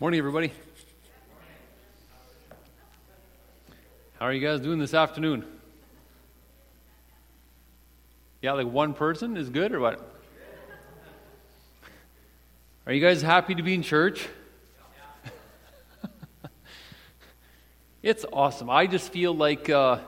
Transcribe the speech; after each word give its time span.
Morning, 0.00 0.18
everybody. 0.18 0.52
How 4.20 4.26
are 4.26 4.32
you 4.32 4.40
guys 4.40 4.60
doing 4.60 4.78
this 4.78 4.94
afternoon? 4.94 5.44
Yeah, 8.40 8.52
like 8.52 8.68
one 8.68 8.94
person 8.94 9.36
is 9.36 9.50
good 9.50 9.72
or 9.72 9.80
what? 9.80 10.20
Are 12.86 12.92
you 12.92 13.00
guys 13.00 13.22
happy 13.22 13.56
to 13.56 13.62
be 13.64 13.74
in 13.74 13.82
church? 13.82 14.28
it's 18.04 18.24
awesome. 18.32 18.70
I 18.70 18.86
just 18.86 19.10
feel 19.10 19.34
like. 19.34 19.68
Uh, 19.68 19.98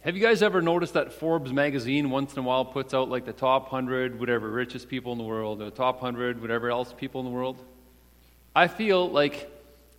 have 0.00 0.14
you 0.14 0.22
guys 0.22 0.42
ever 0.42 0.60
noticed 0.60 0.92
that 0.92 1.14
Forbes 1.14 1.54
magazine 1.54 2.10
once 2.10 2.34
in 2.34 2.40
a 2.40 2.42
while 2.42 2.66
puts 2.66 2.92
out 2.92 3.08
like 3.08 3.24
the 3.24 3.32
top 3.32 3.72
100, 3.72 4.20
whatever, 4.20 4.50
richest 4.50 4.90
people 4.90 5.12
in 5.12 5.16
the 5.16 5.24
world, 5.24 5.62
or 5.62 5.64
the 5.64 5.70
top 5.70 6.02
100, 6.02 6.42
whatever 6.42 6.68
else 6.68 6.92
people 6.92 7.22
in 7.22 7.24
the 7.24 7.32
world? 7.32 7.64
I 8.54 8.68
feel 8.68 9.10
like 9.10 9.50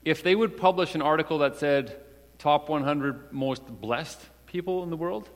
if 0.05 0.23
they 0.23 0.33
would 0.33 0.55
publish 0.55 0.95
an 0.95 1.01
article 1.01 1.39
that 1.39 1.57
said 1.57 1.99
top 2.37 2.69
100 2.69 3.33
most 3.33 3.65
blessed 3.67 4.21
people 4.45 4.83
in 4.83 4.89
the 4.89 4.95
world, 4.95 5.29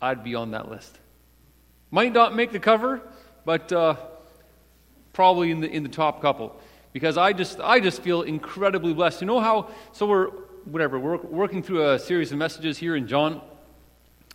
I'd 0.00 0.24
be 0.24 0.34
on 0.34 0.50
that 0.50 0.68
list. 0.68 0.98
Might 1.90 2.12
not 2.12 2.34
make 2.34 2.50
the 2.50 2.58
cover, 2.58 3.00
but 3.44 3.72
uh, 3.72 3.96
probably 5.12 5.50
in 5.52 5.60
the, 5.60 5.70
in 5.70 5.84
the 5.84 5.88
top 5.88 6.20
couple. 6.20 6.58
Because 6.92 7.16
I 7.16 7.32
just, 7.32 7.60
I 7.60 7.78
just 7.78 8.02
feel 8.02 8.22
incredibly 8.22 8.92
blessed. 8.92 9.20
You 9.20 9.28
know 9.28 9.40
how, 9.40 9.70
so 9.92 10.06
we're, 10.06 10.30
whatever, 10.64 10.98
we're 10.98 11.18
working 11.18 11.62
through 11.62 11.90
a 11.90 11.98
series 11.98 12.32
of 12.32 12.38
messages 12.38 12.76
here 12.76 12.96
in 12.96 13.06
John. 13.06 13.40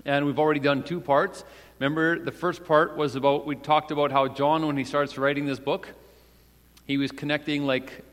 And 0.06 0.26
we've 0.26 0.40
already 0.40 0.60
done 0.62 0.84
two 0.84 1.02
parts. 1.02 1.44
Remember, 1.80 2.18
the 2.18 2.32
first 2.32 2.64
part 2.64 2.96
was 2.96 3.16
about, 3.16 3.46
we 3.46 3.56
talked 3.56 3.92
about 3.92 4.12
how 4.12 4.28
John, 4.28 4.66
when 4.66 4.78
he 4.78 4.84
starts 4.84 5.18
writing 5.18 5.46
this 5.46 5.60
book, 5.60 5.90
he 6.92 6.98
was 6.98 7.12
connecting 7.12 7.66
like 7.66 8.04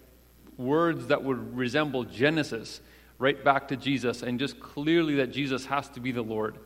words 0.56 1.09
that 1.09 1.24
would 1.24 1.56
resemble 1.56 2.05
Genesis 2.05 2.80
right 3.19 3.42
back 3.42 3.66
to 3.69 3.77
Jesus, 3.77 4.22
and 4.22 4.39
just 4.39 4.61
clearly 4.61 5.16
that 5.16 5.33
Jesus 5.33 5.66
has 5.66 5.89
to 5.91 6.00
be 6.00 6.12
the 6.12 6.22
Lord. 6.22 6.56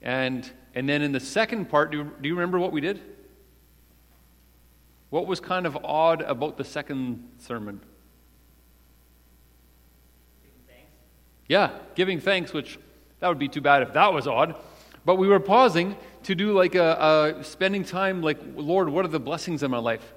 And, 0.00 0.48
and 0.76 0.88
then 0.88 1.02
in 1.02 1.10
the 1.10 1.18
second 1.18 1.68
part, 1.68 1.90
do 1.90 1.98
you, 1.98 2.12
do 2.20 2.28
you 2.28 2.36
remember 2.36 2.60
what 2.60 2.70
we 2.70 2.80
did? 2.80 3.00
What 5.10 5.26
was 5.26 5.40
kind 5.40 5.66
of 5.66 5.76
odd 5.84 6.22
about 6.22 6.58
the 6.58 6.62
second 6.62 7.28
sermon? 7.38 7.80
Yeah, 11.48 11.72
giving 11.96 12.20
thanks, 12.20 12.52
which 12.52 12.78
that 13.18 13.26
would 13.26 13.40
be 13.40 13.48
too 13.48 13.62
bad 13.62 13.82
if 13.82 13.92
that 13.94 14.12
was 14.12 14.28
odd. 14.28 14.54
But 15.04 15.16
we 15.16 15.26
were 15.26 15.40
pausing 15.40 15.96
to 16.22 16.36
do 16.36 16.52
like 16.52 16.76
a, 16.76 17.34
a, 17.38 17.42
spending 17.42 17.82
time 17.82 18.22
like, 18.22 18.38
Lord, 18.54 18.88
what 18.90 19.04
are 19.04 19.08
the 19.08 19.18
blessings 19.18 19.64
in 19.64 19.72
my 19.72 19.78
life? 19.78 20.14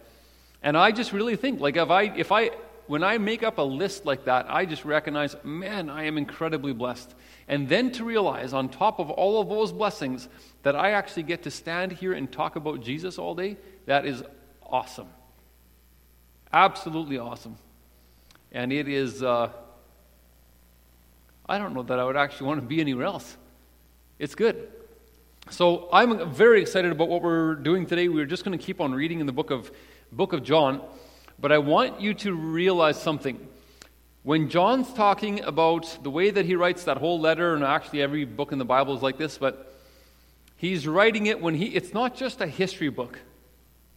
And 0.63 0.77
I 0.77 0.91
just 0.91 1.11
really 1.11 1.35
think, 1.35 1.59
like, 1.59 1.75
if 1.75 1.89
I, 1.89 2.03
if 2.03 2.31
I, 2.31 2.51
when 2.87 3.03
I 3.03 3.17
make 3.17 3.41
up 3.41 3.57
a 3.57 3.63
list 3.63 4.05
like 4.05 4.25
that, 4.25 4.45
I 4.49 4.65
just 4.65 4.85
recognize, 4.85 5.35
man, 5.43 5.89
I 5.89 6.03
am 6.03 6.17
incredibly 6.17 6.73
blessed. 6.73 7.13
And 7.47 7.67
then 7.67 7.91
to 7.93 8.03
realize, 8.03 8.53
on 8.53 8.69
top 8.69 8.99
of 8.99 9.09
all 9.09 9.41
of 9.41 9.49
those 9.49 9.71
blessings, 9.71 10.27
that 10.63 10.75
I 10.75 10.91
actually 10.91 11.23
get 11.23 11.43
to 11.43 11.51
stand 11.51 11.91
here 11.91 12.13
and 12.13 12.31
talk 12.31 12.55
about 12.55 12.81
Jesus 12.81 13.17
all 13.17 13.33
day, 13.33 13.57
that 13.85 14.05
is 14.05 14.23
awesome. 14.63 15.07
Absolutely 16.53 17.17
awesome. 17.17 17.57
And 18.51 18.71
it 18.71 18.87
is, 18.87 19.23
uh, 19.23 19.49
I 21.47 21.57
don't 21.57 21.73
know 21.73 21.83
that 21.83 21.97
I 21.97 22.03
would 22.03 22.17
actually 22.17 22.47
want 22.47 22.61
to 22.61 22.67
be 22.67 22.81
anywhere 22.81 23.05
else. 23.05 23.37
It's 24.19 24.35
good. 24.35 24.69
So 25.49 25.89
I'm 25.91 26.31
very 26.31 26.61
excited 26.61 26.91
about 26.91 27.09
what 27.09 27.23
we're 27.23 27.55
doing 27.55 27.87
today. 27.87 28.07
We're 28.09 28.25
just 28.25 28.45
going 28.45 28.57
to 28.57 28.63
keep 28.63 28.79
on 28.79 28.93
reading 28.93 29.19
in 29.19 29.25
the 29.25 29.31
book 29.31 29.49
of 29.49 29.71
book 30.11 30.33
of 30.33 30.43
John, 30.43 30.81
but 31.39 31.51
I 31.51 31.57
want 31.57 32.01
you 32.01 32.13
to 32.15 32.33
realize 32.33 33.01
something. 33.01 33.47
When 34.23 34.49
John's 34.49 34.91
talking 34.93 35.41
about 35.43 35.97
the 36.03 36.11
way 36.11 36.29
that 36.29 36.45
he 36.45 36.55
writes 36.55 36.83
that 36.83 36.97
whole 36.97 37.19
letter, 37.19 37.55
and 37.55 37.63
actually 37.63 38.01
every 38.01 38.25
book 38.25 38.51
in 38.51 38.59
the 38.59 38.65
Bible 38.65 38.95
is 38.95 39.01
like 39.01 39.17
this, 39.17 39.37
but 39.37 39.73
he's 40.57 40.87
writing 40.87 41.25
it 41.25 41.41
when 41.41 41.55
he 41.55 41.65
it's 41.67 41.93
not 41.93 42.15
just 42.15 42.41
a 42.41 42.47
history 42.47 42.89
book. 42.89 43.19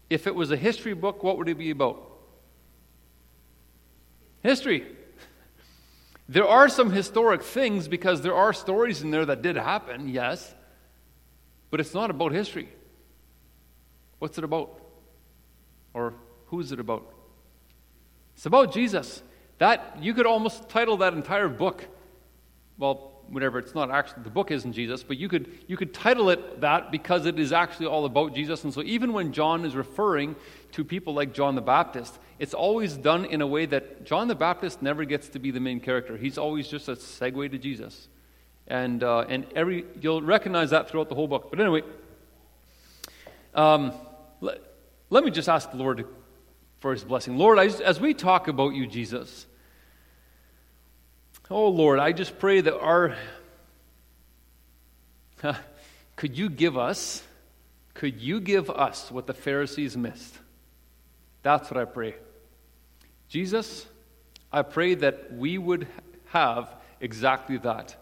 If 0.08 0.26
it 0.26 0.34
was 0.34 0.50
a 0.50 0.56
history 0.56 0.94
book, 0.94 1.22
what 1.22 1.36
would 1.36 1.48
it 1.48 1.58
be 1.58 1.70
about? 1.70 2.10
History. 4.42 4.86
There 6.26 6.48
are 6.48 6.70
some 6.70 6.90
historic 6.90 7.42
things 7.42 7.86
because 7.86 8.22
there 8.22 8.34
are 8.34 8.54
stories 8.54 9.02
in 9.02 9.10
there 9.10 9.26
that 9.26 9.42
did 9.42 9.56
happen, 9.56 10.08
yes, 10.08 10.54
but 11.70 11.80
it's 11.80 11.92
not 11.92 12.08
about 12.08 12.32
history. 12.32 12.70
What's 14.20 14.38
it 14.38 14.44
about? 14.44 14.83
Or 15.94 16.14
who 16.46 16.60
is 16.60 16.72
it 16.72 16.80
about? 16.80 17.06
It's 18.34 18.46
about 18.46 18.72
Jesus. 18.72 19.22
That 19.58 19.98
you 20.00 20.12
could 20.12 20.26
almost 20.26 20.68
title 20.68 20.98
that 20.98 21.14
entire 21.14 21.48
book. 21.48 21.86
Well, 22.76 23.12
whatever, 23.28 23.58
it's 23.58 23.74
not 23.74 23.90
actually 23.90 24.24
the 24.24 24.30
book 24.30 24.50
isn't 24.50 24.72
Jesus, 24.72 25.02
but 25.02 25.16
you 25.16 25.28
could 25.28 25.50
you 25.66 25.76
could 25.76 25.94
title 25.94 26.30
it 26.30 26.60
that 26.60 26.90
because 26.90 27.26
it 27.26 27.38
is 27.38 27.52
actually 27.52 27.86
all 27.86 28.04
about 28.04 28.34
Jesus. 28.34 28.64
And 28.64 28.74
so 28.74 28.82
even 28.82 29.12
when 29.12 29.32
John 29.32 29.64
is 29.64 29.74
referring 29.76 30.36
to 30.72 30.84
people 30.84 31.14
like 31.14 31.32
John 31.32 31.54
the 31.54 31.62
Baptist, 31.62 32.18
it's 32.38 32.54
always 32.54 32.96
done 32.96 33.24
in 33.24 33.40
a 33.40 33.46
way 33.46 33.66
that 33.66 34.04
John 34.04 34.28
the 34.28 34.34
Baptist 34.34 34.82
never 34.82 35.04
gets 35.04 35.28
to 35.30 35.38
be 35.38 35.50
the 35.50 35.60
main 35.60 35.80
character. 35.80 36.16
He's 36.16 36.36
always 36.36 36.68
just 36.68 36.88
a 36.88 36.96
segue 36.96 37.50
to 37.52 37.58
Jesus. 37.58 38.08
And 38.66 39.02
uh, 39.04 39.20
and 39.28 39.46
every 39.54 39.84
you'll 40.00 40.22
recognize 40.22 40.70
that 40.70 40.90
throughout 40.90 41.08
the 41.08 41.14
whole 41.14 41.28
book. 41.28 41.50
But 41.50 41.60
anyway, 41.60 41.82
um, 43.54 43.92
let 45.14 45.24
me 45.24 45.30
just 45.30 45.48
ask 45.48 45.70
the 45.70 45.76
Lord 45.76 46.06
for 46.80 46.92
his 46.92 47.04
blessing. 47.04 47.38
Lord, 47.38 47.58
as 47.58 48.00
we 48.00 48.14
talk 48.14 48.48
about 48.48 48.74
you, 48.74 48.86
Jesus, 48.86 49.46
Oh 51.50 51.68
Lord, 51.68 51.98
I 51.98 52.12
just 52.12 52.38
pray 52.38 52.60
that 52.60 52.78
our. 52.78 53.14
could 56.16 56.38
you 56.38 56.48
give 56.48 56.78
us, 56.78 57.22
could 57.92 58.20
you 58.20 58.40
give 58.40 58.70
us 58.70 59.10
what 59.10 59.26
the 59.26 59.34
Pharisees 59.34 59.96
missed? 59.96 60.38
That's 61.42 61.70
what 61.70 61.78
I 61.78 61.84
pray. 61.84 62.14
Jesus, 63.28 63.86
I 64.50 64.62
pray 64.62 64.94
that 64.94 65.34
we 65.34 65.58
would 65.58 65.86
have 66.28 66.74
exactly 67.00 67.58
that. 67.58 67.94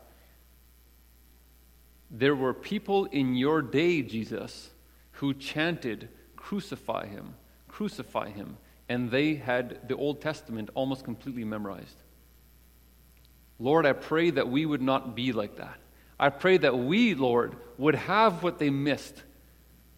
There 2.11 2.37
were 2.37 2.55
people 2.55 3.07
in 3.07 3.35
your 3.35 3.61
day, 3.61 4.03
Jesus, 4.03 4.71
who 5.13 5.35
chanted, 5.35 6.09
Crucify 6.43 7.07
him, 7.07 7.35
crucify 7.69 8.31
him, 8.31 8.57
and 8.89 9.11
they 9.11 9.35
had 9.35 9.89
the 9.89 9.97
Old 9.97 10.21
Testament 10.21 10.71
almost 10.75 11.05
completely 11.05 11.45
memorized. 11.45 11.97
Lord, 13.59 13.87
I 13.87 13.93
pray 13.93 14.31
that 14.31 14.49
we 14.49 14.67
would 14.67 14.83
not 14.83 15.15
be 15.15 15.33
like 15.33 15.57
that. 15.57 15.79
I 16.19 16.31
pray 16.31 16.59
that 16.59 16.77
we, 16.77 17.15
Lord, 17.15 17.57
would 17.79 17.95
have 17.95 18.43
what 18.43 18.59
they 18.59 18.71
missed, 18.71 19.23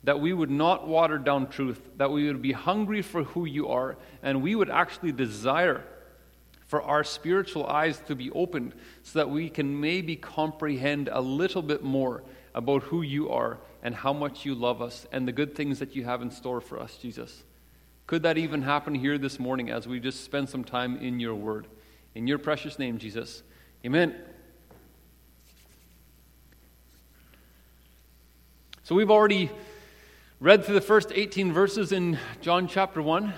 that 0.04 0.20
we 0.20 0.34
would 0.34 0.50
not 0.50 0.86
water 0.86 1.16
down 1.16 1.48
truth, 1.48 1.80
that 1.96 2.10
we 2.10 2.26
would 2.26 2.42
be 2.42 2.52
hungry 2.52 3.00
for 3.00 3.24
who 3.24 3.46
you 3.46 3.68
are, 3.68 3.96
and 4.22 4.42
we 4.42 4.54
would 4.54 4.70
actually 4.70 5.12
desire 5.12 5.82
for 6.66 6.82
our 6.82 7.04
spiritual 7.04 7.66
eyes 7.66 8.00
to 8.06 8.14
be 8.14 8.30
opened 8.32 8.74
so 9.02 9.18
that 9.18 9.30
we 9.30 9.48
can 9.48 9.80
maybe 9.80 10.14
comprehend 10.14 11.08
a 11.10 11.20
little 11.20 11.62
bit 11.62 11.82
more 11.82 12.22
about 12.54 12.82
who 12.84 13.00
you 13.00 13.30
are 13.30 13.58
and 13.84 13.94
how 13.94 14.14
much 14.14 14.46
you 14.46 14.54
love 14.54 14.80
us 14.80 15.06
and 15.12 15.28
the 15.28 15.32
good 15.32 15.54
things 15.54 15.78
that 15.78 15.94
you 15.94 16.04
have 16.04 16.22
in 16.22 16.30
store 16.30 16.60
for 16.60 16.80
us, 16.80 16.96
Jesus. 16.96 17.44
Could 18.06 18.22
that 18.22 18.38
even 18.38 18.62
happen 18.62 18.94
here 18.94 19.18
this 19.18 19.38
morning 19.38 19.70
as 19.70 19.86
we 19.86 20.00
just 20.00 20.24
spend 20.24 20.48
some 20.48 20.64
time 20.64 20.96
in 20.96 21.20
your 21.20 21.34
word? 21.34 21.66
In 22.14 22.26
your 22.26 22.38
precious 22.38 22.78
name, 22.78 22.96
Jesus. 22.96 23.42
Amen. 23.84 24.14
So 28.82 28.94
we've 28.94 29.10
already 29.10 29.50
read 30.40 30.64
through 30.64 30.74
the 30.74 30.80
first 30.80 31.12
18 31.14 31.52
verses 31.52 31.92
in 31.92 32.18
John 32.40 32.68
chapter 32.68 33.02
1. 33.02 33.34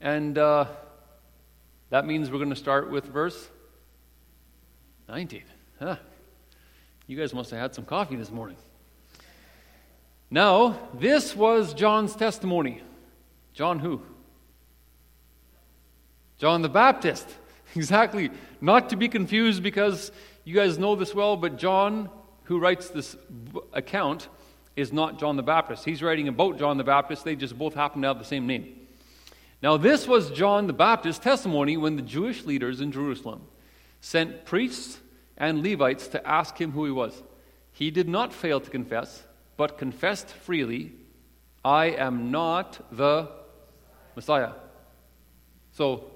And 0.00 0.36
uh, 0.36 0.66
that 1.90 2.04
means 2.04 2.30
we're 2.30 2.38
going 2.38 2.50
to 2.50 2.56
start 2.56 2.90
with 2.90 3.04
verse 3.04 3.48
19. 5.08 5.42
Huh. 5.78 5.96
You 7.06 7.16
guys 7.16 7.32
must 7.32 7.50
have 7.50 7.60
had 7.60 7.74
some 7.74 7.84
coffee 7.84 8.16
this 8.16 8.30
morning. 8.30 8.56
Now, 10.34 10.80
this 10.92 11.36
was 11.36 11.74
John's 11.74 12.16
testimony. 12.16 12.82
John 13.52 13.78
who? 13.78 14.02
John 16.38 16.60
the 16.60 16.68
Baptist. 16.68 17.28
Exactly. 17.76 18.30
Not 18.60 18.90
to 18.90 18.96
be 18.96 19.08
confused 19.08 19.60
because 19.60 20.12
you 20.44 20.54
guys 20.54 20.78
know 20.78 20.94
this 20.94 21.12
well, 21.12 21.36
but 21.36 21.56
John, 21.56 22.08
who 22.44 22.60
writes 22.60 22.88
this 22.88 23.16
account, 23.72 24.28
is 24.76 24.92
not 24.92 25.18
John 25.18 25.36
the 25.36 25.42
Baptist. 25.42 25.84
He's 25.84 26.00
writing 26.00 26.28
about 26.28 26.56
John 26.56 26.78
the 26.78 26.84
Baptist. 26.84 27.24
They 27.24 27.34
just 27.34 27.58
both 27.58 27.74
happen 27.74 28.02
to 28.02 28.08
have 28.08 28.20
the 28.20 28.24
same 28.24 28.46
name. 28.46 28.76
Now, 29.60 29.76
this 29.76 30.06
was 30.06 30.30
John 30.30 30.68
the 30.68 30.72
Baptist's 30.72 31.22
testimony 31.22 31.76
when 31.76 31.96
the 31.96 32.02
Jewish 32.02 32.44
leaders 32.44 32.80
in 32.80 32.92
Jerusalem 32.92 33.42
sent 34.00 34.44
priests 34.44 35.00
and 35.36 35.64
Levites 35.64 36.06
to 36.08 36.24
ask 36.24 36.60
him 36.60 36.70
who 36.72 36.84
he 36.84 36.92
was. 36.92 37.24
He 37.72 37.90
did 37.90 38.08
not 38.08 38.32
fail 38.32 38.60
to 38.60 38.70
confess, 38.70 39.24
but 39.56 39.78
confessed 39.78 40.28
freely, 40.28 40.92
I 41.64 41.86
am 41.86 42.30
not 42.30 42.80
the 42.90 43.30
Messiah. 44.16 44.52
So, 45.72 46.10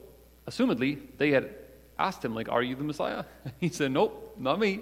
assumedly, 0.47 1.01
they 1.17 1.31
had 1.31 1.55
asked 1.99 2.25
him, 2.25 2.35
like, 2.35 2.49
Are 2.49 2.63
you 2.63 2.77
the 2.77 2.85
Messiah? 2.85 3.25
He 3.61 3.69
said, 3.69 3.93
Nope, 3.93 4.37
not 4.39 4.59
me. 4.59 4.81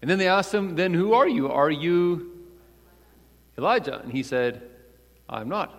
And 0.00 0.10
then 0.10 0.18
they 0.18 0.28
asked 0.28 0.52
him, 0.52 0.76
Then 0.76 0.94
who 0.94 1.12
are 1.14 1.28
you? 1.28 1.50
Are 1.50 1.70
you 1.70 2.46
Elijah? 3.56 4.00
And 4.00 4.12
he 4.12 4.22
said, 4.22 4.62
I'm 5.28 5.48
not. 5.48 5.72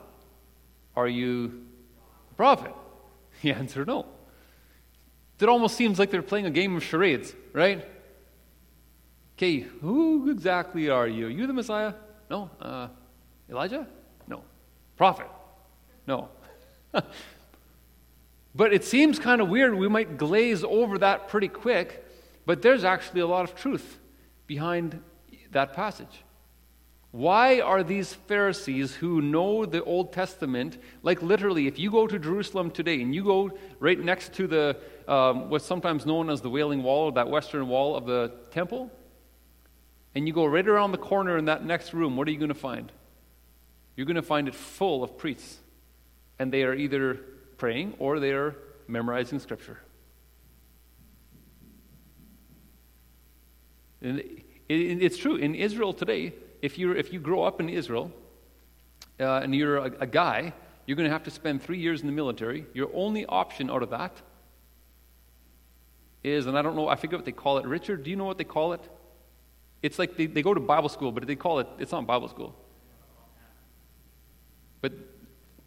Are 0.96 1.08
you 1.08 1.66
a 2.32 2.36
prophet? 2.36 2.74
He 3.42 3.52
answered, 3.52 3.88
No. 3.88 4.06
It 5.40 5.50
almost 5.50 5.76
seems 5.76 6.00
like 6.00 6.10
they're 6.12 6.22
playing 6.22 6.46
a 6.46 6.52
game 6.52 6.78
of 6.78 6.84
charades, 6.84 7.36
right? 7.52 7.86
Okay, 9.38 9.60
who 9.60 10.30
exactly 10.32 10.90
are 10.90 11.08
you? 11.08 11.28
Are 11.28 11.30
you 11.30 11.46
the 11.46 11.54
Messiah? 11.54 11.94
No. 12.30 12.50
Uh, 12.62 12.88
Elijah? 13.50 13.86
No. 14.28 14.42
Prophet? 14.96 15.28
No. 16.08 16.30
but 18.56 18.74
it 18.74 18.86
seems 18.86 19.20
kind 19.20 19.42
of 19.42 19.50
weird. 19.50 19.76
We 19.76 19.90
might 19.90 20.18
glaze 20.18 20.64
over 20.64 20.98
that 21.00 21.28
pretty 21.28 21.50
quick, 21.50 22.06
but 22.46 22.62
there's 22.62 22.86
actually 22.86 23.22
a 23.22 23.28
lot 23.28 23.44
of 23.44 23.56
truth 23.56 24.00
behind 24.48 25.02
that 25.52 25.74
passage. 25.74 26.24
Why 27.12 27.62
are 27.62 27.84
these 27.84 28.14
Pharisees 28.14 28.94
who 28.94 29.22
know 29.22 29.66
the 29.66 29.84
Old 29.84 30.12
Testament, 30.12 30.78
like 31.02 31.22
literally, 31.22 31.68
if 31.68 31.80
you 31.80 31.90
go 31.90 32.08
to 32.08 32.20
Jerusalem 32.20 32.72
today 32.72 33.02
and 33.02 33.16
you 33.16 33.24
go 33.24 33.58
right 33.80 34.00
next 34.00 34.34
to 34.34 34.48
the 34.48 34.78
um, 35.08 35.50
what's 35.50 35.66
sometimes 35.66 36.06
known 36.06 36.30
as 36.30 36.42
the 36.42 36.50
Wailing 36.50 36.84
Wall, 36.84 37.06
or 37.06 37.12
that 37.14 37.30
western 37.30 37.68
wall 37.68 37.96
of 37.96 38.06
the 38.06 38.34
temple, 38.52 38.92
and 40.16 40.28
you 40.28 40.34
go 40.34 40.46
right 40.46 40.68
around 40.68 40.94
the 40.94 40.98
corner 40.98 41.38
in 41.38 41.46
that 41.46 41.66
next 41.66 41.94
room, 41.94 42.16
what 42.16 42.28
are 42.28 42.32
you 42.32 42.38
going 42.38 42.50
to 42.50 42.56
find? 42.56 42.92
You're 43.96 44.06
going 44.06 44.16
to 44.16 44.22
find 44.22 44.48
it 44.48 44.56
full 44.56 45.04
of 45.04 45.18
priests. 45.18 45.58
And 46.40 46.52
they 46.52 46.64
are 46.64 46.74
either 46.74 47.16
praying 47.58 47.96
or 48.00 48.20
they 48.20 48.32
are 48.32 48.56
memorizing 48.88 49.40
scripture. 49.40 49.80
And 54.02 54.24
it's 54.70 55.18
true. 55.18 55.36
In 55.36 55.54
Israel 55.56 55.94
today, 55.94 56.34
if, 56.62 56.78
you 56.78 56.92
if 56.94 57.12
you 57.12 57.20
grow 57.20 57.44
up 57.44 57.60
in 57.60 57.70
Israel 57.70 58.12
uh, 59.20 59.38
and 59.38 59.54
you're 59.54 59.78
a, 59.78 59.92
a 60.02 60.08
guy, 60.08 60.54
you're 60.86 60.96
going 60.96 61.08
to 61.08 61.14
have 61.14 61.24
to 61.24 61.32
spend 61.32 61.62
three 61.62 61.80
years 61.80 62.02
in 62.02 62.08
the 62.08 62.14
military. 62.14 62.66
Your 62.74 62.90
only 62.94 63.26
option 63.26 63.70
out 63.70 63.84
of 63.84 63.90
that 63.90 64.14
is, 66.24 66.46
and 66.46 66.58
I 66.58 66.62
don't 66.62 66.76
know, 66.76 66.88
I 66.88 66.96
forget 66.96 67.20
what 67.20 67.26
they 67.26 67.32
call 67.32 67.58
it. 67.58 67.66
Richard, 67.66 68.04
do 68.04 68.10
you 68.10 68.16
know 68.16 68.26
what 68.26 68.38
they 68.38 68.44
call 68.44 68.74
it? 68.74 68.82
It's 69.86 70.00
like 70.00 70.18
they, 70.18 70.26
they 70.26 70.42
go 70.42 70.54
to 70.54 70.60
Bible 70.60 70.90
school, 70.90 71.12
but 71.12 71.28
they 71.28 71.36
call 71.36 71.60
it, 71.60 71.68
it's 71.78 71.92
not 71.92 72.08
Bible 72.08 72.28
school. 72.28 72.56
But, 74.82 74.94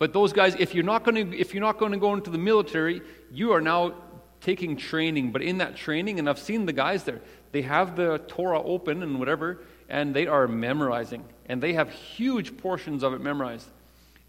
but 0.00 0.12
those 0.12 0.32
guys, 0.32 0.56
if 0.58 0.74
you're 0.74 0.82
not 0.82 1.04
going 1.04 1.30
to, 1.30 1.38
if 1.38 1.54
you're 1.54 1.62
not 1.62 1.78
going 1.78 1.92
to 1.92 1.98
go 1.98 2.14
into 2.14 2.30
the 2.30 2.38
military, 2.38 3.00
you 3.30 3.52
are 3.52 3.60
now 3.60 3.94
taking 4.40 4.76
training. 4.76 5.30
But 5.30 5.42
in 5.42 5.58
that 5.58 5.76
training, 5.76 6.18
and 6.18 6.28
I've 6.28 6.40
seen 6.40 6.66
the 6.66 6.72
guys 6.72 7.04
there, 7.04 7.20
they 7.52 7.62
have 7.62 7.94
the 7.94 8.18
Torah 8.26 8.60
open 8.60 9.04
and 9.04 9.20
whatever, 9.20 9.60
and 9.88 10.12
they 10.12 10.26
are 10.26 10.48
memorizing. 10.48 11.24
And 11.46 11.62
they 11.62 11.74
have 11.74 11.90
huge 11.90 12.56
portions 12.56 13.04
of 13.04 13.14
it 13.14 13.20
memorized. 13.20 13.68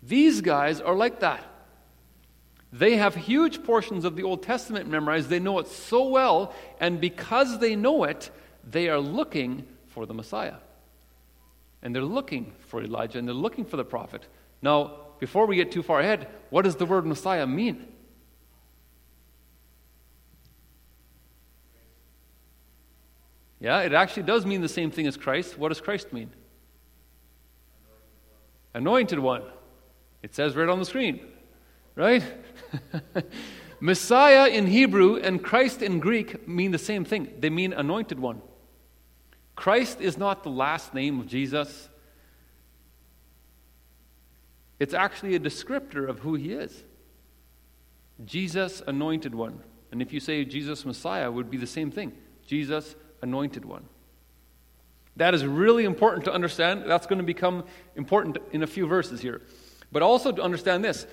These 0.04 0.42
guys 0.42 0.82
are 0.82 0.96
like 0.96 1.22
that. 1.22 1.44
They 2.72 2.98
have 2.98 3.16
huge 3.16 3.64
portions 3.64 4.06
of 4.06 4.16
the 4.16 4.22
Old 4.22 4.44
Testament 4.44 4.88
memorized. 4.88 5.30
They 5.30 5.40
know 5.40 5.58
it 5.58 5.68
so 5.68 6.10
well, 6.10 6.54
and 6.80 7.02
because 7.02 7.58
they 7.58 7.76
know 7.76 8.04
it, 8.04 8.30
they 8.64 8.88
are 8.88 9.00
looking 9.00 9.66
for 9.90 10.06
the 10.06 10.14
Messiah. 10.14 10.56
And 11.82 11.96
they're 11.96 12.02
looking 12.02 12.54
for 12.68 12.82
Elijah 12.82 13.20
and 13.20 13.28
they're 13.28 13.36
looking 13.36 13.66
for 13.66 13.78
the 13.78 13.86
prophet. 13.86 14.28
Now, 14.62 15.08
before 15.20 15.46
we 15.46 15.56
get 15.56 15.72
too 15.72 15.84
far 15.84 16.00
ahead, 16.00 16.28
what 16.50 16.64
does 16.64 16.76
the 16.76 16.86
word 16.86 17.06
Messiah 17.06 17.48
mean? 17.48 17.88
Yeah, 23.60 23.82
it 23.82 23.94
actually 23.94 24.24
does 24.24 24.46
mean 24.46 24.62
the 24.62 24.70
same 24.70 24.90
thing 24.90 25.06
as 25.06 25.18
Christ. 25.18 25.58
What 25.58 25.70
does 25.70 25.82
Christ 25.82 26.14
mean? 26.14 26.32
Anointed 28.74 29.20
one. 29.20 29.44
It 30.22 30.34
says 30.34 30.56
right 30.56 30.70
on 30.70 30.80
the 30.80 30.86
screen, 30.86 31.26
right? 31.96 32.24
Messiah 33.80 34.48
in 34.48 34.68
Hebrew 34.68 35.18
and 35.18 35.44
Christ 35.44 35.82
in 35.82 36.00
Greek 36.00 36.48
mean 36.48 36.72
the 36.72 36.78
same 36.78 37.06
thing. 37.06 37.34
They 37.40 37.50
mean 37.50 37.74
anointed 37.74 38.20
one. 38.20 38.42
Christ 39.60 40.00
is 40.00 40.18
not 40.18 40.44
the 40.44 40.50
last 40.50 40.94
name 40.94 41.20
of 41.20 41.28
Jesus, 41.28 41.90
it's 44.80 44.94
actually 44.94 45.36
a 45.36 45.40
descriptor 45.40 46.08
of 46.08 46.20
who 46.20 46.36
he 46.36 46.54
is. 46.54 46.86
Jesus, 48.24 48.82
anointed 48.88 49.36
one. 49.36 49.62
And 49.92 50.02
if 50.02 50.14
you 50.14 50.22
say 50.22 50.46
Jesus, 50.46 50.86
Messiah, 50.86 51.30
would 51.30 51.52
be 51.52 51.58
the 51.58 51.68
same 51.68 51.92
thing. 51.92 52.14
Jesus, 52.48 52.96
anointed 53.22 53.66
one. 53.66 53.84
That 55.18 55.34
is 55.34 55.46
really 55.46 55.84
important 55.84 56.24
to 56.24 56.34
understand. 56.34 56.84
That's 56.86 57.06
going 57.06 57.20
to 57.20 57.26
become 57.26 57.66
important 57.98 58.38
in 58.54 58.64
a 58.64 58.68
few 58.68 58.88
verses 58.88 59.20
here. 59.20 59.42
But 59.92 60.04
also 60.04 60.32
to 60.32 60.42
understand 60.42 60.86
this 60.86 61.06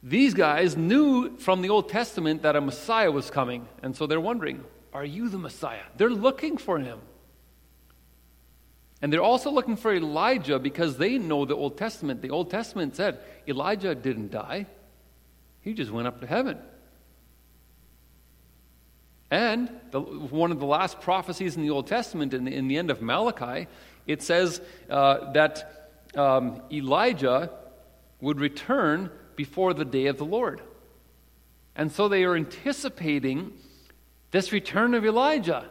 these 0.00 0.32
guys 0.32 0.76
knew 0.76 1.36
from 1.38 1.60
the 1.60 1.70
Old 1.70 1.88
Testament 1.88 2.42
that 2.42 2.54
a 2.54 2.60
Messiah 2.60 3.10
was 3.10 3.32
coming. 3.32 3.66
And 3.82 3.96
so 3.96 4.06
they're 4.06 4.20
wondering, 4.20 4.62
are 4.92 5.04
you 5.04 5.28
the 5.28 5.38
Messiah? 5.38 5.82
They're 5.96 6.08
looking 6.08 6.56
for 6.56 6.78
him. 6.78 7.00
And 9.02 9.12
they're 9.12 9.22
also 9.22 9.50
looking 9.50 9.76
for 9.76 9.94
Elijah 9.94 10.58
because 10.58 10.98
they 10.98 11.16
know 11.16 11.44
the 11.44 11.56
Old 11.56 11.78
Testament. 11.78 12.20
The 12.20 12.30
Old 12.30 12.50
Testament 12.50 12.96
said 12.96 13.18
Elijah 13.48 13.94
didn't 13.94 14.30
die, 14.30 14.66
he 15.62 15.74
just 15.74 15.90
went 15.90 16.06
up 16.06 16.20
to 16.20 16.26
heaven. 16.26 16.58
And 19.30 19.70
the, 19.92 20.00
one 20.00 20.50
of 20.50 20.58
the 20.58 20.66
last 20.66 21.00
prophecies 21.00 21.56
in 21.56 21.62
the 21.62 21.70
Old 21.70 21.86
Testament, 21.86 22.34
in 22.34 22.44
the, 22.44 22.54
in 22.54 22.66
the 22.66 22.76
end 22.76 22.90
of 22.90 23.00
Malachi, 23.00 23.68
it 24.06 24.22
says 24.22 24.60
uh, 24.88 25.32
that 25.32 25.90
um, 26.16 26.62
Elijah 26.72 27.50
would 28.20 28.40
return 28.40 29.10
before 29.36 29.72
the 29.72 29.84
day 29.84 30.06
of 30.06 30.18
the 30.18 30.24
Lord. 30.24 30.60
And 31.76 31.92
so 31.92 32.08
they 32.08 32.24
are 32.24 32.34
anticipating 32.34 33.52
this 34.32 34.52
return 34.52 34.94
of 34.94 35.04
Elijah. 35.04 35.68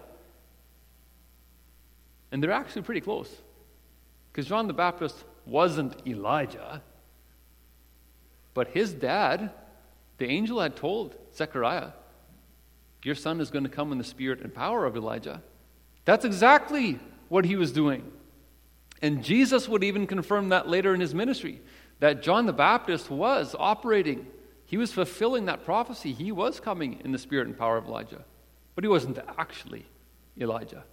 And 2.32 2.44
they're 2.44 2.52
actually 2.52 2.84
pretty 2.84 3.02
close. 3.02 3.30
Because 4.32 4.48
John 4.48 4.68
the 4.68 4.74
Baptist 4.74 5.24
wasn't 5.46 5.96
Elijah, 6.08 6.82
but 8.54 8.70
his 8.70 8.94
dad, 8.94 9.52
the 10.18 10.28
angel 10.28 10.60
had 10.60 10.76
told 10.76 11.16
Zechariah, 11.34 11.92
Your 13.04 13.16
son 13.16 13.42
is 13.42 13.50
going 13.50 13.64
to 13.64 13.70
come 13.70 13.92
in 13.92 13.98
the 13.98 14.04
spirit 14.04 14.42
and 14.42 14.54
power 14.54 14.86
of 14.86 14.96
Elijah. 14.96 15.42
That's 16.06 16.26
exactly 16.26 17.00
what 17.30 17.46
he 17.46 17.56
was 17.56 17.72
doing. 17.72 18.12
And 19.02 19.24
Jesus 19.24 19.68
would 19.68 19.84
even 19.84 20.08
confirm 20.08 20.50
that 20.50 20.68
later 20.68 20.94
in 20.94 21.00
his 21.00 21.16
ministry 21.16 21.62
that 22.00 22.22
John 22.22 22.46
the 22.46 22.54
Baptist 22.54 23.10
was 23.10 23.56
operating. 23.58 24.28
He 24.66 24.78
was 24.78 24.92
fulfilling 24.92 25.46
that 25.46 25.66
prophecy. 25.66 26.14
He 26.14 26.32
was 26.32 26.60
coming 26.60 27.00
in 27.04 27.12
the 27.12 27.18
spirit 27.18 27.48
and 27.48 27.58
power 27.58 27.78
of 27.78 27.86
Elijah, 27.86 28.24
but 28.76 28.84
he 28.84 28.88
wasn't 28.88 29.20
actually 29.38 29.86
Elijah 30.40 30.84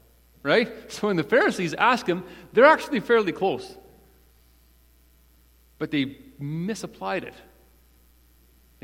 right? 0.47 0.73
So 0.91 1.09
when 1.09 1.17
the 1.17 1.25
Pharisees 1.25 1.75
ask 1.75 2.07
him, 2.07 2.23
they're 2.53 2.65
actually 2.65 3.01
fairly 3.01 3.33
close. 3.33 3.77
But 5.79 5.91
they 5.91 6.19
misapplied 6.39 7.25
it. 7.25 7.35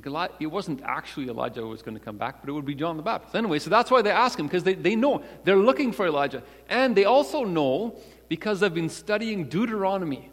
Like 0.04 0.32
it 0.40 0.46
wasn't 0.46 0.82
actually 0.82 1.28
Elijah 1.28 1.60
who 1.60 1.68
was 1.68 1.80
going 1.80 1.96
to 1.96 2.04
come 2.04 2.18
back, 2.18 2.40
but 2.40 2.48
it 2.48 2.52
would 2.52 2.64
be 2.64 2.74
John 2.74 2.96
the 2.96 3.04
Baptist. 3.04 3.36
Anyway, 3.36 3.60
so 3.60 3.70
that's 3.70 3.88
why 3.88 4.02
they 4.02 4.10
ask 4.10 4.36
him, 4.36 4.46
because 4.46 4.64
they, 4.64 4.74
they 4.74 4.96
know 4.96 5.22
they're 5.44 5.56
looking 5.56 5.92
for 5.92 6.06
Elijah. 6.06 6.42
And 6.68 6.96
they 6.96 7.04
also 7.04 7.44
know, 7.44 7.96
because 8.28 8.58
they've 8.58 8.74
been 8.74 8.88
studying 8.88 9.48
Deuteronomy, 9.48 10.30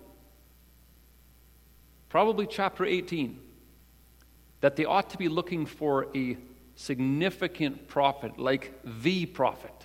probably 2.10 2.48
chapter 2.48 2.84
18, 2.84 3.40
that 4.62 4.76
they 4.76 4.86
ought 4.86 5.12
to 5.12 5.18
be 5.18 5.28
looking 5.28 5.68
for 5.68 6.08
a 6.16 6.36
significant 6.76 7.88
prophet, 7.88 8.40
like 8.40 8.74
the 9.04 9.28
prophet. 9.28 9.79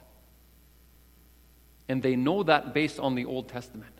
And 1.89 2.03
they 2.03 2.17
know 2.17 2.43
that 2.43 2.73
based 2.73 2.99
on 2.99 3.15
the 3.15 3.25
Old 3.25 3.49
Testament. 3.49 3.93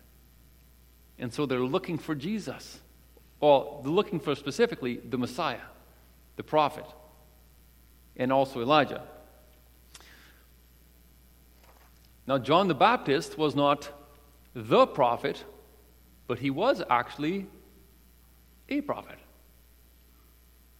And 1.19 1.33
so 1.33 1.45
they're 1.45 1.59
looking 1.59 1.97
for 1.97 2.15
Jesus. 2.15 2.79
Well, 3.39 3.81
they're 3.83 3.91
looking 3.91 4.19
for 4.19 4.35
specifically 4.35 4.97
the 4.97 5.17
Messiah, 5.17 5.61
the 6.35 6.43
prophet, 6.43 6.85
and 8.17 8.31
also 8.31 8.61
Elijah. 8.61 9.03
Now, 12.27 12.37
John 12.39 12.67
the 12.67 12.75
Baptist 12.75 13.37
was 13.37 13.55
not 13.55 13.89
the 14.55 14.87
prophet, 14.87 15.43
but 16.27 16.39
he 16.39 16.49
was 16.49 16.81
actually 16.89 17.45
a 18.67 18.81
prophet. 18.81 19.19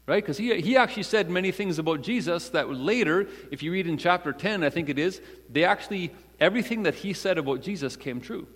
Right? 0.08 0.24
Because 0.24 0.38
he, 0.38 0.60
he 0.62 0.78
actually 0.78 1.04
said 1.04 1.30
many 1.30 1.52
things 1.52 1.80
about 1.80 2.02
Jesus 2.02 2.50
that 2.50 2.70
later, 2.70 3.28
if 3.52 3.64
you 3.64 3.72
read 3.72 3.88
in 3.88 3.98
chapter 3.98 4.32
10, 4.32 4.64
I 4.64 4.70
think 4.70 4.90
it 4.90 5.00
is, 5.00 5.20
they 5.50 5.64
actually, 5.64 6.12
everything 6.40 6.84
that 6.84 6.96
he 6.96 7.14
said 7.14 7.38
about 7.38 7.62
Jesus 7.62 7.96
came 7.96 8.22
true. 8.22 8.48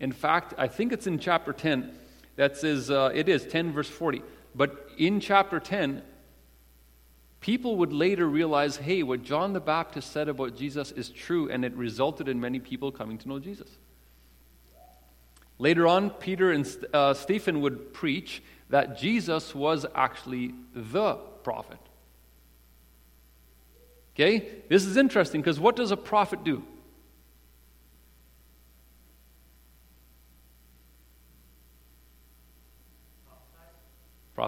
In 0.00 0.12
fact, 0.12 0.54
I 0.58 0.68
think 0.68 0.92
it's 0.92 1.06
in 1.06 1.18
chapter 1.18 1.52
10 1.52 1.92
that 2.36 2.56
says, 2.56 2.90
uh, 2.90 3.10
it 3.14 3.28
is 3.28 3.46
10 3.46 3.72
verse 3.72 3.88
40. 3.88 4.22
But 4.54 4.90
in 4.98 5.20
chapter 5.20 5.60
10, 5.60 6.02
people 7.40 7.76
would 7.76 7.92
later 7.92 8.26
realize 8.26 8.76
hey, 8.76 9.02
what 9.02 9.22
John 9.22 9.52
the 9.52 9.60
Baptist 9.60 10.12
said 10.12 10.28
about 10.28 10.56
Jesus 10.56 10.92
is 10.92 11.08
true, 11.08 11.48
and 11.50 11.64
it 11.64 11.74
resulted 11.74 12.28
in 12.28 12.40
many 12.40 12.58
people 12.58 12.90
coming 12.90 13.18
to 13.18 13.28
know 13.28 13.38
Jesus. 13.38 13.68
Later 15.58 15.86
on, 15.86 16.10
Peter 16.10 16.50
and 16.50 16.66
uh, 16.92 17.14
Stephen 17.14 17.60
would 17.60 17.92
preach 17.92 18.42
that 18.70 18.98
Jesus 18.98 19.54
was 19.54 19.86
actually 19.94 20.54
the 20.74 21.14
prophet. 21.44 21.78
Okay? 24.14 24.48
This 24.68 24.84
is 24.84 24.96
interesting 24.96 25.40
because 25.40 25.60
what 25.60 25.76
does 25.76 25.90
a 25.90 25.96
prophet 25.96 26.42
do? 26.42 26.64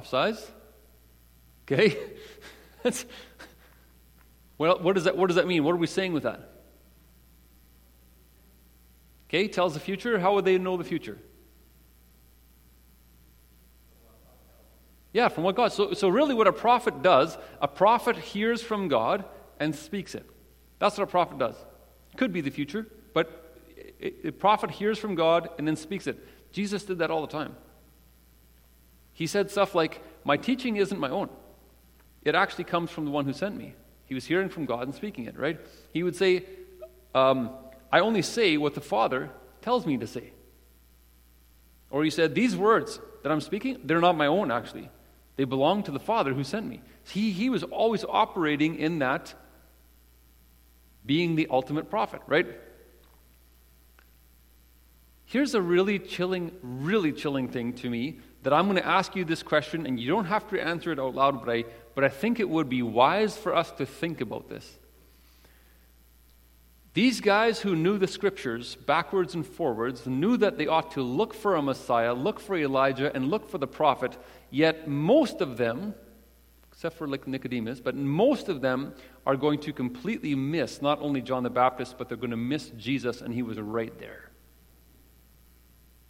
Prophesize. 0.05 0.51
Okay? 1.63 1.97
That's, 2.83 3.07
well, 4.59 4.79
what 4.81 4.95
does, 4.95 5.05
that, 5.05 5.17
what 5.17 5.29
does 5.29 5.37
that 5.37 5.47
mean? 5.47 5.65
What 5.65 5.73
are 5.73 5.79
we 5.79 5.87
saying 5.87 6.13
with 6.13 6.25
that? 6.25 6.51
Okay, 9.29 9.49
tells 9.49 9.75
the 9.75 9.81
future. 9.81 10.19
How 10.19 10.35
would 10.35 10.45
they 10.45 10.59
know 10.59 10.77
the 10.77 10.85
future? 10.85 11.19
Yeah, 15.13 15.29
from 15.29 15.45
what 15.45 15.57
God. 15.57 15.73
So, 15.73 15.95
so 15.95 16.09
really, 16.09 16.35
what 16.35 16.47
a 16.47 16.53
prophet 16.53 17.03
does, 17.03 17.39
a 17.61 17.69
prophet 17.69 18.17
hears 18.17 18.63
from 18.63 18.89
God 18.89 19.25
and 19.59 19.75
speaks 19.75 20.15
it. 20.15 20.29
That's 20.79 20.99
what 20.99 21.05
a 21.05 21.11
prophet 21.11 21.39
does. 21.39 21.57
Could 22.17 22.33
be 22.33 22.41
the 22.41 22.51
future, 22.51 22.87
but 23.13 23.45
a 24.01 24.31
prophet 24.33 24.71
hears 24.71 24.99
from 24.99 25.15
God 25.15 25.49
and 25.57 25.67
then 25.67 25.77
speaks 25.77 26.07
it. 26.07 26.19
Jesus 26.53 26.85
did 26.85 26.99
that 26.99 27.11
all 27.11 27.23
the 27.23 27.33
time. 27.33 27.57
He 29.15 29.27
said 29.27 29.51
stuff 29.51 29.75
like, 29.75 30.03
My 30.25 30.37
teaching 30.37 30.77
isn't 30.77 30.99
my 30.99 31.09
own. 31.09 31.31
It 32.23 32.35
actually 32.35 32.65
comes 32.65 32.91
from 32.91 33.07
the 33.07 33.11
one 33.11 33.25
who 33.25 33.33
sent 33.33 33.57
me. 33.57 33.75
He 34.07 34.15
was 34.15 34.27
hearing 34.27 34.49
from 34.49 34.67
God 34.67 34.83
and 34.83 34.95
speaking 34.95 35.25
it, 35.27 35.39
right? 35.39 35.59
He 35.93 36.03
would 36.03 36.17
say, 36.17 36.45
um, 37.15 37.51
I 37.91 38.01
only 38.01 38.23
say 38.23 38.57
what 38.57 38.75
the 38.75 38.81
Father 38.81 39.31
tells 39.63 39.87
me 39.87 39.97
to 39.99 40.07
say. 40.07 40.33
Or 41.91 42.03
he 42.05 42.11
said, 42.11 42.35
These 42.35 42.57
words 42.57 42.99
that 43.23 43.31
I'm 43.31 43.41
speaking, 43.41 43.81
they're 43.85 44.01
not 44.01 44.17
my 44.17 44.27
own, 44.27 44.51
actually. 44.51 44.91
They 45.37 45.45
belong 45.45 45.85
to 45.85 45.91
the 45.91 46.01
Father 46.01 46.35
who 46.35 46.45
sent 46.45 46.67
me. 46.67 46.83
He, 47.05 47.31
he 47.31 47.51
was 47.51 47.63
always 47.63 48.05
operating 48.05 48.77
in 48.77 48.99
that 48.99 49.35
being 51.07 51.37
the 51.37 51.49
ultimate 51.51 51.91
prophet, 51.91 52.23
right? 52.27 52.47
Here's 55.27 55.55
a 55.55 55.61
really 55.61 55.99
chilling, 55.99 56.53
really 56.63 57.13
chilling 57.13 57.49
thing 57.49 57.73
to 57.75 57.91
me 57.91 58.21
that 58.45 58.53
I'm 58.53 58.67
going 58.67 58.77
to 58.77 58.87
ask 58.87 59.17
you 59.17 59.25
this 59.25 59.43
question, 59.43 59.87
and 59.87 59.99
you 59.99 60.07
don't 60.09 60.27
have 60.27 60.47
to 60.51 60.63
answer 60.63 60.93
it 60.93 61.01
out 61.01 61.15
loud, 61.15 61.45
but 61.45 61.51
I, 61.51 61.65
but 61.95 62.05
I 62.05 62.11
think 62.11 62.39
it 62.39 62.49
would 62.49 62.69
be 62.69 62.83
wise 62.83 63.37
for 63.37 63.57
us 63.57 63.73
to 63.73 63.87
think 63.87 64.21
about 64.21 64.51
this. 64.51 64.79
These 66.93 67.23
guys 67.23 67.61
who 67.61 67.75
knew 67.75 67.97
the 67.97 68.07
scriptures 68.07 68.77
backwards 68.77 69.35
and 69.35 69.47
forwards 69.47 70.07
knew 70.07 70.37
that 70.37 70.59
they 70.59 70.67
ought 70.67 70.93
to 70.93 71.03
look 71.03 71.33
for 71.33 71.57
a 71.57 71.63
Messiah, 71.63 72.13
look 72.13 72.39
for 72.39 72.55
Elijah, 72.55 73.11
and 73.17 73.31
look 73.31 73.49
for 73.49 73.57
the 73.57 73.67
prophet, 73.67 74.17
yet 74.51 74.87
most 74.87 75.41
of 75.41 75.57
them, 75.57 75.95
except 76.71 76.99
for 76.99 77.07
Nicodemus, 77.07 77.81
but 77.81 77.97
most 77.97 78.51
of 78.51 78.61
them 78.61 78.95
are 79.25 79.37
going 79.37 79.59
to 79.61 79.73
completely 79.73 80.35
miss 80.35 80.83
not 80.83 81.01
only 81.01 81.23
John 81.23 81.45
the 81.45 81.51
Baptist, 81.51 81.97
but 81.97 82.09
they're 82.09 82.19
going 82.19 82.31
to 82.31 82.37
miss 82.37 82.69
Jesus, 82.77 83.23
and 83.23 83.33
he 83.33 83.43
was 83.43 83.59
right 83.59 83.99
there. 83.99 84.31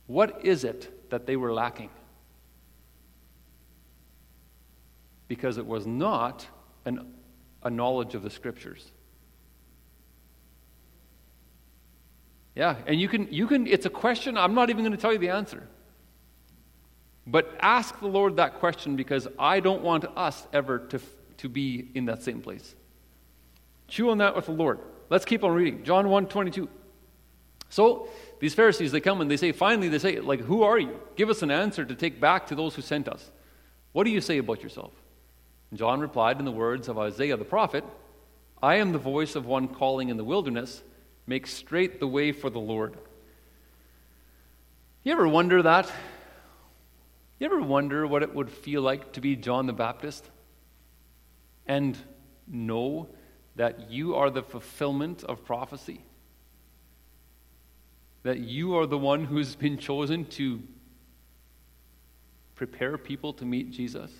What 0.09 0.45
is 0.45 0.65
it 0.65 1.11
that 1.11 1.27
they 1.27 1.37
were 1.37 1.53
lacking? 1.53 1.91
Because 5.29 5.59
it 5.59 5.67
was 5.67 5.87
not 5.87 6.47
an, 6.85 7.15
a 7.63 7.71
knowledge 7.71 8.15
of 8.15 8.23
the 8.23 8.31
scriptures. 8.31 8.91
Yeah, 12.55 12.77
and 12.87 13.01
you 13.01 13.09
can, 13.09 13.33
you 13.33 13.47
can, 13.47 13.67
it's 13.67 13.87
a 13.87 13.91
question, 13.91 14.37
I'm 14.37 14.55
not 14.55 14.71
even 14.71 14.85
going 14.85 14.93
to 14.93 15.01
tell 15.01 15.13
you 15.13 15.19
the 15.19 15.31
answer. 15.31 15.67
But 17.27 17.57
ask 17.61 17.99
the 18.01 18.07
Lord 18.07 18.37
that 18.37 18.55
question 18.55 18.97
because 18.97 19.27
I 19.39 19.61
don't 19.61 19.83
want 19.83 20.05
us 20.17 20.47
ever 20.53 20.79
to, 20.79 21.01
to 21.39 21.49
be 21.49 21.89
in 21.95 22.05
that 22.07 22.23
same 22.23 22.41
place. 22.43 22.75
Chew 23.89 24.11
on 24.11 24.19
that 24.19 24.37
with 24.37 24.47
the 24.47 24.53
Lord. 24.53 24.79
Let's 25.11 25.25
keep 25.25 25.43
on 25.43 25.53
reading. 25.53 25.85
John 25.85 26.09
1 26.09 26.27
22. 26.27 26.69
So 27.71 28.09
these 28.41 28.55
Pharisees, 28.55 28.93
they 28.93 29.01
come 29.01 29.21
and 29.21 29.31
they 29.31 29.37
say, 29.37 29.53
finally, 29.53 29.89
they 29.89 29.99
say, 29.99 30.21
like, 30.21 30.41
who 30.41 30.63
are 30.63 30.79
you? 30.79 31.01
Give 31.17 31.31
us 31.31 31.43
an 31.43 31.51
answer 31.51 31.85
to 31.85 31.95
take 31.95 32.21
back 32.21 32.47
to 32.49 32.55
those 32.55 32.75
who 32.75 32.83
sent 32.83 33.09
us. 33.09 33.31
What 33.93 34.05
do 34.05 34.11
you 34.11 34.21
say 34.21 34.39
about 34.39 34.63
yourself? 34.63 34.93
John 35.73 36.01
replied 36.01 36.39
in 36.39 36.45
the 36.45 36.53
words 36.53 36.89
of 36.89 36.99
Isaiah 36.99 37.37
the 37.37 37.45
prophet 37.45 37.85
I 38.63 38.77
am 38.77 38.93
the 38.93 38.99
voice 38.99 39.37
of 39.37 39.47
one 39.47 39.69
calling 39.69 40.09
in 40.09 40.17
the 40.17 40.25
wilderness, 40.25 40.83
make 41.27 41.47
straight 41.47 42.01
the 42.01 42.07
way 42.07 42.33
for 42.33 42.49
the 42.49 42.61
Lord. 42.61 42.97
You 45.03 45.13
ever 45.13 45.29
wonder 45.29 45.63
that? 45.63 45.93
You 47.39 47.47
ever 47.47 47.61
wonder 47.61 48.07
what 48.07 48.23
it 48.23 48.35
would 48.35 48.51
feel 48.51 48.81
like 48.81 49.13
to 49.13 49.21
be 49.21 49.37
John 49.37 49.67
the 49.67 49.75
Baptist 49.75 50.31
and 51.67 51.99
know 52.47 53.11
that 53.57 53.91
you 53.91 54.15
are 54.15 54.31
the 54.31 54.43
fulfillment 54.43 55.25
of 55.25 55.45
prophecy? 55.45 56.01
That 58.23 58.39
you 58.39 58.77
are 58.79 58.87
the 58.87 58.97
one 58.97 59.25
who's 59.25 59.55
been 59.57 59.77
chosen 59.77 60.25
to 60.27 60.63
prepare 62.55 62.97
people 62.97 63.35
to 63.35 63.45
meet 63.45 63.71
Jesus? 63.73 64.11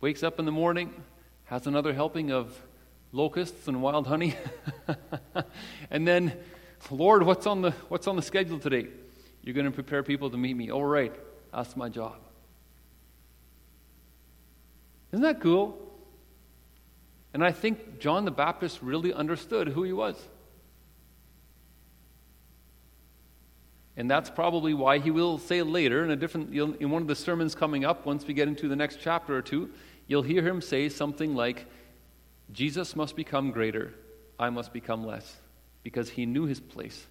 Wakes 0.00 0.22
up 0.22 0.38
in 0.38 0.44
the 0.44 0.52
morning, 0.52 0.92
has 1.44 1.66
another 1.66 1.92
helping 1.92 2.30
of 2.30 2.60
locusts 3.10 3.66
and 3.66 3.82
wild 3.82 4.06
honey, 4.06 4.34
and 5.90 6.06
then, 6.06 6.36
Lord, 6.90 7.24
what's 7.24 7.46
on 7.46 7.62
the, 7.62 7.72
what's 7.88 8.06
on 8.06 8.16
the 8.16 8.22
schedule 8.22 8.58
today? 8.58 8.86
You're 9.42 9.54
going 9.54 9.66
to 9.66 9.72
prepare 9.72 10.02
people 10.02 10.30
to 10.30 10.36
meet 10.36 10.54
me. 10.54 10.70
All 10.70 10.84
right, 10.84 11.14
that's 11.52 11.76
my 11.76 11.88
job. 11.88 12.16
Isn't 15.12 15.22
that 15.22 15.40
cool? 15.40 15.78
And 17.34 17.44
I 17.44 17.52
think 17.52 17.98
John 17.98 18.24
the 18.24 18.30
Baptist 18.30 18.80
really 18.82 19.12
understood 19.12 19.68
who 19.68 19.82
he 19.82 19.92
was. 19.92 20.16
And 23.96 24.08
that's 24.08 24.30
probably 24.30 24.74
why 24.74 24.98
he 24.98 25.10
will 25.10 25.38
say 25.38 25.62
later 25.62 26.04
in 26.04 26.12
a 26.12 26.16
different 26.16 26.54
in 26.54 26.90
one 26.90 27.02
of 27.02 27.08
the 27.08 27.16
sermons 27.16 27.56
coming 27.56 27.84
up 27.84 28.06
once 28.06 28.24
we 28.24 28.32
get 28.32 28.46
into 28.46 28.68
the 28.68 28.76
next 28.76 29.00
chapter 29.00 29.36
or 29.36 29.42
two, 29.42 29.70
you'll 30.08 30.22
hear 30.22 30.42
him 30.42 30.60
say 30.60 30.88
something 30.88 31.36
like 31.36 31.66
Jesus 32.52 32.96
must 32.96 33.14
become 33.14 33.52
greater, 33.52 33.94
I 34.38 34.50
must 34.50 34.72
become 34.72 35.06
less 35.06 35.36
because 35.84 36.10
he 36.10 36.26
knew 36.26 36.46
his 36.46 36.58
place. 36.58 37.06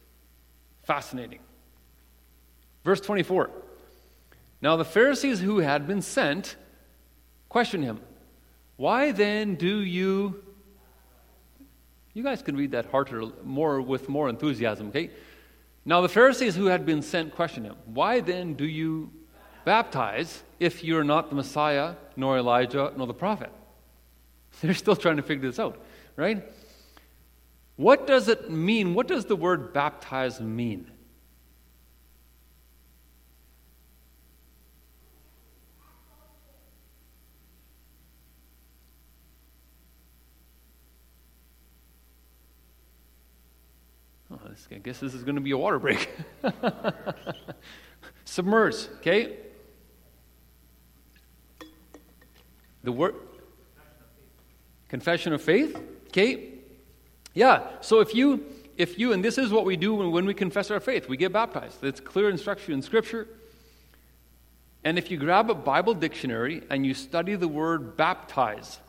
Fascinating. 0.83 1.39
Verse 2.83 2.99
24. 2.99 3.49
Now 4.61 4.75
the 4.75 4.85
Pharisees 4.85 5.39
who 5.39 5.59
had 5.59 5.87
been 5.87 6.01
sent 6.01 6.57
Question 7.49 7.81
him. 7.81 7.99
Why 8.75 9.11
then 9.11 9.55
do 9.55 9.79
you. 9.79 10.43
You 12.13 12.23
guys 12.23 12.41
can 12.41 12.55
read 12.57 12.71
that 12.71 12.87
harder, 12.87 13.23
more 13.43 13.79
with 13.81 14.09
more 14.09 14.27
enthusiasm, 14.27 14.87
okay? 14.89 15.11
Now 15.85 16.01
the 16.01 16.09
Pharisees 16.09 16.55
who 16.55 16.65
had 16.65 16.85
been 16.85 17.01
sent 17.01 17.33
question 17.33 17.63
him. 17.63 17.75
Why 17.85 18.19
then 18.19 18.55
do 18.55 18.65
you 18.65 19.11
baptize 19.67 20.43
if 20.61 20.81
you're 20.81 21.03
not 21.03 21.29
the 21.29 21.35
Messiah, 21.35 21.95
nor 22.15 22.37
Elijah, 22.37 22.93
nor 22.95 23.05
the 23.05 23.13
prophet? 23.13 23.51
They're 24.61 24.73
still 24.73 24.95
trying 24.95 25.17
to 25.17 25.21
figure 25.21 25.49
this 25.49 25.59
out, 25.59 25.77
right? 26.15 26.41
What 27.75 28.07
does 28.07 28.29
it 28.29 28.49
mean? 28.49 28.93
What 28.93 29.09
does 29.09 29.25
the 29.25 29.35
word 29.35 29.73
baptize 29.73 30.39
mean? 30.39 30.89
Oh, 44.31 44.39
I 44.71 44.75
guess 44.75 45.01
this 45.01 45.13
is 45.13 45.23
going 45.25 45.35
to 45.35 45.41
be 45.41 45.51
a 45.51 45.57
water 45.57 45.77
break. 45.77 46.09
Submerge, 48.23 48.87
okay? 48.99 49.39
The 52.87 52.93
word 52.93 53.15
confession 54.87 55.33
of 55.33 55.41
faith, 55.41 55.77
okay? 56.07 56.53
Yeah. 57.33 57.67
So 57.81 57.99
if 57.99 58.15
you 58.15 58.45
if 58.77 58.97
you 58.97 59.11
and 59.11 59.21
this 59.21 59.37
is 59.37 59.49
what 59.49 59.65
we 59.65 59.75
do 59.75 59.95
when, 59.95 60.11
when 60.11 60.25
we 60.25 60.33
confess 60.33 60.71
our 60.71 60.79
faith, 60.79 61.09
we 61.09 61.17
get 61.17 61.33
baptized. 61.33 61.83
It's 61.83 61.99
clear 61.99 62.29
instruction 62.29 62.73
in 62.73 62.81
scripture. 62.81 63.27
And 64.85 64.97
if 64.97 65.11
you 65.11 65.17
grab 65.17 65.49
a 65.49 65.53
Bible 65.53 65.95
dictionary 65.95 66.63
and 66.69 66.85
you 66.85 66.93
study 66.93 67.35
the 67.35 67.49
word 67.49 67.97
baptize, 67.97 68.79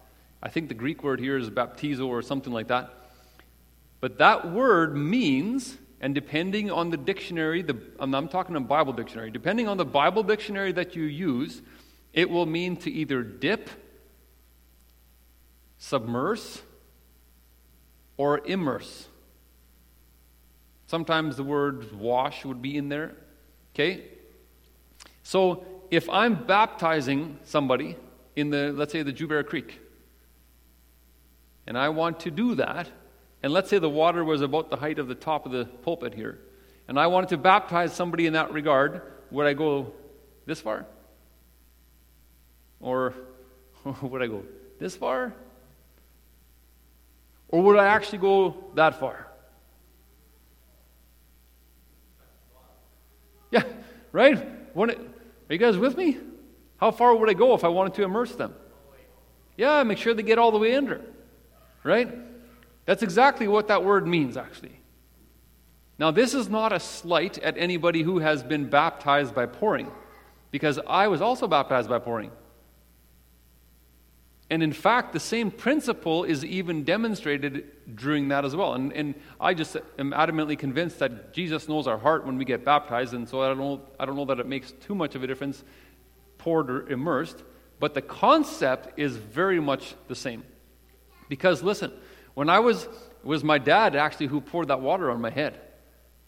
I 0.40 0.48
think 0.48 0.68
the 0.68 0.74
Greek 0.74 1.02
word 1.02 1.18
here 1.18 1.36
is 1.36 1.50
baptizo 1.50 2.06
or 2.06 2.22
something 2.22 2.52
like 2.52 2.68
that. 2.68 2.92
But 3.98 4.18
that 4.18 4.52
word 4.52 4.96
means 4.96 5.76
and 6.00 6.14
depending 6.14 6.70
on 6.70 6.90
the 6.90 6.96
dictionary, 6.96 7.62
the, 7.62 7.76
I'm 7.98 8.28
talking 8.28 8.54
a 8.54 8.60
Bible 8.60 8.92
dictionary, 8.92 9.32
depending 9.32 9.66
on 9.66 9.76
the 9.76 9.84
Bible 9.84 10.22
dictionary 10.22 10.70
that 10.70 10.94
you 10.94 11.02
use, 11.02 11.62
it 12.12 12.30
will 12.30 12.46
mean 12.46 12.76
to 12.78 12.90
either 12.90 13.22
dip, 13.22 13.70
submerse, 15.78 16.62
or 18.16 18.40
immerse. 18.44 19.08
Sometimes 20.86 21.36
the 21.36 21.44
word 21.44 21.92
wash 21.98 22.44
would 22.44 22.60
be 22.60 22.76
in 22.76 22.88
there. 22.88 23.14
Okay? 23.74 24.04
So 25.22 25.64
if 25.90 26.08
I'm 26.08 26.46
baptizing 26.46 27.38
somebody 27.44 27.96
in 28.36 28.50
the, 28.50 28.72
let's 28.72 28.92
say, 28.92 29.02
the 29.02 29.12
Jubera 29.12 29.46
Creek, 29.46 29.80
and 31.66 31.76
I 31.78 31.90
want 31.90 32.20
to 32.20 32.30
do 32.30 32.54
that, 32.56 32.88
and 33.42 33.52
let's 33.52 33.70
say 33.70 33.78
the 33.78 33.88
water 33.88 34.24
was 34.24 34.40
about 34.40 34.70
the 34.70 34.76
height 34.76 34.98
of 34.98 35.06
the 35.06 35.14
top 35.14 35.46
of 35.46 35.52
the 35.52 35.66
pulpit 35.66 36.14
here, 36.14 36.38
and 36.88 36.98
I 36.98 37.06
wanted 37.06 37.28
to 37.30 37.36
baptize 37.36 37.92
somebody 37.92 38.26
in 38.26 38.32
that 38.32 38.52
regard, 38.52 39.02
would 39.30 39.46
I 39.46 39.52
go 39.52 39.92
this 40.46 40.60
far? 40.60 40.86
Or 42.80 43.14
would 44.02 44.22
I 44.22 44.26
go 44.26 44.42
this 44.78 44.96
far? 44.96 45.34
Or 47.48 47.62
would 47.62 47.78
I 47.78 47.86
actually 47.86 48.18
go 48.18 48.56
that 48.74 49.00
far? 49.00 49.26
Yeah, 53.50 53.64
right? 54.12 54.36
are 54.76 54.94
you 55.48 55.58
guys 55.58 55.76
with 55.76 55.96
me? 55.96 56.18
How 56.76 56.90
far 56.90 57.16
would 57.16 57.28
I 57.28 57.32
go 57.32 57.54
if 57.54 57.64
I 57.64 57.68
wanted 57.68 57.94
to 57.94 58.04
immerse 58.04 58.34
them? 58.34 58.54
Yeah, 59.56 59.82
make 59.82 59.98
sure 59.98 60.14
they 60.14 60.22
get 60.22 60.38
all 60.38 60.52
the 60.52 60.58
way 60.58 60.74
under. 60.76 61.00
Right? 61.82 62.08
That's 62.84 63.02
exactly 63.02 63.48
what 63.48 63.68
that 63.68 63.84
word 63.84 64.06
means, 64.06 64.36
actually. 64.36 64.80
Now, 65.98 66.12
this 66.12 66.32
is 66.32 66.48
not 66.48 66.72
a 66.72 66.78
slight 66.78 67.38
at 67.38 67.58
anybody 67.58 68.02
who 68.02 68.20
has 68.20 68.42
been 68.42 68.68
baptized 68.70 69.34
by 69.34 69.46
pouring, 69.46 69.90
because 70.52 70.78
I 70.86 71.08
was 71.08 71.20
also 71.20 71.48
baptized 71.48 71.88
by 71.88 71.98
pouring. 71.98 72.30
And 74.50 74.62
in 74.62 74.72
fact, 74.72 75.12
the 75.12 75.20
same 75.20 75.50
principle 75.50 76.24
is 76.24 76.42
even 76.44 76.82
demonstrated 76.82 77.66
during 77.94 78.28
that 78.28 78.46
as 78.46 78.56
well. 78.56 78.74
And, 78.74 78.92
and 78.94 79.14
I 79.38 79.52
just 79.52 79.76
am 79.98 80.12
adamantly 80.12 80.58
convinced 80.58 80.98
that 81.00 81.34
Jesus 81.34 81.68
knows 81.68 81.86
our 81.86 81.98
heart 81.98 82.24
when 82.24 82.38
we 82.38 82.46
get 82.46 82.64
baptized, 82.64 83.12
and 83.12 83.28
so 83.28 83.42
I 83.42 83.48
don't, 83.48 83.58
know, 83.58 83.82
I 84.00 84.06
don't 84.06 84.16
know 84.16 84.24
that 84.24 84.40
it 84.40 84.46
makes 84.46 84.72
too 84.72 84.94
much 84.94 85.14
of 85.14 85.22
a 85.22 85.26
difference, 85.26 85.64
poured 86.38 86.70
or 86.70 86.88
immersed. 86.88 87.42
But 87.78 87.92
the 87.94 88.02
concept 88.02 88.98
is 88.98 89.16
very 89.16 89.60
much 89.60 89.94
the 90.08 90.14
same. 90.14 90.44
Because 91.28 91.62
listen, 91.62 91.92
when 92.32 92.48
I 92.48 92.58
was, 92.58 92.88
was 93.22 93.44
my 93.44 93.58
dad 93.58 93.94
actually 93.94 94.28
who 94.28 94.40
poured 94.40 94.68
that 94.68 94.80
water 94.80 95.10
on 95.10 95.20
my 95.20 95.30
head. 95.30 95.60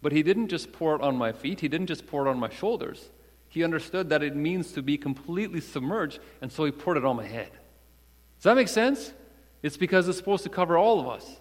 But 0.02 0.12
he 0.12 0.22
didn't 0.22 0.48
just 0.48 0.72
pour 0.72 0.94
it 0.94 1.02
on 1.02 1.16
my 1.16 1.32
feet, 1.32 1.60
he 1.60 1.68
didn't 1.68 1.86
just 1.86 2.06
pour 2.06 2.26
it 2.26 2.30
on 2.30 2.38
my 2.38 2.50
shoulders. 2.50 3.10
He 3.48 3.64
understood 3.64 4.10
that 4.10 4.22
it 4.22 4.36
means 4.36 4.72
to 4.72 4.82
be 4.82 4.96
completely 4.96 5.60
submerged, 5.60 6.20
and 6.40 6.52
so 6.52 6.64
he 6.64 6.70
poured 6.70 6.98
it 6.98 7.04
on 7.04 7.16
my 7.16 7.26
head. 7.26 7.50
Does 8.40 8.44
that 8.44 8.56
make 8.56 8.68
sense? 8.68 9.12
It's 9.62 9.76
because 9.76 10.08
it's 10.08 10.16
supposed 10.16 10.44
to 10.44 10.48
cover 10.48 10.78
all 10.78 10.98
of 10.98 11.08
us. 11.08 11.36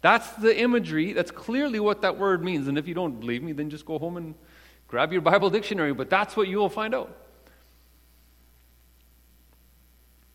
That's 0.00 0.30
the 0.34 0.56
imagery. 0.56 1.12
That's 1.12 1.32
clearly 1.32 1.80
what 1.80 2.02
that 2.02 2.16
word 2.16 2.44
means. 2.44 2.68
And 2.68 2.78
if 2.78 2.86
you 2.86 2.94
don't 2.94 3.18
believe 3.18 3.42
me, 3.42 3.50
then 3.50 3.68
just 3.68 3.84
go 3.84 3.98
home 3.98 4.16
and 4.16 4.36
grab 4.86 5.12
your 5.12 5.22
Bible 5.22 5.50
dictionary. 5.50 5.92
But 5.92 6.08
that's 6.08 6.36
what 6.36 6.46
you 6.46 6.58
will 6.58 6.68
find 6.68 6.94
out. 6.94 7.16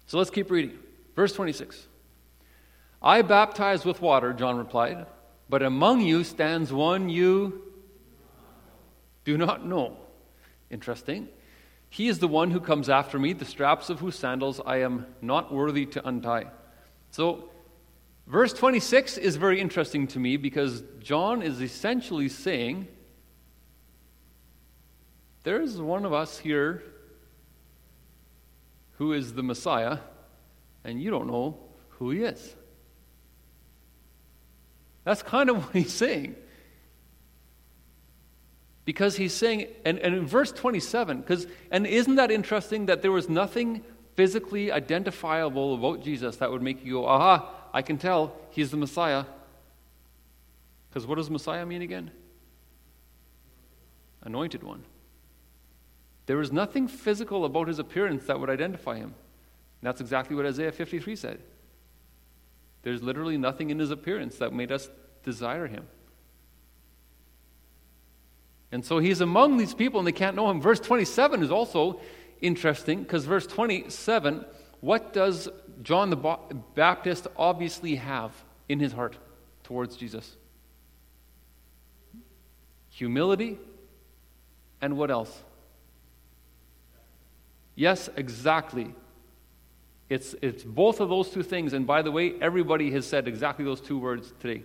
So 0.08 0.18
let's 0.18 0.30
keep 0.30 0.52
reading. 0.52 0.78
Verse 1.16 1.32
26. 1.32 1.88
I 3.02 3.22
baptize 3.22 3.86
with 3.86 4.02
water, 4.02 4.34
John 4.34 4.58
replied, 4.58 5.06
but 5.48 5.64
among 5.64 6.02
you 6.02 6.26
stands 6.26 6.74
one 6.74 7.08
you 7.08 7.62
do 9.24 9.38
not 9.38 9.66
know. 9.66 9.96
Interesting. 10.70 11.30
He 11.96 12.10
is 12.10 12.20
the 12.20 12.28
one 12.28 12.52
who 12.52 12.60
comes 12.60 12.90
after 12.90 13.18
me, 13.18 13.32
the 13.32 13.46
straps 13.46 13.90
of 13.90 14.02
whose 14.02 14.20
sandals 14.20 14.60
I 14.66 14.82
am 14.82 15.06
not 15.22 15.54
worthy 15.54 15.86
to 15.86 16.06
untie. 16.06 16.48
So, 17.12 17.50
verse 18.28 18.52
26 18.52 19.18
is 19.18 19.38
very 19.38 19.62
interesting 19.62 20.06
to 20.08 20.20
me 20.20 20.36
because 20.36 20.84
John 21.00 21.42
is 21.42 21.62
essentially 21.62 22.28
saying, 22.28 22.90
There 25.44 25.62
is 25.62 25.80
one 25.80 26.04
of 26.04 26.12
us 26.12 26.38
here 26.38 26.84
who 28.98 29.14
is 29.14 29.32
the 29.32 29.44
Messiah, 29.44 30.00
and 30.84 31.02
you 31.02 31.10
don't 31.10 31.28
know 31.28 31.58
who 31.92 32.12
he 32.12 32.24
is. 32.24 32.58
That's 35.06 35.24
kind 35.24 35.50
of 35.50 35.56
what 35.66 35.74
he's 35.74 35.94
saying. 35.94 36.36
Because 38.86 39.18
he's 39.18 39.34
saying, 39.34 39.68
and, 39.84 39.98
and 40.00 40.14
in 40.14 40.28
verse 40.28 40.52
27, 40.52 41.22
because, 41.22 41.48
and 41.72 41.88
isn't 41.88 42.16
that 42.16 42.30
interesting 42.30 42.86
that 42.86 43.02
there 43.02 43.12
was 43.12 43.28
nothing 43.28 43.84
physically 44.14 44.72
identifiable 44.72 45.74
about 45.74 46.04
Jesus 46.04 46.38
that 46.38 46.52
would 46.52 46.62
make 46.62 46.86
you 46.86 46.94
go, 46.94 47.08
aha, 47.08 47.52
I 47.74 47.82
can 47.82 47.98
tell 47.98 48.36
he's 48.52 48.70
the 48.72 48.78
Messiah? 48.78 49.26
Because 50.90 51.08
what 51.08 51.16
does 51.16 51.30
Messiah 51.30 51.66
mean 51.66 51.82
again? 51.82 52.12
Anointed 54.22 54.64
one. 54.64 54.84
There 56.28 56.38
was 56.38 56.52
nothing 56.52 56.88
physical 56.88 57.44
about 57.46 57.68
his 57.68 57.80
appearance 57.80 58.26
that 58.26 58.40
would 58.40 58.50
identify 58.50 58.98
him. 58.98 59.14
And 59.82 59.84
that's 59.84 60.02
exactly 60.02 60.36
what 60.36 60.46
Isaiah 60.46 60.72
53 60.72 61.16
said. 61.16 61.40
There's 62.84 63.04
literally 63.04 63.38
nothing 63.38 63.72
in 63.72 63.80
his 63.80 63.92
appearance 63.92 64.38
that 64.38 64.54
made 64.54 64.72
us 64.72 64.90
desire 65.24 65.68
him. 65.68 65.88
And 68.72 68.84
so 68.84 69.00
he's 69.00 69.22
among 69.22 69.58
these 69.58 69.74
people 69.74 70.00
and 70.00 70.08
they 70.08 70.12
can't 70.12 70.36
know 70.36 70.50
him. 70.50 70.62
Verse 70.62 70.80
27 70.80 71.44
is 71.44 71.52
also 71.52 72.00
interesting 72.42 73.04
because 73.04 73.26
verse 73.26 73.48
27, 73.48 74.46
what 74.82 75.14
does 75.14 75.48
John 75.82 76.10
the 76.10 76.38
Baptist 76.76 77.28
obviously 77.38 77.96
have 77.96 78.32
in 78.68 78.80
his 78.80 78.92
heart 78.92 79.18
towards 79.64 79.96
Jesus? 79.96 80.36
Humility 82.90 83.58
and 84.82 84.98
what 84.98 85.12
else? 85.12 85.44
Yes, 87.76 88.10
exactly. 88.16 88.94
It's, 90.10 90.36
it's 90.42 90.64
both 90.64 91.00
of 91.00 91.10
those 91.10 91.30
two 91.30 91.44
things. 91.44 91.74
And 91.74 91.86
by 91.86 92.02
the 92.02 92.12
way, 92.12 92.36
everybody 92.40 92.92
has 92.92 93.06
said 93.06 93.28
exactly 93.28 93.66
those 93.66 93.82
two 93.82 93.98
words 93.98 94.34
today 94.40 94.64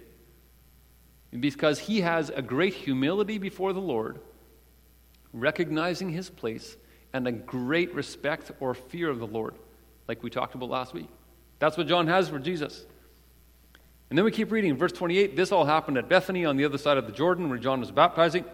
because 1.39 1.79
he 1.79 2.01
has 2.01 2.31
a 2.31 2.43
great 2.43 2.75
humility 2.75 3.39
before 3.39 3.73
the 3.73 3.81
Lord, 3.81 4.21
recognizing 5.33 6.11
his 6.11 6.29
place, 6.29 6.77
and 7.13 7.27
a 7.27 7.33
great 7.33 7.95
respect 7.95 8.51
or 8.61 8.75
fear 8.75 9.11
of 9.11 9.19
the 9.19 9.27
Lord, 9.27 9.55
like 10.09 10.23
we 10.23 10.31
talked 10.31 10.55
about 10.55 10.69
last 10.71 10.93
week. 10.93 11.09
That's 11.59 11.77
what 11.77 11.87
John 11.87 12.07
has 12.07 12.29
for 12.29 12.39
Jesus. 12.39 12.85
And 14.09 14.19
then 14.19 14.25
we 14.25 14.33
keep 14.33 14.51
reading. 14.51 14.77
Verse 14.77 14.93
28 14.93 15.37
this 15.37 15.53
all 15.53 15.65
happened 15.65 15.99
at 15.99 16.09
Bethany 16.09 16.45
on 16.45 16.57
the 16.57 16.65
other 16.65 16.79
side 16.79 16.99
of 16.99 17.07
the 17.07 17.13
Jordan 17.13 17.49
where 17.49 17.59
John 17.59 17.81
was 17.81 17.91
baptizing. 17.91 18.45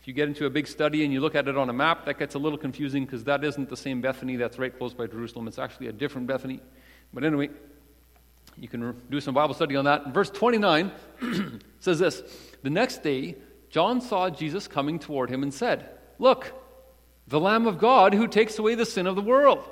If 0.00 0.08
you 0.08 0.14
get 0.14 0.28
into 0.28 0.46
a 0.46 0.50
big 0.50 0.66
study 0.66 1.04
and 1.04 1.12
you 1.12 1.20
look 1.20 1.34
at 1.34 1.46
it 1.46 1.58
on 1.58 1.68
a 1.68 1.74
map, 1.74 2.06
that 2.06 2.18
gets 2.18 2.34
a 2.34 2.38
little 2.38 2.56
confusing 2.56 3.04
because 3.04 3.24
that 3.24 3.44
isn't 3.44 3.68
the 3.68 3.76
same 3.76 4.00
Bethany 4.00 4.36
that's 4.36 4.58
right 4.58 4.76
close 4.76 4.94
by 4.94 5.06
Jerusalem. 5.06 5.46
It's 5.46 5.58
actually 5.58 5.88
a 5.88 5.92
different 5.92 6.26
Bethany. 6.26 6.60
But 7.12 7.22
anyway, 7.22 7.50
you 8.56 8.68
can 8.68 8.94
do 9.10 9.20
some 9.20 9.34
Bible 9.34 9.54
study 9.54 9.76
on 9.76 9.84
that. 9.86 10.12
Verse 10.12 10.30
29 10.30 10.92
says 11.80 11.98
this 11.98 12.22
The 12.62 12.70
next 12.70 13.02
day, 13.02 13.36
John 13.70 14.00
saw 14.00 14.30
Jesus 14.30 14.66
coming 14.68 14.98
toward 14.98 15.30
him 15.30 15.42
and 15.42 15.52
said, 15.52 15.88
Look, 16.18 16.52
the 17.28 17.40
Lamb 17.40 17.66
of 17.66 17.78
God 17.78 18.14
who 18.14 18.26
takes 18.26 18.58
away 18.58 18.74
the 18.74 18.86
sin 18.86 19.06
of 19.06 19.16
the 19.16 19.22
world. 19.22 19.64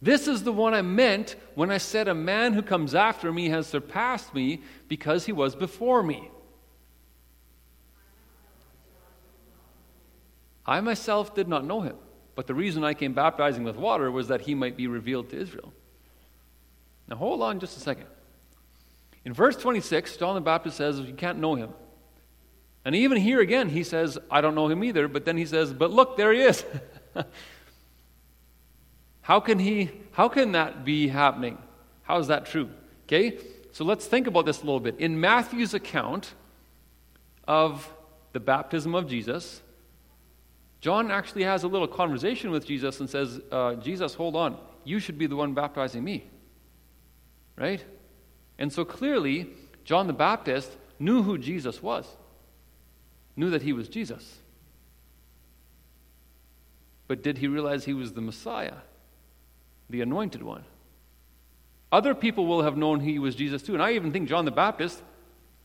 This 0.00 0.28
is 0.28 0.44
the 0.44 0.52
one 0.52 0.74
I 0.74 0.82
meant 0.82 1.34
when 1.54 1.70
I 1.70 1.78
said, 1.78 2.06
A 2.06 2.14
man 2.14 2.52
who 2.52 2.62
comes 2.62 2.94
after 2.94 3.32
me 3.32 3.48
has 3.48 3.66
surpassed 3.66 4.34
me 4.34 4.62
because 4.86 5.26
he 5.26 5.32
was 5.32 5.56
before 5.56 6.02
me. 6.02 6.30
I 10.64 10.80
myself 10.80 11.34
did 11.34 11.48
not 11.48 11.64
know 11.64 11.80
him, 11.80 11.96
but 12.34 12.46
the 12.46 12.54
reason 12.54 12.84
I 12.84 12.94
came 12.94 13.14
baptizing 13.14 13.64
with 13.64 13.76
water 13.76 14.10
was 14.10 14.28
that 14.28 14.42
he 14.42 14.54
might 14.54 14.76
be 14.76 14.86
revealed 14.86 15.30
to 15.30 15.40
Israel. 15.40 15.72
Now, 17.08 17.16
hold 17.16 17.42
on 17.42 17.58
just 17.58 17.76
a 17.76 17.80
second. 17.80 18.06
In 19.24 19.32
verse 19.32 19.56
26, 19.56 20.16
John 20.18 20.34
the 20.34 20.40
Baptist 20.40 20.76
says, 20.76 21.00
You 21.00 21.14
can't 21.14 21.38
know 21.38 21.54
him. 21.54 21.70
And 22.84 22.94
even 22.94 23.18
here 23.18 23.40
again, 23.40 23.68
he 23.68 23.82
says, 23.82 24.18
I 24.30 24.40
don't 24.40 24.54
know 24.54 24.68
him 24.68 24.84
either. 24.84 25.08
But 25.08 25.24
then 25.24 25.36
he 25.36 25.46
says, 25.46 25.72
But 25.72 25.90
look, 25.90 26.16
there 26.16 26.32
he 26.32 26.40
is. 26.40 26.64
how, 29.22 29.40
can 29.40 29.58
he, 29.58 29.90
how 30.12 30.28
can 30.28 30.52
that 30.52 30.84
be 30.84 31.08
happening? 31.08 31.58
How 32.02 32.18
is 32.18 32.28
that 32.28 32.46
true? 32.46 32.70
Okay, 33.06 33.38
so 33.72 33.84
let's 33.84 34.06
think 34.06 34.26
about 34.26 34.46
this 34.46 34.62
a 34.62 34.64
little 34.64 34.80
bit. 34.80 34.98
In 34.98 35.18
Matthew's 35.18 35.74
account 35.74 36.34
of 37.46 37.90
the 38.32 38.40
baptism 38.40 38.94
of 38.94 39.08
Jesus, 39.08 39.62
John 40.80 41.10
actually 41.10 41.44
has 41.44 41.64
a 41.64 41.68
little 41.68 41.88
conversation 41.88 42.50
with 42.50 42.66
Jesus 42.66 43.00
and 43.00 43.08
says, 43.08 43.40
uh, 43.50 43.74
Jesus, 43.74 44.14
hold 44.14 44.36
on. 44.36 44.58
You 44.84 45.00
should 45.00 45.18
be 45.18 45.26
the 45.26 45.36
one 45.36 45.54
baptizing 45.54 46.04
me 46.04 46.24
right? 47.58 47.84
And 48.58 48.72
so 48.72 48.84
clearly, 48.84 49.48
John 49.84 50.06
the 50.06 50.12
Baptist 50.12 50.70
knew 50.98 51.22
who 51.22 51.38
Jesus 51.38 51.82
was, 51.82 52.06
knew 53.36 53.50
that 53.50 53.62
he 53.62 53.72
was 53.72 53.88
Jesus. 53.88 54.38
But 57.06 57.22
did 57.22 57.38
he 57.38 57.48
realize 57.48 57.84
he 57.84 57.94
was 57.94 58.12
the 58.12 58.20
Messiah, 58.20 58.74
the 59.88 60.02
anointed 60.02 60.42
one? 60.42 60.64
Other 61.90 62.14
people 62.14 62.46
will 62.46 62.62
have 62.62 62.76
known 62.76 63.00
he 63.00 63.18
was 63.18 63.34
Jesus 63.34 63.62
too. 63.62 63.74
And 63.74 63.82
I 63.82 63.92
even 63.92 64.12
think 64.12 64.28
John 64.28 64.44
the 64.44 64.50
Baptist, 64.50 65.02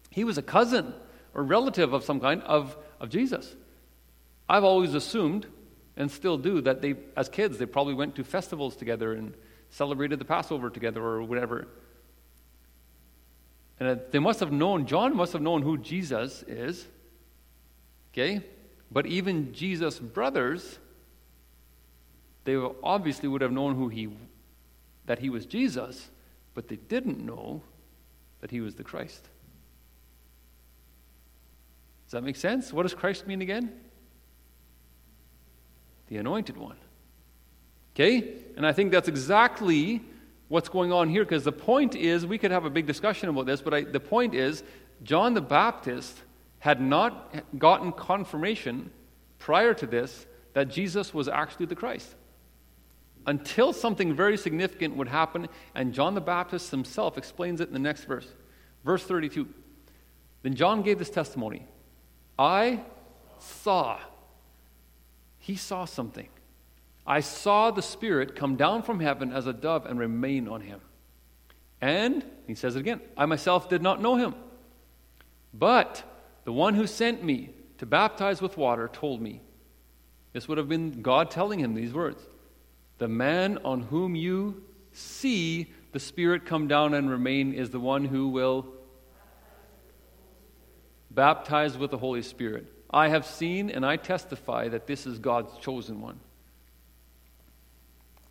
he 0.10 0.24
was 0.24 0.38
a 0.38 0.42
cousin 0.42 0.94
or 1.34 1.44
relative 1.44 1.94
of 1.94 2.06
some 2.06 2.20
kind 2.22 2.42
of, 2.44 2.78
of 3.00 3.10
Jesus. 3.10 3.54
I've 4.48 4.64
always 4.64 4.94
assumed, 4.94 5.48
and 5.98 6.10
still 6.10 6.38
do, 6.38 6.62
that 6.62 6.82
they, 6.82 6.96
as 7.18 7.28
kids, 7.28 7.58
they 7.58 7.66
probably 7.66 7.94
went 7.94 8.16
to 8.16 8.24
festivals 8.24 8.76
together 8.76 9.14
and 9.14 9.34
celebrated 9.74 10.20
the 10.20 10.26
Passover 10.26 10.70
together 10.70 11.02
or 11.02 11.24
whatever. 11.24 11.68
And 13.80 14.00
they 14.12 14.20
must 14.20 14.40
have 14.40 14.52
known, 14.52 14.86
John 14.86 15.16
must 15.16 15.34
have 15.34 15.42
known 15.42 15.64
who 15.64 15.80
Jesus 15.80 16.44
is. 16.44 16.88
Okay? 18.12 18.44
But 18.92 19.08
even 19.08 19.52
Jesus' 19.52 19.98
brothers, 19.98 20.78
they 22.46 22.56
obviously 22.84 23.28
would 23.28 23.42
have 23.42 23.52
known 23.52 23.74
who 23.74 23.90
he, 23.90 24.16
that 25.08 25.18
he 25.18 25.32
was 25.32 25.48
Jesus, 25.48 26.10
but 26.54 26.68
they 26.68 26.76
didn't 26.76 27.20
know 27.20 27.64
that 28.42 28.52
he 28.52 28.62
was 28.62 28.76
the 28.76 28.84
Christ. 28.84 29.28
Does 32.06 32.12
that 32.12 32.24
make 32.24 32.36
sense? 32.36 32.72
What 32.72 32.84
does 32.84 32.94
Christ 32.94 33.26
mean 33.26 33.42
again? 33.42 33.74
The 36.10 36.18
anointed 36.18 36.58
one. 36.58 36.78
Okay? 37.96 38.36
And 38.56 38.66
I 38.66 38.74
think 38.74 38.92
that's 38.92 39.08
exactly 39.08 40.02
what's 40.48 40.70
going 40.70 40.92
on 40.92 41.10
here 41.10 41.24
because 41.24 41.44
the 41.44 41.52
point 41.52 41.96
is 41.96 42.26
we 42.26 42.38
could 42.38 42.52
have 42.52 42.66
a 42.66 42.70
big 42.70 42.86
discussion 42.86 43.30
about 43.30 43.46
this, 43.46 43.62
but 43.62 43.74
I, 43.74 43.82
the 43.82 44.00
point 44.00 44.36
is 44.36 44.64
John 45.04 45.34
the 45.34 45.42
Baptist 45.42 46.22
had 46.60 46.80
not 46.80 47.34
gotten 47.58 47.92
confirmation 47.92 48.92
prior 49.40 49.74
to 49.74 49.86
this 49.86 50.26
that 50.54 50.70
Jesus 50.70 51.14
was 51.14 51.28
actually 51.28 51.66
the 51.66 51.76
Christ. 51.76 52.16
Until 53.26 53.74
something 53.74 54.14
very 54.14 54.38
significant 54.38 54.96
would 54.96 55.08
happen, 55.08 55.48
and 55.76 55.94
John 55.94 56.14
the 56.14 56.22
Baptist 56.22 56.72
himself 56.72 57.18
explains 57.18 57.62
it 57.62 57.68
in 57.68 57.74
the 57.74 57.80
next 57.80 58.06
verse. 58.06 58.28
Verse 58.84 59.04
32. 59.04 59.48
Then 60.42 60.56
John 60.56 60.82
gave 60.82 61.00
this 61.00 61.10
testimony 61.10 61.66
I 62.38 62.82
saw. 63.40 64.00
He 65.40 65.56
saw 65.56 65.86
something. 65.86 66.30
I 67.06 67.20
saw 67.20 67.72
the 67.72 67.82
Spirit 67.82 68.36
come 68.36 68.56
down 68.56 68.84
from 68.84 69.00
heaven 69.00 69.34
as 69.34 69.46
a 69.48 69.54
dove 69.54 69.86
and 69.86 70.00
remain 70.00 70.48
on 70.48 70.62
him. 70.62 70.80
And, 71.82 72.26
he 72.48 72.56
says 72.56 72.76
it 72.76 72.80
again, 72.80 73.02
I 73.18 73.26
myself 73.26 73.68
did 73.68 73.82
not 73.82 74.02
know 74.02 74.16
him. 74.16 74.36
But 75.54 76.04
the 76.46 76.54
one 76.54 76.76
who 76.76 76.88
sent 76.88 77.24
me 77.24 77.50
to 77.78 77.86
baptize 77.86 78.42
with 78.42 78.58
water 78.58 78.90
told 78.92 79.22
me. 79.22 79.42
This 80.32 80.48
would 80.48 80.58
have 80.58 80.70
been 80.70 81.02
God 81.02 81.30
telling 81.30 81.60
him 81.60 81.76
these 81.76 81.94
words 81.94 82.22
The 82.98 83.08
man 83.08 83.60
on 83.64 83.82
whom 83.82 84.16
you 84.16 84.64
see 84.94 85.72
the 85.92 86.00
Spirit 86.00 86.46
come 86.46 86.68
down 86.68 86.94
and 86.94 87.10
remain 87.10 87.54
is 87.54 87.70
the 87.70 87.80
one 87.80 88.06
who 88.06 88.30
will 88.30 88.66
baptize 91.12 91.78
with 91.78 91.92
the 91.92 91.98
Holy 91.98 92.22
Spirit. 92.22 92.66
I 92.90 93.10
have 93.10 93.26
seen 93.26 93.70
and 93.70 93.86
I 93.86 93.98
testify 93.98 94.70
that 94.70 94.88
this 94.88 95.06
is 95.06 95.20
God's 95.20 95.56
chosen 95.60 96.02
one. 96.02 96.20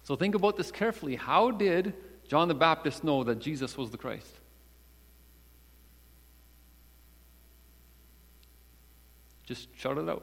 So 0.02 0.16
think 0.16 0.34
about 0.34 0.56
this 0.56 0.70
carefully. 0.70 1.16
How 1.16 1.50
did 1.50 1.94
John 2.28 2.48
the 2.48 2.54
Baptist 2.54 3.04
know 3.04 3.24
that 3.24 3.38
Jesus 3.38 3.76
was 3.76 3.90
the 3.90 3.98
Christ? 3.98 4.40
Just 9.44 9.68
shout 9.76 9.98
it 9.98 10.08
out. 10.08 10.22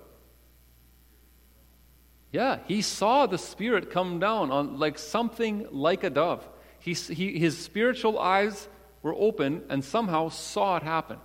Yeah, 2.32 2.60
he 2.68 2.82
saw 2.82 3.26
the 3.26 3.38
Spirit 3.38 3.90
come 3.90 4.20
down 4.20 4.52
on 4.52 4.80
like 4.80 5.00
something 5.00 5.68
like 5.72 6.04
a 6.04 6.10
dove. 6.10 6.48
He, 6.80 6.94
he, 6.94 7.40
his 7.40 7.58
spiritual 7.58 8.20
eyes 8.20 8.68
were 9.02 9.16
open 9.16 9.64
and 9.70 9.84
somehow 9.84 10.30
saw 10.30 10.78
it 10.78 10.84
happen. 10.84 11.18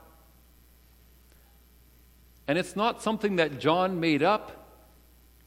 And 2.46 2.58
it's 2.58 2.76
not 2.76 3.02
something 3.02 3.36
that 3.36 3.58
John 3.58 4.00
made 4.00 4.22
up. 4.22 4.63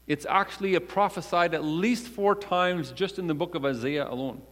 It's 0.08 0.26
actually 0.26 0.74
a 0.74 0.80
prophesied 0.80 1.54
at 1.54 1.62
least 1.62 2.08
four 2.08 2.34
times 2.34 2.90
just 2.90 3.18
in 3.18 3.28
the 3.28 3.34
book 3.34 3.54
of 3.54 3.64
Isaiah 3.64 4.08
alone 4.08 4.42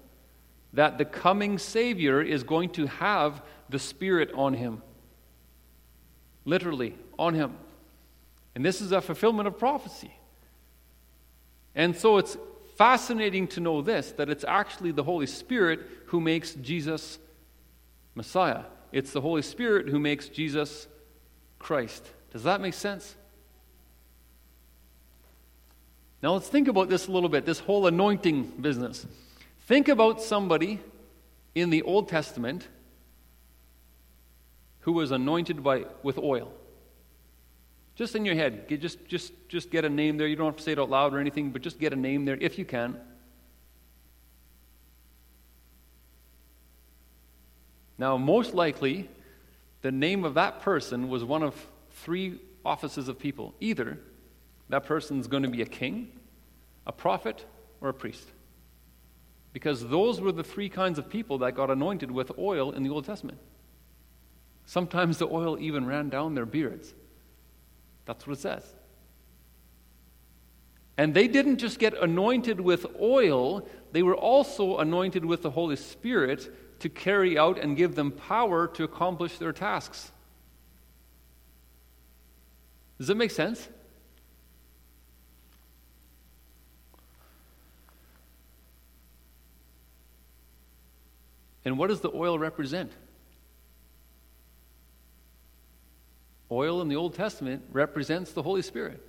that 0.76 0.98
the 0.98 1.04
coming 1.06 1.58
Savior 1.58 2.20
is 2.20 2.42
going 2.42 2.68
to 2.70 2.86
have 2.86 3.42
the 3.70 3.78
Spirit 3.78 4.30
on 4.34 4.52
him. 4.52 4.82
Literally, 6.44 6.94
on 7.18 7.32
him. 7.32 7.56
And 8.54 8.64
this 8.64 8.82
is 8.82 8.92
a 8.92 9.00
fulfillment 9.00 9.48
of 9.48 9.58
prophecy. 9.58 10.14
And 11.74 11.96
so 11.96 12.18
it's 12.18 12.36
fascinating 12.76 13.48
to 13.48 13.60
know 13.60 13.80
this 13.80 14.12
that 14.12 14.28
it's 14.28 14.44
actually 14.44 14.92
the 14.92 15.02
Holy 15.02 15.26
Spirit 15.26 15.80
who 16.06 16.20
makes 16.20 16.54
Jesus 16.54 17.18
Messiah. 18.14 18.64
It's 18.92 19.12
the 19.12 19.22
Holy 19.22 19.42
Spirit 19.42 19.88
who 19.88 19.98
makes 19.98 20.28
Jesus 20.28 20.88
Christ. 21.58 22.06
Does 22.32 22.42
that 22.42 22.60
make 22.60 22.74
sense? 22.74 23.16
Now 26.26 26.32
let's 26.32 26.48
think 26.48 26.66
about 26.66 26.88
this 26.88 27.06
a 27.06 27.12
little 27.12 27.28
bit 27.28 27.46
this 27.46 27.60
whole 27.60 27.86
anointing 27.86 28.54
business. 28.60 29.06
Think 29.68 29.86
about 29.86 30.20
somebody 30.20 30.80
in 31.54 31.70
the 31.70 31.82
Old 31.82 32.08
Testament 32.08 32.66
who 34.80 34.90
was 34.90 35.12
anointed 35.12 35.62
by, 35.62 35.84
with 36.02 36.18
oil. 36.18 36.52
Just 37.94 38.16
in 38.16 38.24
your 38.24 38.34
head, 38.34 38.68
just, 38.68 39.06
just, 39.06 39.34
just 39.48 39.70
get 39.70 39.84
a 39.84 39.88
name 39.88 40.16
there. 40.16 40.26
You 40.26 40.34
don't 40.34 40.46
have 40.46 40.56
to 40.56 40.62
say 40.64 40.72
it 40.72 40.80
out 40.80 40.90
loud 40.90 41.14
or 41.14 41.20
anything, 41.20 41.52
but 41.52 41.62
just 41.62 41.78
get 41.78 41.92
a 41.92 41.96
name 41.96 42.24
there 42.24 42.36
if 42.40 42.58
you 42.58 42.64
can. 42.64 42.98
Now, 47.98 48.16
most 48.16 48.52
likely, 48.52 49.08
the 49.82 49.92
name 49.92 50.24
of 50.24 50.34
that 50.34 50.60
person 50.60 51.08
was 51.08 51.22
one 51.22 51.44
of 51.44 51.54
three 51.92 52.40
offices 52.64 53.06
of 53.06 53.16
people. 53.16 53.54
Either 53.60 54.00
that 54.70 54.86
person's 54.86 55.28
going 55.28 55.44
to 55.44 55.48
be 55.48 55.62
a 55.62 55.66
king, 55.66 56.10
a 56.86 56.92
prophet, 56.92 57.44
or 57.80 57.88
a 57.88 57.94
priest. 57.94 58.26
Because 59.52 59.88
those 59.88 60.20
were 60.20 60.32
the 60.32 60.44
three 60.44 60.68
kinds 60.68 60.98
of 60.98 61.08
people 61.08 61.38
that 61.38 61.54
got 61.54 61.70
anointed 61.70 62.10
with 62.10 62.30
oil 62.38 62.72
in 62.72 62.82
the 62.82 62.90
Old 62.90 63.04
Testament. 63.04 63.38
Sometimes 64.66 65.18
the 65.18 65.26
oil 65.26 65.58
even 65.58 65.86
ran 65.86 66.08
down 66.08 66.34
their 66.34 66.46
beards. 66.46 66.94
That's 68.04 68.26
what 68.26 68.34
it 68.34 68.40
says. 68.40 68.64
And 70.98 71.14
they 71.14 71.28
didn't 71.28 71.58
just 71.58 71.78
get 71.78 71.94
anointed 71.94 72.60
with 72.60 72.86
oil, 73.00 73.68
they 73.92 74.02
were 74.02 74.16
also 74.16 74.78
anointed 74.78 75.24
with 75.24 75.42
the 75.42 75.50
Holy 75.50 75.76
Spirit 75.76 76.80
to 76.80 76.88
carry 76.88 77.38
out 77.38 77.58
and 77.58 77.76
give 77.76 77.94
them 77.94 78.12
power 78.12 78.66
to 78.68 78.84
accomplish 78.84 79.38
their 79.38 79.52
tasks. 79.52 80.10
Does 82.98 83.08
that 83.08 83.16
make 83.16 83.30
sense? 83.30 83.68
And 91.66 91.76
what 91.76 91.88
does 91.88 92.00
the 92.00 92.12
oil 92.14 92.38
represent? 92.38 92.92
Oil 96.48 96.80
in 96.80 96.86
the 96.86 96.94
Old 96.94 97.14
Testament 97.14 97.64
represents 97.72 98.30
the 98.30 98.42
Holy 98.44 98.62
Spirit. 98.62 99.02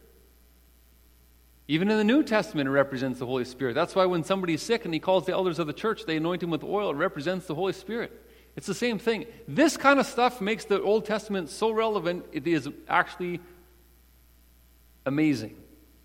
Even 1.67 1.91
in 1.91 2.00
the 2.00 2.04
New 2.04 2.24
Testament, 2.24 2.67
it 2.67 2.72
represents 2.72 3.20
the 3.20 3.28
Holy 3.28 3.46
Spirit. 3.46 3.76
That's 3.76 3.93
why 3.93 4.06
when 4.06 4.24
somebody's 4.24 4.63
sick 4.63 4.86
and 4.86 4.93
he 4.93 5.00
calls 5.00 5.28
the 5.28 5.34
elders 5.34 5.60
of 5.60 5.67
the 5.67 5.74
church, 5.74 6.06
they 6.08 6.17
anoint 6.17 6.41
him 6.41 6.50
with 6.50 6.63
oil. 6.63 6.89
It 6.89 6.96
represents 6.96 7.46
the 7.46 7.54
Holy 7.54 7.74
Spirit. 7.74 8.12
It's 8.56 8.65
the 8.65 8.74
same 8.74 8.98
thing. 8.98 9.28
This 9.48 9.78
kind 9.78 10.00
of 10.00 10.08
stuff 10.08 10.41
makes 10.41 10.65
the 10.65 10.82
Old 10.82 11.06
Testament 11.06 11.52
so 11.52 11.70
relevant, 11.70 12.26
it 12.32 12.48
is 12.48 12.67
actually 12.89 13.39
amazing. 15.06 15.56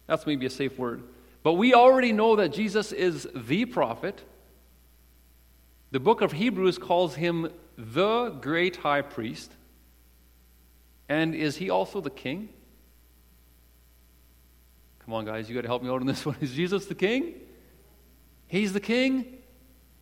That's 0.06 0.26
maybe 0.26 0.44
a 0.44 0.50
safe 0.50 0.78
word. 0.78 1.02
But 1.42 1.54
we 1.54 1.72
already 1.72 2.12
know 2.12 2.36
that 2.36 2.52
Jesus 2.52 2.92
is 2.92 3.26
the 3.34 3.64
prophet. 3.64 4.22
The 5.92 6.00
book 6.00 6.22
of 6.22 6.32
Hebrews 6.32 6.78
calls 6.78 7.14
him 7.14 7.50
the 7.76 8.30
great 8.40 8.76
high 8.76 9.02
priest. 9.02 9.52
And 11.06 11.34
is 11.34 11.56
he 11.58 11.68
also 11.68 12.00
the 12.00 12.10
king? 12.10 12.48
Come 15.04 15.12
on, 15.12 15.26
guys, 15.26 15.50
you 15.50 15.54
got 15.54 15.62
to 15.62 15.68
help 15.68 15.82
me 15.82 15.90
out 15.90 16.00
on 16.00 16.06
this 16.06 16.24
one. 16.26 16.36
Is 16.40 16.52
Jesus 16.54 16.86
the 16.86 16.94
king? 16.94 17.34
He's 18.48 18.72
the 18.72 18.80
king 18.80 19.38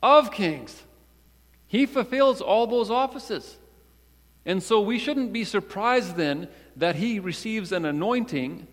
of 0.00 0.30
kings. 0.30 0.80
He 1.66 1.86
fulfills 1.86 2.40
all 2.40 2.68
those 2.68 2.90
offices. 2.90 3.58
And 4.46 4.62
so 4.62 4.80
we 4.80 4.98
shouldn't 4.98 5.32
be 5.32 5.42
surprised 5.42 6.16
then 6.16 6.48
that 6.76 6.96
he 6.96 7.18
receives 7.18 7.72
an 7.72 7.84
anointing 7.84 8.68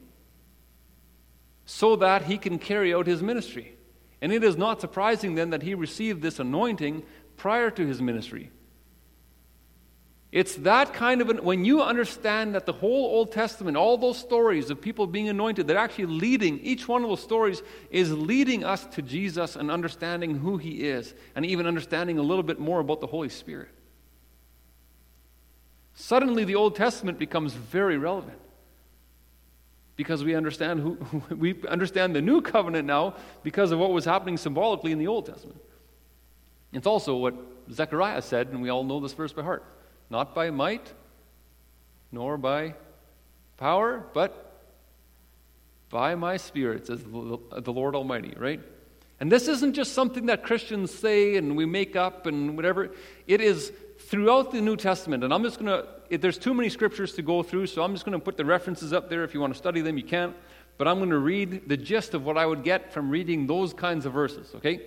so 1.66 1.96
that 1.96 2.24
he 2.24 2.38
can 2.38 2.60
carry 2.60 2.94
out 2.94 3.08
his 3.08 3.24
ministry. 3.24 3.77
And 4.22 4.32
it 4.32 4.44
is 4.44 4.58
not 4.58 4.82
surprising 4.82 5.36
then 5.36 5.52
that 5.52 5.62
he 5.62 5.76
received 5.76 6.22
this 6.22 6.40
anointing 6.40 7.04
prior 7.36 7.70
to 7.72 7.86
his 7.86 8.02
ministry. 8.02 8.52
It's 10.32 10.56
that 10.58 10.94
kind 10.94 11.22
of 11.22 11.30
an, 11.30 11.38
when 11.38 11.64
you 11.64 11.82
understand 11.82 12.54
that 12.56 12.66
the 12.66 12.74
whole 12.74 13.06
Old 13.06 13.32
Testament, 13.32 13.78
all 13.78 13.98
those 13.98 14.18
stories 14.18 14.70
of 14.70 14.82
people 14.82 15.08
being 15.08 15.30
anointed, 15.30 15.68
they're 15.68 15.78
actually 15.78 16.08
leading, 16.08 16.60
each 16.60 16.88
one 16.88 17.04
of 17.04 17.10
those 17.10 17.24
stories 17.24 17.64
is 17.92 18.12
leading 18.12 18.64
us 18.66 18.86
to 18.88 19.02
Jesus 19.02 19.56
and 19.56 19.72
understanding 19.72 20.40
who 20.40 20.58
he 20.58 20.88
is, 20.88 21.14
and 21.36 21.46
even 21.46 21.66
understanding 21.66 22.18
a 22.18 22.22
little 22.22 22.44
bit 22.44 22.60
more 22.60 22.82
about 22.82 23.00
the 23.00 23.08
Holy 23.08 23.30
Spirit. 23.30 23.70
Suddenly, 25.94 26.44
the 26.44 26.56
Old 26.56 26.76
Testament 26.76 27.18
becomes 27.18 27.54
very 27.54 27.98
relevant 27.98 28.40
because 29.98 30.24
we 30.24 30.36
understand 30.36 30.80
who 30.80 30.98
we 31.36 31.62
understand 31.68 32.16
the 32.16 32.22
new 32.22 32.42
covenant 32.42 32.88
now 32.88 33.16
because 33.44 33.72
of 33.72 33.80
what 33.80 33.92
was 33.92 34.06
happening 34.06 34.38
symbolically 34.38 34.94
in 34.94 35.00
the 35.00 35.08
Old 35.08 35.26
Testament. 35.26 35.60
It's 36.72 36.88
also 36.88 37.18
what 37.18 37.36
Zechariah 37.72 38.22
said, 38.22 38.48
and 38.48 38.62
we 38.62 38.70
all 38.70 38.86
know 38.86 39.02
this 39.02 39.14
verse 39.14 39.34
by 39.34 39.44
heart. 39.44 39.66
Not 40.10 40.34
by 40.34 40.52
might, 40.52 40.94
nor 42.12 42.38
by 42.38 42.76
power, 43.58 44.06
but 44.14 44.62
by 45.90 46.16
my 46.16 46.38
spirit, 46.38 46.88
says 46.88 47.04
the 47.04 47.10
Lord 47.74 47.96
Almighty, 47.96 48.34
right? 48.38 48.62
And 49.20 49.32
this 49.32 49.48
isn't 49.48 49.74
just 49.74 49.94
something 49.94 50.28
that 50.28 50.44
Christians 50.44 50.94
say 50.94 51.38
and 51.38 51.58
we 51.58 51.66
make 51.66 51.96
up 51.96 52.26
and 52.26 52.56
whatever. 52.56 52.92
It 53.26 53.42
is 53.42 53.72
throughout 54.00 54.52
the 54.52 54.62
New 54.62 54.76
Testament. 54.76 55.24
And 55.24 55.34
I'm 55.34 55.44
just 55.44 55.60
going 55.60 55.72
to, 55.72 55.88
there's 56.10 56.38
too 56.38 56.54
many 56.54 56.70
scriptures 56.70 57.14
to 57.14 57.22
go 57.22 57.44
through, 57.44 57.68
so 57.68 57.84
I'm 57.84 57.94
just 57.94 58.06
going 58.06 58.18
to 58.18 58.24
put 58.24 58.38
the 58.38 58.46
references 58.46 58.94
up 58.94 59.10
there. 59.10 59.24
If 59.24 59.34
you 59.34 59.40
want 59.40 59.54
to 59.54 59.58
study 59.58 59.82
them, 59.82 59.98
you 59.98 60.04
can. 60.04 60.34
But 60.78 60.88
I'm 60.88 60.98
going 60.98 61.10
to 61.10 61.18
read 61.18 61.68
the 61.68 61.78
gist 61.78 62.14
of 62.14 62.24
what 62.24 62.38
I 62.38 62.46
would 62.46 62.64
get 62.64 62.94
from 62.94 63.10
reading 63.10 63.48
those 63.48 63.74
kinds 63.74 64.06
of 64.06 64.14
verses, 64.14 64.54
okay? 64.56 64.82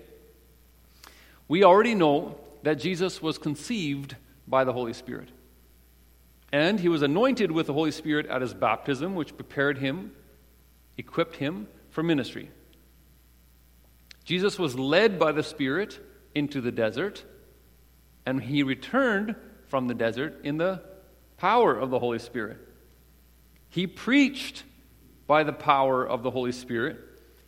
We 1.48 1.64
already 1.64 1.94
know 1.94 2.38
that 2.62 2.74
Jesus 2.74 3.20
was 3.20 3.38
conceived 3.38 4.14
by 4.46 4.64
the 4.64 4.72
Holy 4.72 4.92
Spirit. 4.92 5.28
And 6.52 6.78
he 6.78 6.88
was 6.88 7.02
anointed 7.02 7.50
with 7.50 7.66
the 7.66 7.72
Holy 7.72 7.90
Spirit 7.90 8.26
at 8.26 8.40
his 8.40 8.54
baptism, 8.54 9.14
which 9.14 9.36
prepared 9.36 9.78
him, 9.78 10.12
equipped 10.96 11.36
him 11.36 11.68
for 11.90 12.02
ministry. 12.02 12.50
Jesus 14.24 14.58
was 14.58 14.78
led 14.78 15.18
by 15.18 15.32
the 15.32 15.42
Spirit 15.42 15.98
into 16.34 16.60
the 16.60 16.70
desert, 16.70 17.24
and 18.26 18.40
he 18.42 18.62
returned 18.62 19.34
from 19.66 19.88
the 19.88 19.94
desert 19.94 20.40
in 20.44 20.56
the 20.56 20.82
power 21.40 21.74
of 21.74 21.90
the 21.90 21.98
Holy 21.98 22.18
Spirit. 22.18 22.58
He 23.70 23.86
preached 23.86 24.64
by 25.26 25.42
the 25.42 25.52
power 25.52 26.06
of 26.06 26.22
the 26.22 26.30
Holy 26.30 26.52
Spirit. 26.52 26.98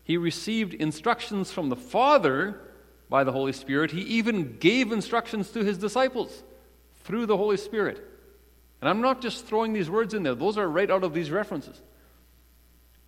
He 0.02 0.16
received 0.16 0.72
instructions 0.72 1.52
from 1.52 1.68
the 1.68 1.76
Father 1.76 2.58
by 3.10 3.22
the 3.22 3.32
Holy 3.32 3.52
Spirit. 3.52 3.90
He 3.90 4.00
even 4.00 4.56
gave 4.58 4.92
instructions 4.92 5.50
to 5.50 5.62
his 5.62 5.76
disciples 5.76 6.42
through 7.04 7.26
the 7.26 7.36
Holy 7.36 7.58
Spirit. 7.58 8.02
And 8.80 8.88
I'm 8.88 9.02
not 9.02 9.20
just 9.20 9.44
throwing 9.44 9.74
these 9.74 9.90
words 9.90 10.14
in 10.14 10.22
there, 10.22 10.34
those 10.34 10.56
are 10.56 10.68
right 10.68 10.90
out 10.90 11.04
of 11.04 11.12
these 11.12 11.30
references. 11.30 11.80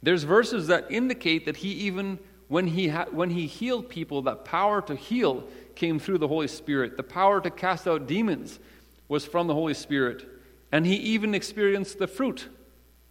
There's 0.03 0.25
verses 0.25 0.66
that 0.66 0.90
indicate 0.90 1.47
that 1.47 1.57
he 1.57 1.70
even, 1.70 2.18
when 2.49 2.66
he, 2.66 2.88
ha- 2.88 3.07
when 3.11 3.31
he 3.31 3.47
healed 3.47 3.88
people, 3.88 4.20
that 4.23 4.44
power 4.44 4.83
to 4.83 4.94
heal 4.94 5.44
came 5.77 5.99
through 5.99 6.18
the 6.18 6.29
Holy 6.29 6.49
Spirit. 6.49 6.99
The 6.99 7.03
power 7.03 7.40
to 7.40 7.51
cast 7.51 7.88
out 7.88 8.07
demons 8.07 8.59
was 9.09 9.25
from 9.25 9.47
the 9.47 9.55
Holy 9.55 9.75
Spirit. 9.75 10.34
And 10.72 10.87
he 10.87 10.96
even 10.96 11.35
experienced 11.35 11.98
the 11.98 12.07
fruit 12.07 12.48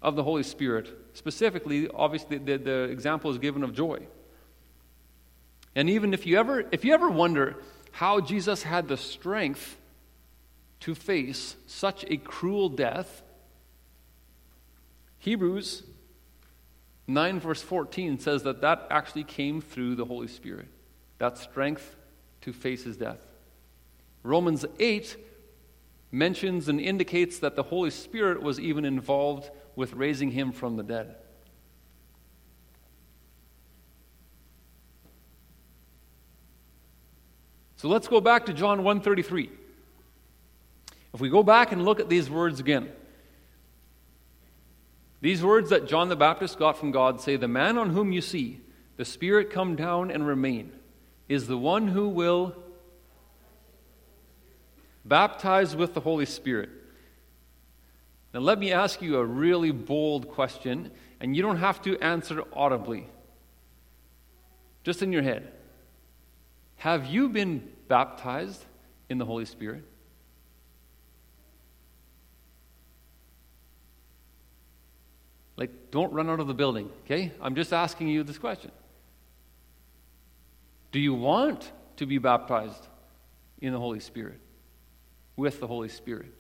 of 0.02 0.16
the 0.16 0.24
Holy 0.24 0.44
Spirit. 0.44 0.90
Specifically, 1.14 1.88
obviously, 1.88 2.38
the, 2.38 2.58
the 2.58 2.84
example 2.84 3.32
is 3.32 3.38
given 3.38 3.64
of 3.64 3.74
joy. 3.74 4.06
And 5.76 5.90
even 5.90 6.14
if 6.14 6.28
you 6.28 6.38
ever, 6.38 6.66
if 6.72 6.86
you 6.86 6.94
ever 6.94 7.10
wonder 7.10 7.56
how 7.92 8.20
Jesus 8.20 8.64
had 8.64 8.88
the 8.88 8.98
strength 8.98 9.78
to 10.82 10.94
face 10.94 11.56
such 11.68 12.04
a 12.10 12.18
cruel 12.18 12.70
death, 12.70 13.24
Hebrews 15.20 15.84
9, 17.08 17.40
verse 17.40 17.62
14 17.62 18.20
says 18.20 18.44
that 18.44 18.62
that 18.62 18.88
actually 18.90 19.24
came 19.24 19.62
through 19.62 19.96
the 19.96 20.06
Holy 20.06 20.28
Spirit. 20.28 20.68
That 21.18 21.38
strength 21.38 21.96
to 22.42 22.52
face 22.52 22.84
his 22.84 22.98
death. 22.98 23.26
Romans 24.24 24.66
8 24.80 25.18
mentions 26.14 26.70
and 26.70 26.80
indicates 26.80 27.40
that 27.40 27.56
the 27.56 27.64
Holy 27.64 27.90
Spirit 27.90 28.42
was 28.42 28.60
even 28.60 28.86
involved 28.86 29.50
with 29.76 29.94
raising 29.94 30.30
him 30.30 30.52
from 30.52 30.78
the 30.78 30.84
dead. 30.84 31.16
So 37.78 37.90
let's 37.90 38.08
go 38.08 38.22
back 38.22 38.46
to 38.46 38.54
John 38.54 38.84
133. 38.84 39.50
If 41.16 41.20
we 41.20 41.30
go 41.30 41.44
back 41.44 41.72
and 41.72 41.84
look 41.84 42.00
at 42.00 42.10
these 42.10 42.30
words 42.30 42.60
again, 42.60 42.92
these 45.20 45.44
words 45.44 45.72
that 45.72 45.88
John 45.88 46.10
the 46.10 46.16
Baptist 46.16 46.60
got 46.60 46.78
from 46.78 46.92
God 46.92 47.22
say, 47.22 47.38
The 47.38 47.48
man 47.48 47.78
on 47.78 47.90
whom 47.90 48.12
you 48.12 48.22
see 48.22 48.62
the 48.98 49.06
Spirit 49.06 49.50
come 49.50 49.76
down 49.76 50.12
and 50.12 50.28
remain 50.28 50.72
is 51.28 51.48
the 51.48 51.58
one 51.58 51.88
who 51.88 52.08
will 52.08 52.56
baptize 55.06 55.76
with 55.76 55.94
the 55.94 56.00
Holy 56.00 56.26
Spirit. 56.26 56.70
Now, 58.34 58.40
let 58.40 58.58
me 58.58 58.72
ask 58.72 59.02
you 59.02 59.18
a 59.18 59.26
really 59.26 59.72
bold 59.72 60.30
question, 60.30 60.92
and 61.20 61.36
you 61.36 61.42
don't 61.42 61.58
have 61.58 61.82
to 61.84 62.00
answer 62.00 62.44
audibly, 62.52 63.08
just 64.84 65.04
in 65.04 65.12
your 65.12 65.22
head. 65.22 65.52
Have 66.78 67.06
you 67.06 67.30
been 67.30 67.72
baptized 67.88 68.66
in 69.08 69.20
the 69.20 69.26
Holy 69.26 69.46
Spirit? 69.46 69.84
Like, 75.56 75.92
don't 75.92 76.12
run 76.12 76.30
out 76.30 76.40
of 76.40 76.48
the 76.48 76.56
building, 76.56 76.90
okay? 77.06 77.32
I'm 77.40 77.54
just 77.54 77.72
asking 77.72 78.08
you 78.08 78.24
this 78.24 78.40
question. 78.40 78.72
Do 80.92 81.00
you 81.00 81.14
want 81.14 81.72
to 81.98 82.08
be 82.08 82.18
baptized 82.18 82.88
in 83.62 83.72
the 83.72 83.80
Holy 83.80 84.00
Spirit? 84.00 84.40
With 85.36 85.60
the 85.60 85.68
Holy 85.68 85.90
Spirit? 85.90 86.34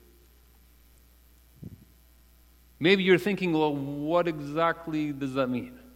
Maybe 2.80 3.04
you're 3.04 3.18
thinking, 3.18 3.54
well, 3.54 3.74
what 3.74 4.28
exactly 4.28 5.14
does 5.14 5.34
that 5.36 5.48
mean? 5.48 5.80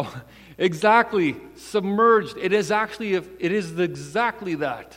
Oh, 0.00 0.22
exactly. 0.56 1.36
Submerged. 1.56 2.36
It 2.36 2.52
is 2.52 2.70
actually, 2.70 3.14
it 3.14 3.50
is 3.50 3.76
exactly 3.80 4.54
that. 4.54 4.96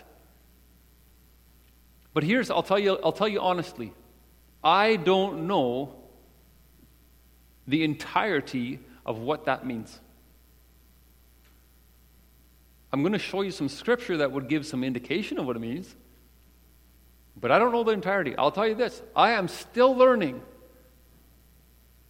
But 2.14 2.24
here's, 2.24 2.52
I'll 2.52 2.62
tell 2.62 2.78
you, 2.78 3.00
I'll 3.04 3.12
tell 3.12 3.28
you 3.28 3.40
honestly, 3.40 3.94
I 4.64 4.98
don't 4.98 5.48
know 5.48 5.96
the 7.68 7.84
entirety 7.84 8.80
of 9.06 9.18
what 9.18 9.46
that 9.46 9.66
means. 9.66 10.00
I'm 12.94 13.02
going 13.02 13.14
to 13.14 13.20
show 13.20 13.42
you 13.42 13.52
some 13.52 13.70
scripture 13.70 14.18
that 14.18 14.32
would 14.32 14.48
give 14.48 14.66
some 14.66 14.84
indication 14.84 15.40
of 15.40 15.46
what 15.46 15.56
it 15.56 15.60
means, 15.60 15.96
but 17.40 17.52
I 17.52 17.60
don't 17.60 17.72
know 17.72 17.84
the 17.84 17.92
entirety. 17.92 18.36
I'll 18.38 18.52
tell 18.52 18.68
you 18.68 18.76
this 18.76 19.02
I 19.16 19.32
am 19.32 19.48
still 19.48 19.96
learning 19.96 20.42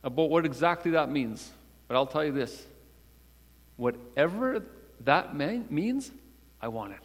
about 0.03 0.29
what 0.29 0.45
exactly 0.45 0.91
that 0.91 1.11
means, 1.11 1.51
but 1.87 1.95
I'll 1.95 2.07
tell 2.07 2.25
you 2.25 2.31
this 2.31 2.65
whatever 3.77 4.63
that 5.05 5.35
means, 5.35 6.11
I 6.61 6.67
want 6.67 6.93
it. 6.93 6.99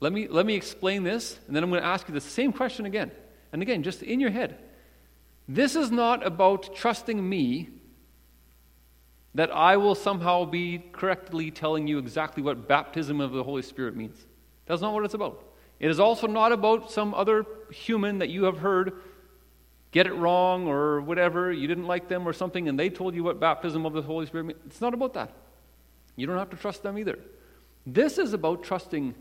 Let 0.00 0.12
me, 0.12 0.28
let 0.28 0.44
me 0.44 0.54
explain 0.54 1.02
this, 1.02 1.38
and 1.46 1.56
then 1.56 1.62
I'm 1.62 1.70
going 1.70 1.80
to 1.80 1.86
ask 1.86 2.08
you 2.08 2.14
the 2.14 2.20
same 2.20 2.52
question 2.52 2.84
again. 2.84 3.10
And 3.52 3.62
again, 3.62 3.82
just 3.82 4.02
in 4.02 4.20
your 4.20 4.30
head. 4.30 4.58
This 5.48 5.76
is 5.76 5.90
not 5.90 6.26
about 6.26 6.74
trusting 6.74 7.26
me 7.26 7.68
that 9.34 9.50
I 9.50 9.76
will 9.76 9.94
somehow 9.94 10.44
be 10.44 10.82
correctly 10.92 11.50
telling 11.50 11.86
you 11.86 11.98
exactly 11.98 12.42
what 12.42 12.68
baptism 12.68 13.20
of 13.20 13.32
the 13.32 13.42
Holy 13.42 13.62
Spirit 13.62 13.96
means. 13.96 14.26
That's 14.66 14.80
not 14.80 14.92
what 14.92 15.04
it's 15.04 15.14
about. 15.14 15.42
It 15.80 15.90
is 15.90 15.98
also 15.98 16.26
not 16.26 16.52
about 16.52 16.90
some 16.90 17.14
other 17.14 17.44
human 17.70 18.18
that 18.18 18.28
you 18.28 18.44
have 18.44 18.58
heard 18.58 18.92
get 19.90 20.06
it 20.06 20.14
wrong 20.14 20.66
or 20.66 21.00
whatever, 21.00 21.52
you 21.52 21.68
didn't 21.68 21.86
like 21.86 22.08
them 22.08 22.26
or 22.26 22.32
something, 22.32 22.68
and 22.68 22.78
they 22.78 22.90
told 22.90 23.14
you 23.14 23.22
what 23.22 23.38
baptism 23.38 23.86
of 23.86 23.92
the 23.92 24.02
Holy 24.02 24.26
Spirit 24.26 24.44
means. 24.44 24.58
It's 24.66 24.80
not 24.80 24.92
about 24.92 25.14
that. 25.14 25.32
You 26.16 26.26
don't 26.26 26.38
have 26.38 26.50
to 26.50 26.56
trust 26.56 26.82
them 26.82 26.98
either. 26.98 27.18
This 27.86 28.18
is 28.18 28.32
about 28.32 28.64
trusting 28.64 29.14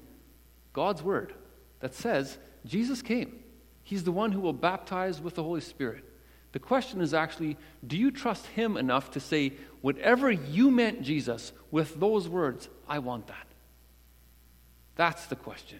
God's 0.73 1.03
word 1.03 1.33
that 1.79 1.93
says 1.93 2.37
Jesus 2.65 3.01
came. 3.01 3.39
He's 3.83 4.03
the 4.03 4.11
one 4.11 4.31
who 4.31 4.39
will 4.39 4.53
baptize 4.53 5.21
with 5.21 5.35
the 5.35 5.43
Holy 5.43 5.61
Spirit. 5.61 6.03
The 6.53 6.59
question 6.59 7.01
is 7.01 7.13
actually 7.13 7.57
do 7.85 7.97
you 7.97 8.09
trust 8.09 8.45
Him 8.47 8.77
enough 8.77 9.11
to 9.11 9.19
say, 9.19 9.53
whatever 9.81 10.31
you 10.31 10.71
meant, 10.71 11.01
Jesus, 11.01 11.51
with 11.69 11.99
those 11.99 12.29
words, 12.29 12.69
I 12.87 12.99
want 12.99 13.27
that? 13.27 13.47
That's 14.95 15.25
the 15.25 15.35
question. 15.35 15.79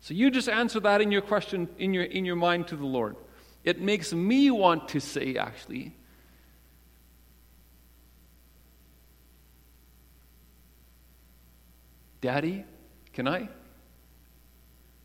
So 0.00 0.14
you 0.14 0.30
just 0.30 0.48
answer 0.48 0.78
that 0.80 1.00
in 1.00 1.10
your 1.10 1.22
question, 1.22 1.68
in 1.78 1.92
your, 1.92 2.04
in 2.04 2.24
your 2.24 2.36
mind 2.36 2.68
to 2.68 2.76
the 2.76 2.86
Lord. 2.86 3.16
It 3.64 3.80
makes 3.80 4.12
me 4.12 4.50
want 4.50 4.88
to 4.90 5.00
say, 5.00 5.36
actually, 5.36 5.94
Daddy, 12.20 12.64
can 13.12 13.28
I? 13.28 13.48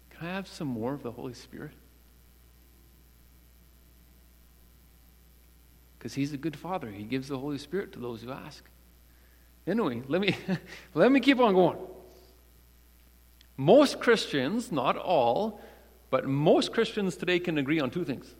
Can 0.09 0.21
I 0.21 0.25
have 0.25 0.47
some 0.47 0.67
more 0.67 0.93
of 0.93 1.03
the 1.03 1.11
Holy 1.11 1.33
Spirit? 1.33 1.73
Because 6.03 6.15
He's 6.15 6.33
a 6.33 6.37
good 6.37 6.57
Father. 6.57 6.91
He 6.91 7.03
gives 7.03 7.29
the 7.29 7.39
Holy 7.39 7.57
Spirit 7.57 7.93
to 7.93 7.99
those 7.99 8.21
who 8.21 8.31
ask. 8.33 8.65
Anyway, 9.65 10.01
let 10.09 10.19
me, 10.19 10.35
let 10.93 11.09
me 11.09 11.21
keep 11.21 11.39
on 11.39 11.53
going. 11.53 11.77
Most 13.55 14.01
Christians, 14.01 14.69
not 14.69 14.97
all, 14.97 15.61
but 16.09 16.27
most 16.27 16.73
Christians 16.73 17.15
today 17.15 17.39
can 17.39 17.57
agree 17.57 17.79
on 17.79 17.89
two 17.89 18.03
things. 18.03 18.35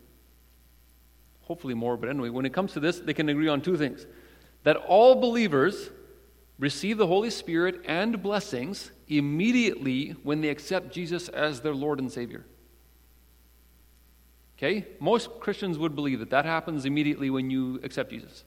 Hopefully 1.43 1.73
more, 1.73 1.95
but 1.95 2.09
anyway, 2.09 2.27
when 2.27 2.45
it 2.45 2.51
comes 2.51 2.73
to 2.73 2.81
this, 2.81 2.99
they 2.99 3.13
can 3.13 3.29
agree 3.29 3.47
on 3.47 3.61
two 3.61 3.77
things. 3.77 4.05
That 4.63 4.75
all 4.75 5.15
believers 5.15 5.89
receive 6.59 6.97
the 6.97 7.07
Holy 7.07 7.29
Spirit 7.29 7.79
and 7.85 8.21
blessings 8.21 8.91
immediately 9.07 10.17
when 10.23 10.41
they 10.41 10.49
accept 10.49 10.93
Jesus 10.93 11.29
as 11.29 11.61
their 11.61 11.73
Lord 11.73 11.99
and 11.99 12.11
Savior. 12.11 12.43
Okay? 14.63 14.85
Most 15.01 15.41
Christians 15.41 15.77
would 15.77 15.93
believe 15.93 16.19
that 16.19 16.29
that 16.29 16.45
happens 16.45 16.85
immediately 16.85 17.29
when 17.29 17.49
you 17.49 17.81
accept 17.83 18.11
Jesus. 18.11 18.45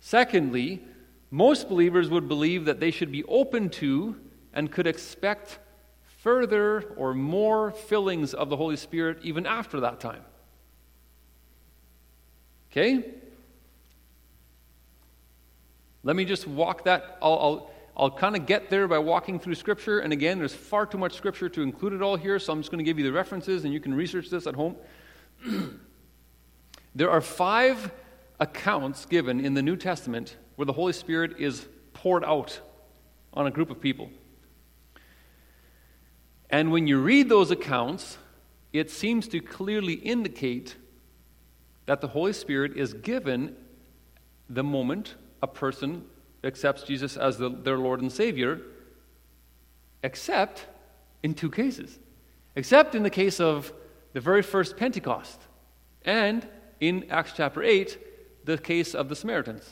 Secondly, 0.00 0.82
most 1.30 1.68
believers 1.68 2.08
would 2.08 2.26
believe 2.26 2.64
that 2.64 2.80
they 2.80 2.90
should 2.90 3.12
be 3.12 3.22
open 3.24 3.68
to 3.70 4.16
and 4.54 4.72
could 4.72 4.86
expect 4.86 5.58
further 6.22 6.94
or 6.96 7.12
more 7.12 7.70
fillings 7.70 8.32
of 8.32 8.48
the 8.48 8.56
Holy 8.56 8.76
Spirit 8.76 9.18
even 9.22 9.44
after 9.44 9.80
that 9.80 10.00
time. 10.00 10.22
Okay? 12.70 13.04
Let 16.02 16.16
me 16.16 16.24
just 16.24 16.46
walk 16.46 16.84
that. 16.84 17.18
I'll, 17.20 17.38
I'll, 17.38 17.70
I'll 17.96 18.10
kind 18.10 18.34
of 18.34 18.46
get 18.46 18.70
there 18.70 18.88
by 18.88 18.98
walking 18.98 19.38
through 19.38 19.54
Scripture. 19.54 20.00
And 20.00 20.12
again, 20.12 20.38
there's 20.38 20.54
far 20.54 20.84
too 20.84 20.98
much 20.98 21.14
Scripture 21.14 21.48
to 21.48 21.62
include 21.62 21.92
it 21.92 22.02
all 22.02 22.16
here, 22.16 22.38
so 22.38 22.52
I'm 22.52 22.60
just 22.60 22.70
going 22.70 22.78
to 22.78 22.84
give 22.84 22.98
you 22.98 23.04
the 23.04 23.12
references 23.12 23.64
and 23.64 23.72
you 23.72 23.80
can 23.80 23.94
research 23.94 24.30
this 24.30 24.46
at 24.46 24.54
home. 24.54 24.76
there 26.94 27.10
are 27.10 27.20
five 27.20 27.92
accounts 28.40 29.06
given 29.06 29.44
in 29.44 29.54
the 29.54 29.62
New 29.62 29.76
Testament 29.76 30.36
where 30.56 30.66
the 30.66 30.72
Holy 30.72 30.92
Spirit 30.92 31.38
is 31.38 31.68
poured 31.92 32.24
out 32.24 32.60
on 33.32 33.46
a 33.46 33.50
group 33.50 33.70
of 33.70 33.80
people. 33.80 34.10
And 36.50 36.72
when 36.72 36.86
you 36.86 37.00
read 37.00 37.28
those 37.28 37.50
accounts, 37.50 38.18
it 38.72 38.90
seems 38.90 39.28
to 39.28 39.40
clearly 39.40 39.94
indicate 39.94 40.76
that 41.86 42.00
the 42.00 42.08
Holy 42.08 42.32
Spirit 42.32 42.76
is 42.76 42.92
given 42.92 43.54
the 44.48 44.64
moment 44.64 45.14
a 45.42 45.46
person 45.46 46.04
accepts 46.44 46.82
Jesus 46.82 47.16
as 47.16 47.38
the, 47.38 47.48
their 47.48 47.78
Lord 47.78 48.00
and 48.00 48.12
Savior, 48.12 48.60
except 50.02 50.66
in 51.22 51.34
two 51.34 51.50
cases. 51.50 51.98
Except 52.56 52.94
in 52.94 53.02
the 53.02 53.10
case 53.10 53.40
of 53.40 53.72
the 54.12 54.20
very 54.20 54.42
first 54.42 54.76
Pentecost, 54.76 55.40
and 56.04 56.46
in 56.80 57.10
Acts 57.10 57.32
chapter 57.36 57.62
8, 57.62 57.98
the 58.44 58.58
case 58.58 58.94
of 58.94 59.08
the 59.08 59.16
Samaritans. 59.16 59.68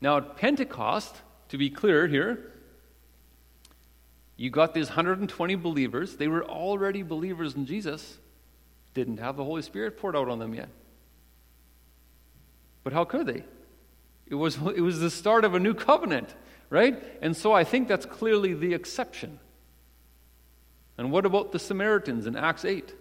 Now, 0.00 0.18
at 0.18 0.36
Pentecost, 0.36 1.16
to 1.48 1.58
be 1.58 1.70
clear 1.70 2.06
here, 2.06 2.52
you 4.36 4.50
got 4.50 4.74
these 4.74 4.88
120 4.88 5.54
believers. 5.56 6.16
They 6.16 6.28
were 6.28 6.44
already 6.44 7.02
believers 7.02 7.54
in 7.54 7.64
Jesus, 7.64 8.18
didn't 8.92 9.18
have 9.18 9.36
the 9.36 9.44
Holy 9.44 9.62
Spirit 9.62 9.98
poured 9.98 10.14
out 10.14 10.28
on 10.28 10.38
them 10.38 10.54
yet. 10.54 10.68
But 12.84 12.92
how 12.92 13.04
could 13.04 13.26
they? 13.26 13.44
It 14.26 14.34
was, 14.34 14.56
it 14.56 14.80
was 14.80 15.00
the 15.00 15.10
start 15.10 15.44
of 15.44 15.54
a 15.54 15.60
new 15.60 15.74
covenant, 15.74 16.34
right? 16.68 17.02
And 17.22 17.36
so 17.36 17.52
I 17.52 17.64
think 17.64 17.88
that's 17.88 18.06
clearly 18.06 18.54
the 18.54 18.74
exception. 18.74 19.38
And 20.98 21.12
what 21.12 21.26
about 21.26 21.52
the 21.52 21.58
Samaritans 21.58 22.26
in 22.26 22.36
Acts 22.36 22.64
8? 22.64 22.94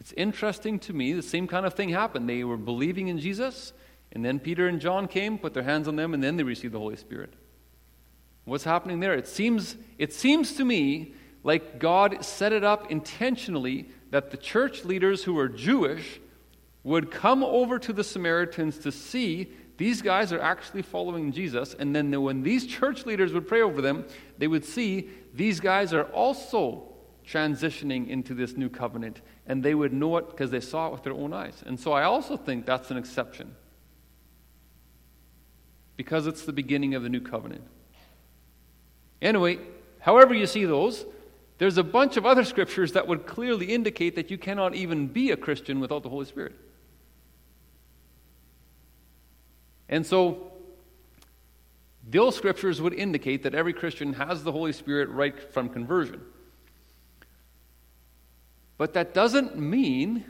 It's 0.00 0.12
interesting 0.12 0.78
to 0.80 0.92
me, 0.92 1.12
the 1.12 1.22
same 1.22 1.46
kind 1.46 1.66
of 1.66 1.74
thing 1.74 1.88
happened. 1.88 2.28
They 2.28 2.44
were 2.44 2.56
believing 2.56 3.08
in 3.08 3.18
Jesus, 3.18 3.72
and 4.12 4.24
then 4.24 4.38
Peter 4.38 4.68
and 4.68 4.80
John 4.80 5.08
came, 5.08 5.38
put 5.38 5.54
their 5.54 5.62
hands 5.62 5.88
on 5.88 5.96
them, 5.96 6.14
and 6.14 6.22
then 6.22 6.36
they 6.36 6.42
received 6.42 6.74
the 6.74 6.78
Holy 6.78 6.96
Spirit. 6.96 7.32
What's 8.44 8.64
happening 8.64 9.00
there? 9.00 9.14
It 9.14 9.26
seems, 9.26 9.76
it 9.98 10.12
seems 10.12 10.54
to 10.56 10.64
me 10.64 11.14
like 11.42 11.78
God 11.78 12.24
set 12.24 12.52
it 12.52 12.64
up 12.64 12.90
intentionally 12.90 13.88
that 14.10 14.30
the 14.30 14.36
church 14.36 14.84
leaders 14.84 15.24
who 15.24 15.34
were 15.34 15.48
Jewish 15.48 16.20
would 16.82 17.10
come 17.10 17.42
over 17.42 17.78
to 17.78 17.92
the 17.92 18.04
Samaritans 18.04 18.78
to 18.78 18.92
see 18.92 19.50
these 19.76 20.02
guys 20.02 20.32
are 20.32 20.40
actually 20.40 20.82
following 20.82 21.32
Jesus. 21.32 21.74
And 21.78 21.94
then 21.94 22.22
when 22.22 22.42
these 22.42 22.66
church 22.66 23.06
leaders 23.06 23.32
would 23.32 23.48
pray 23.48 23.60
over 23.60 23.82
them, 23.82 24.04
they 24.38 24.46
would 24.46 24.64
see 24.64 25.10
these 25.32 25.60
guys 25.60 25.92
are 25.92 26.04
also 26.04 26.92
transitioning 27.26 28.08
into 28.08 28.34
this 28.34 28.56
new 28.56 28.68
covenant. 28.68 29.20
And 29.46 29.62
they 29.62 29.74
would 29.74 29.92
know 29.92 30.16
it 30.18 30.30
because 30.30 30.50
they 30.50 30.60
saw 30.60 30.88
it 30.88 30.92
with 30.92 31.02
their 31.02 31.12
own 31.12 31.32
eyes. 31.32 31.62
And 31.66 31.78
so 31.78 31.92
I 31.92 32.04
also 32.04 32.36
think 32.36 32.66
that's 32.66 32.90
an 32.90 32.96
exception. 32.96 33.56
Because 35.96 36.26
it's 36.26 36.44
the 36.44 36.52
beginning 36.52 36.94
of 36.94 37.02
the 37.02 37.08
new 37.08 37.20
covenant. 37.20 37.62
Anyway, 39.20 39.58
however 40.00 40.34
you 40.34 40.46
see 40.46 40.64
those, 40.64 41.04
there's 41.58 41.78
a 41.78 41.84
bunch 41.84 42.16
of 42.16 42.26
other 42.26 42.44
scriptures 42.44 42.92
that 42.92 43.06
would 43.06 43.26
clearly 43.26 43.66
indicate 43.66 44.16
that 44.16 44.30
you 44.30 44.38
cannot 44.38 44.74
even 44.74 45.06
be 45.06 45.30
a 45.30 45.36
Christian 45.36 45.80
without 45.80 46.02
the 46.02 46.08
Holy 46.08 46.26
Spirit. 46.26 46.54
And 49.88 50.06
so, 50.06 50.52
those 52.06 52.36
scriptures 52.36 52.80
would 52.80 52.94
indicate 52.94 53.42
that 53.42 53.54
every 53.54 53.72
Christian 53.72 54.14
has 54.14 54.44
the 54.44 54.52
Holy 54.52 54.72
Spirit 54.72 55.08
right 55.08 55.52
from 55.52 55.68
conversion. 55.68 56.20
But 58.76 58.94
that 58.94 59.14
doesn't 59.14 59.58
mean, 59.58 60.24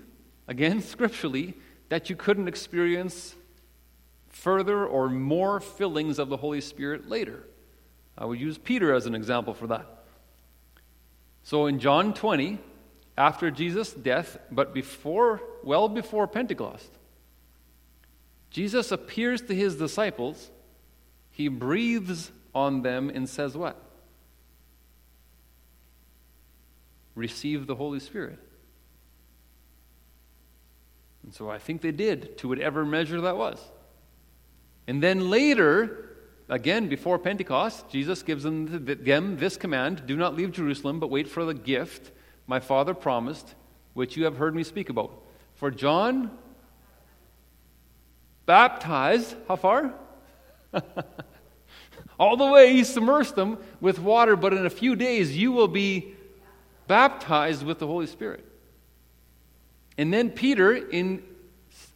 again, 0.46 0.80
scripturally, 0.82 1.54
that 1.88 2.10
you 2.10 2.16
couldn't 2.16 2.48
experience 2.48 3.34
further 4.28 4.84
or 4.84 5.08
more 5.08 5.60
fillings 5.60 6.18
of 6.18 6.28
the 6.28 6.36
Holy 6.36 6.60
Spirit 6.60 7.08
later. 7.08 7.44
I 8.16 8.24
would 8.24 8.38
use 8.38 8.58
Peter 8.58 8.94
as 8.94 9.06
an 9.06 9.14
example 9.14 9.54
for 9.54 9.66
that. 9.68 10.04
So 11.42 11.66
in 11.66 11.78
John 11.78 12.14
20, 12.14 12.58
after 13.16 13.50
Jesus' 13.50 13.92
death, 13.92 14.38
but 14.50 14.74
before, 14.74 15.40
well 15.62 15.88
before 15.88 16.26
Pentecost, 16.26 16.90
Jesus 18.54 18.92
appears 18.92 19.42
to 19.42 19.54
his 19.54 19.74
disciples, 19.74 20.52
he 21.32 21.48
breathes 21.48 22.30
on 22.54 22.82
them 22.82 23.10
and 23.12 23.28
says, 23.28 23.56
What? 23.56 23.76
Receive 27.16 27.66
the 27.66 27.74
Holy 27.74 27.98
Spirit. 27.98 28.38
And 31.24 31.34
so 31.34 31.50
I 31.50 31.58
think 31.58 31.82
they 31.82 31.90
did, 31.90 32.38
to 32.38 32.48
whatever 32.48 32.84
measure 32.84 33.22
that 33.22 33.36
was. 33.36 33.60
And 34.86 35.02
then 35.02 35.30
later, 35.30 36.10
again, 36.48 36.88
before 36.88 37.18
Pentecost, 37.18 37.88
Jesus 37.90 38.22
gives 38.22 38.44
them, 38.44 38.84
this 39.36 39.56
command 39.56 40.06
Do 40.06 40.16
not 40.16 40.36
leave 40.36 40.52
Jerusalem, 40.52 41.00
but 41.00 41.10
wait 41.10 41.26
for 41.26 41.44
the 41.44 41.54
gift 41.54 42.12
my 42.46 42.60
Father 42.60 42.94
promised, 42.94 43.56
which 43.94 44.16
you 44.16 44.26
have 44.26 44.36
heard 44.36 44.54
me 44.54 44.62
speak 44.62 44.90
about. 44.90 45.24
For 45.54 45.72
John 45.72 46.38
baptized, 48.46 49.34
how 49.48 49.56
far? 49.56 49.94
All 52.18 52.36
the 52.36 52.46
way, 52.46 52.72
he 52.72 52.82
submersed 52.82 53.34
them 53.34 53.58
with 53.80 53.98
water, 53.98 54.36
but 54.36 54.52
in 54.52 54.66
a 54.66 54.70
few 54.70 54.94
days 54.96 55.36
you 55.36 55.52
will 55.52 55.68
be 55.68 56.14
baptized 56.86 57.64
with 57.64 57.78
the 57.78 57.86
Holy 57.86 58.06
Spirit. 58.06 58.44
And 59.98 60.12
then 60.12 60.30
Peter 60.30 60.74
in 60.74 61.22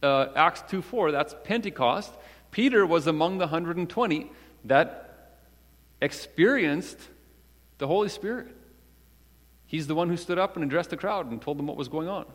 uh, 0.01 0.27
Acts 0.35 0.63
2 0.69 0.81
4, 0.81 1.11
that's 1.11 1.35
Pentecost, 1.43 2.13
Peter 2.51 2.85
was 2.85 3.07
among 3.07 3.37
the 3.37 3.45
120 3.45 4.31
that 4.65 5.37
experienced 6.01 6.97
the 7.77 7.87
Holy 7.87 8.09
Spirit. 8.09 8.47
He's 9.65 9.87
the 9.87 9.95
one 9.95 10.09
who 10.09 10.17
stood 10.17 10.39
up 10.39 10.55
and 10.55 10.65
addressed 10.65 10.89
the 10.89 10.97
crowd 10.97 11.29
and 11.29 11.41
told 11.41 11.59
them 11.59 11.67
what 11.67 11.77
was 11.77 11.87
going 11.87 12.07
on. 12.07 12.25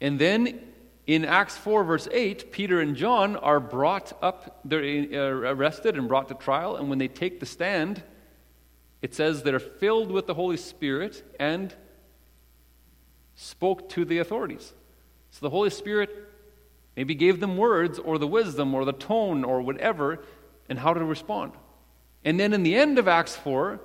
And 0.00 0.18
then 0.18 0.71
in 1.06 1.24
Acts 1.24 1.56
4, 1.56 1.82
verse 1.84 2.08
8, 2.12 2.52
Peter 2.52 2.80
and 2.80 2.94
John 2.94 3.34
are 3.36 3.58
brought 3.58 4.12
up, 4.22 4.60
they're 4.64 4.82
uh, 4.82 5.52
arrested 5.52 5.96
and 5.96 6.06
brought 6.06 6.28
to 6.28 6.34
trial, 6.34 6.76
and 6.76 6.88
when 6.88 6.98
they 6.98 7.08
take 7.08 7.40
the 7.40 7.46
stand, 7.46 8.02
it 9.00 9.14
says 9.14 9.42
they're 9.42 9.58
filled 9.58 10.12
with 10.12 10.28
the 10.28 10.34
Holy 10.34 10.56
Spirit 10.56 11.22
and 11.40 11.74
spoke 13.34 13.88
to 13.90 14.04
the 14.04 14.18
authorities. 14.18 14.72
So 15.30 15.40
the 15.40 15.50
Holy 15.50 15.70
Spirit 15.70 16.10
maybe 16.96 17.16
gave 17.16 17.40
them 17.40 17.56
words 17.56 17.98
or 17.98 18.18
the 18.18 18.28
wisdom 18.28 18.72
or 18.72 18.84
the 18.84 18.92
tone 18.92 19.42
or 19.42 19.60
whatever 19.60 20.22
and 20.68 20.78
how 20.78 20.94
to 20.94 21.04
respond. 21.04 21.52
And 22.24 22.38
then 22.38 22.52
in 22.52 22.62
the 22.62 22.76
end 22.76 22.98
of 22.98 23.08
Acts 23.08 23.34
4, 23.34 23.80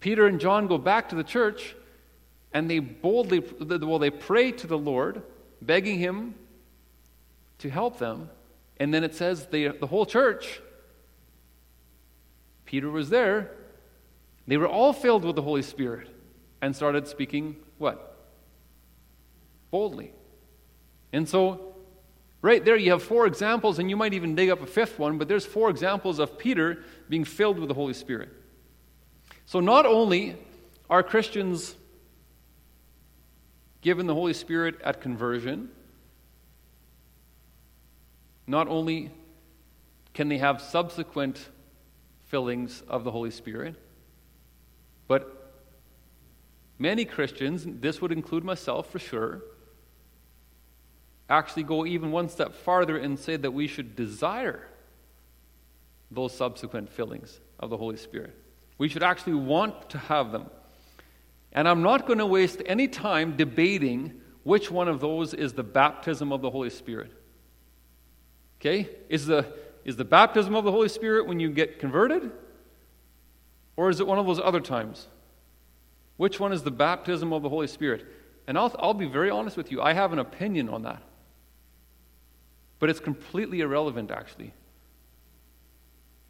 Peter 0.00 0.26
and 0.26 0.38
John 0.38 0.66
go 0.66 0.76
back 0.76 1.08
to 1.08 1.14
the 1.14 1.24
church 1.24 1.74
and 2.52 2.68
they 2.68 2.78
boldly, 2.78 3.42
well, 3.60 3.98
they 3.98 4.10
pray 4.10 4.52
to 4.52 4.66
the 4.66 4.76
Lord 4.76 5.22
begging 5.60 5.98
him 5.98 6.34
to 7.58 7.70
help 7.70 7.98
them. 7.98 8.30
And 8.78 8.92
then 8.94 9.04
it 9.04 9.14
says 9.14 9.46
the, 9.46 9.68
the 9.68 9.86
whole 9.86 10.06
church 10.06 10.60
Peter 12.68 12.90
was 12.90 13.08
there. 13.08 13.50
They 14.46 14.58
were 14.58 14.68
all 14.68 14.92
filled 14.92 15.24
with 15.24 15.36
the 15.36 15.42
Holy 15.42 15.62
Spirit 15.62 16.08
and 16.60 16.76
started 16.76 17.08
speaking 17.08 17.56
what? 17.78 18.14
Boldly. 19.70 20.12
And 21.10 21.26
so, 21.26 21.76
right 22.42 22.62
there, 22.62 22.76
you 22.76 22.90
have 22.90 23.02
four 23.02 23.26
examples, 23.26 23.78
and 23.78 23.88
you 23.88 23.96
might 23.96 24.12
even 24.12 24.34
dig 24.34 24.50
up 24.50 24.60
a 24.60 24.66
fifth 24.66 24.98
one, 24.98 25.16
but 25.16 25.28
there's 25.28 25.46
four 25.46 25.70
examples 25.70 26.18
of 26.18 26.38
Peter 26.38 26.84
being 27.08 27.24
filled 27.24 27.58
with 27.58 27.68
the 27.68 27.74
Holy 27.74 27.94
Spirit. 27.94 28.28
So, 29.46 29.60
not 29.60 29.86
only 29.86 30.36
are 30.90 31.02
Christians 31.02 31.74
given 33.80 34.06
the 34.06 34.14
Holy 34.14 34.32
Spirit 34.32 34.80
at 34.82 35.00
conversion, 35.00 35.70
not 38.46 38.68
only 38.68 39.10
can 40.14 40.28
they 40.28 40.38
have 40.38 40.60
subsequent 40.60 41.48
fillings 42.26 42.82
of 42.88 43.04
the 43.04 43.10
Holy 43.10 43.30
Spirit, 43.30 43.74
but 45.06 45.52
many 46.78 47.04
Christians, 47.04 47.64
this 47.66 48.00
would 48.00 48.12
include 48.12 48.44
myself 48.44 48.90
for 48.90 48.98
sure, 48.98 49.42
actually 51.30 51.62
go 51.62 51.84
even 51.86 52.10
one 52.10 52.28
step 52.28 52.54
farther 52.54 52.96
and 52.96 53.18
say 53.18 53.36
that 53.36 53.50
we 53.50 53.66
should 53.66 53.94
desire 53.94 54.66
those 56.10 56.34
subsequent 56.34 56.88
fillings 56.88 57.40
of 57.60 57.70
the 57.70 57.76
Holy 57.76 57.96
Spirit. 57.96 58.34
We 58.78 58.88
should 58.88 59.02
actually 59.02 59.34
want 59.34 59.90
to 59.90 59.98
have 59.98 60.32
them. 60.32 60.46
And 61.52 61.68
I'm 61.68 61.82
not 61.82 62.06
going 62.06 62.18
to 62.18 62.26
waste 62.26 62.62
any 62.66 62.88
time 62.88 63.36
debating 63.36 64.20
which 64.42 64.70
one 64.70 64.88
of 64.88 65.00
those 65.00 65.34
is 65.34 65.52
the 65.52 65.62
baptism 65.62 66.32
of 66.32 66.42
the 66.42 66.50
Holy 66.50 66.70
Spirit. 66.70 67.12
Okay? 68.60 68.88
Is 69.08 69.26
the, 69.26 69.46
is 69.84 69.96
the 69.96 70.04
baptism 70.04 70.54
of 70.54 70.64
the 70.64 70.70
Holy 70.72 70.88
Spirit 70.88 71.26
when 71.26 71.40
you 71.40 71.50
get 71.50 71.78
converted? 71.78 72.30
Or 73.76 73.90
is 73.90 74.00
it 74.00 74.06
one 74.06 74.18
of 74.18 74.26
those 74.26 74.40
other 74.40 74.60
times? 74.60 75.06
Which 76.16 76.40
one 76.40 76.52
is 76.52 76.62
the 76.62 76.70
baptism 76.70 77.32
of 77.32 77.42
the 77.42 77.48
Holy 77.48 77.68
Spirit? 77.68 78.04
And 78.46 78.58
I'll, 78.58 78.74
I'll 78.78 78.94
be 78.94 79.06
very 79.06 79.30
honest 79.30 79.56
with 79.56 79.70
you, 79.70 79.80
I 79.80 79.92
have 79.92 80.12
an 80.12 80.18
opinion 80.18 80.68
on 80.68 80.82
that. 80.82 81.02
But 82.78 82.90
it's 82.90 83.00
completely 83.00 83.60
irrelevant, 83.60 84.10
actually. 84.10 84.52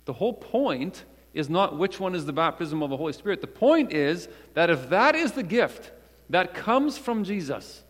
The 0.05 0.13
whole 0.15 0.33
point 0.33 1.05
is 1.35 1.49
not 1.49 1.79
which 1.79 2.01
one 2.01 2.15
is 2.15 2.27
the 2.27 2.33
baptism 2.33 2.83
of 2.83 2.91
the 2.91 2.97
Holy 2.97 3.13
Spirit. 3.13 3.41
The 3.41 3.47
point 3.47 3.93
is 3.93 4.29
that 4.55 4.71
if 4.71 4.91
that 4.91 5.15
is 5.15 5.33
the 5.33 5.43
gift 5.43 5.93
that 6.31 6.55
comes 6.55 6.99
from 6.99 7.25
Jesus, 7.25 7.83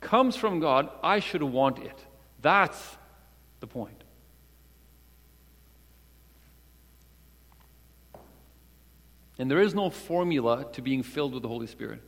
comes 0.00 0.36
from 0.36 0.60
God, 0.60 0.88
I 1.02 1.20
should 1.20 1.42
want 1.42 1.78
it. 1.78 2.06
That's 2.40 2.96
the 3.60 3.66
point. 3.66 4.04
And 9.38 9.50
there 9.50 9.60
is 9.60 9.74
no 9.74 9.90
formula 9.90 10.66
to 10.72 10.82
being 10.82 11.02
filled 11.02 11.32
with 11.32 11.42
the 11.42 11.48
Holy 11.48 11.68
Spirit 11.68 12.02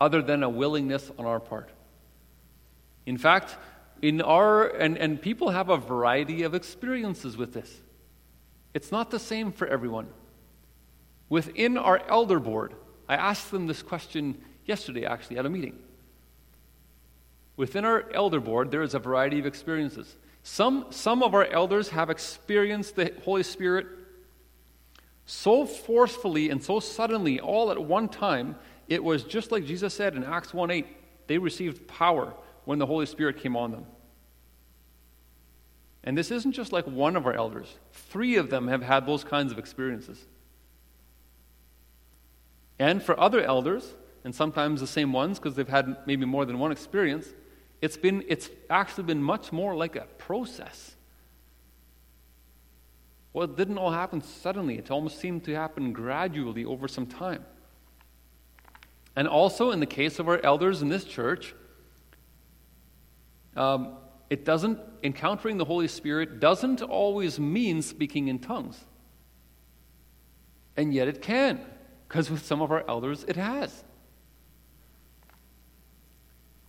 other 0.00 0.22
than 0.22 0.42
a 0.42 0.48
willingness 0.48 1.10
on 1.18 1.26
our 1.26 1.40
part. 1.40 1.70
In 3.06 3.18
fact, 3.18 3.56
in 4.00 4.22
our 4.22 4.68
and, 4.68 4.96
and 4.96 5.20
people 5.20 5.50
have 5.50 5.68
a 5.68 5.76
variety 5.76 6.42
of 6.42 6.54
experiences 6.54 7.36
with 7.36 7.52
this. 7.52 7.80
It's 8.74 8.92
not 8.92 9.10
the 9.10 9.18
same 9.18 9.52
for 9.52 9.66
everyone. 9.66 10.08
Within 11.28 11.76
our 11.76 12.02
elder 12.08 12.40
board, 12.40 12.74
I 13.08 13.14
asked 13.14 13.50
them 13.50 13.66
this 13.66 13.82
question 13.82 14.40
yesterday 14.66 15.04
actually 15.04 15.38
at 15.38 15.46
a 15.46 15.50
meeting. 15.50 15.78
Within 17.56 17.84
our 17.84 18.10
elder 18.14 18.40
board, 18.40 18.70
there 18.70 18.82
is 18.82 18.94
a 18.94 18.98
variety 18.98 19.38
of 19.38 19.46
experiences. 19.46 20.16
Some, 20.42 20.86
some 20.90 21.22
of 21.22 21.34
our 21.34 21.44
elders 21.46 21.90
have 21.90 22.08
experienced 22.08 22.96
the 22.96 23.12
Holy 23.24 23.42
Spirit 23.42 23.86
so 25.26 25.66
forcefully 25.66 26.50
and 26.50 26.62
so 26.62 26.80
suddenly, 26.80 27.38
all 27.38 27.70
at 27.70 27.80
one 27.80 28.08
time, 28.08 28.56
it 28.88 29.02
was 29.02 29.22
just 29.22 29.52
like 29.52 29.64
Jesus 29.64 29.94
said 29.94 30.16
in 30.16 30.24
Acts 30.24 30.52
1 30.52 30.70
8, 30.70 30.86
they 31.28 31.38
received 31.38 31.86
power 31.86 32.34
when 32.64 32.78
the 32.78 32.86
Holy 32.86 33.06
Spirit 33.06 33.38
came 33.38 33.56
on 33.56 33.70
them. 33.70 33.86
And 36.02 36.16
this 36.16 36.30
isn't 36.30 36.52
just 36.52 36.72
like 36.72 36.86
one 36.86 37.16
of 37.16 37.26
our 37.26 37.34
elders, 37.34 37.78
three 37.92 38.36
of 38.36 38.50
them 38.50 38.68
have 38.68 38.82
had 38.82 39.06
those 39.06 39.24
kinds 39.24 39.52
of 39.52 39.58
experiences. 39.58 40.18
And 42.78 43.02
for 43.02 43.18
other 43.20 43.42
elders, 43.42 43.94
and 44.24 44.34
sometimes 44.34 44.80
the 44.80 44.86
same 44.86 45.12
ones 45.12 45.38
because 45.38 45.54
they've 45.54 45.68
had 45.68 45.96
maybe 46.06 46.24
more 46.24 46.46
than 46.46 46.58
one 46.58 46.72
experience, 46.72 47.28
it's, 47.82 47.96
been, 47.96 48.24
it's 48.28 48.48
actually 48.68 49.04
been 49.04 49.22
much 49.22 49.52
more 49.52 49.74
like 49.74 49.96
a 49.96 50.06
process. 50.18 50.96
Well, 53.32 53.44
it 53.44 53.56
didn't 53.56 53.78
all 53.78 53.92
happen 53.92 54.22
suddenly, 54.22 54.78
it 54.78 54.90
almost 54.90 55.18
seemed 55.18 55.44
to 55.44 55.54
happen 55.54 55.92
gradually 55.92 56.64
over 56.64 56.88
some 56.88 57.06
time. 57.06 57.44
And 59.14 59.28
also, 59.28 59.70
in 59.70 59.80
the 59.80 59.86
case 59.86 60.18
of 60.18 60.28
our 60.28 60.40
elders 60.42 60.82
in 60.82 60.88
this 60.88 61.04
church, 61.04 61.54
um, 63.56 63.96
it 64.30 64.44
doesn't, 64.44 64.78
encountering 65.02 65.58
the 65.58 65.64
Holy 65.64 65.88
Spirit 65.88 66.38
doesn't 66.38 66.80
always 66.80 67.40
mean 67.40 67.82
speaking 67.82 68.28
in 68.28 68.38
tongues. 68.38 68.78
And 70.76 70.94
yet 70.94 71.08
it 71.08 71.20
can, 71.20 71.60
because 72.08 72.30
with 72.30 72.46
some 72.46 72.62
of 72.62 72.70
our 72.70 72.84
elders 72.88 73.24
it 73.26 73.36
has. 73.36 73.84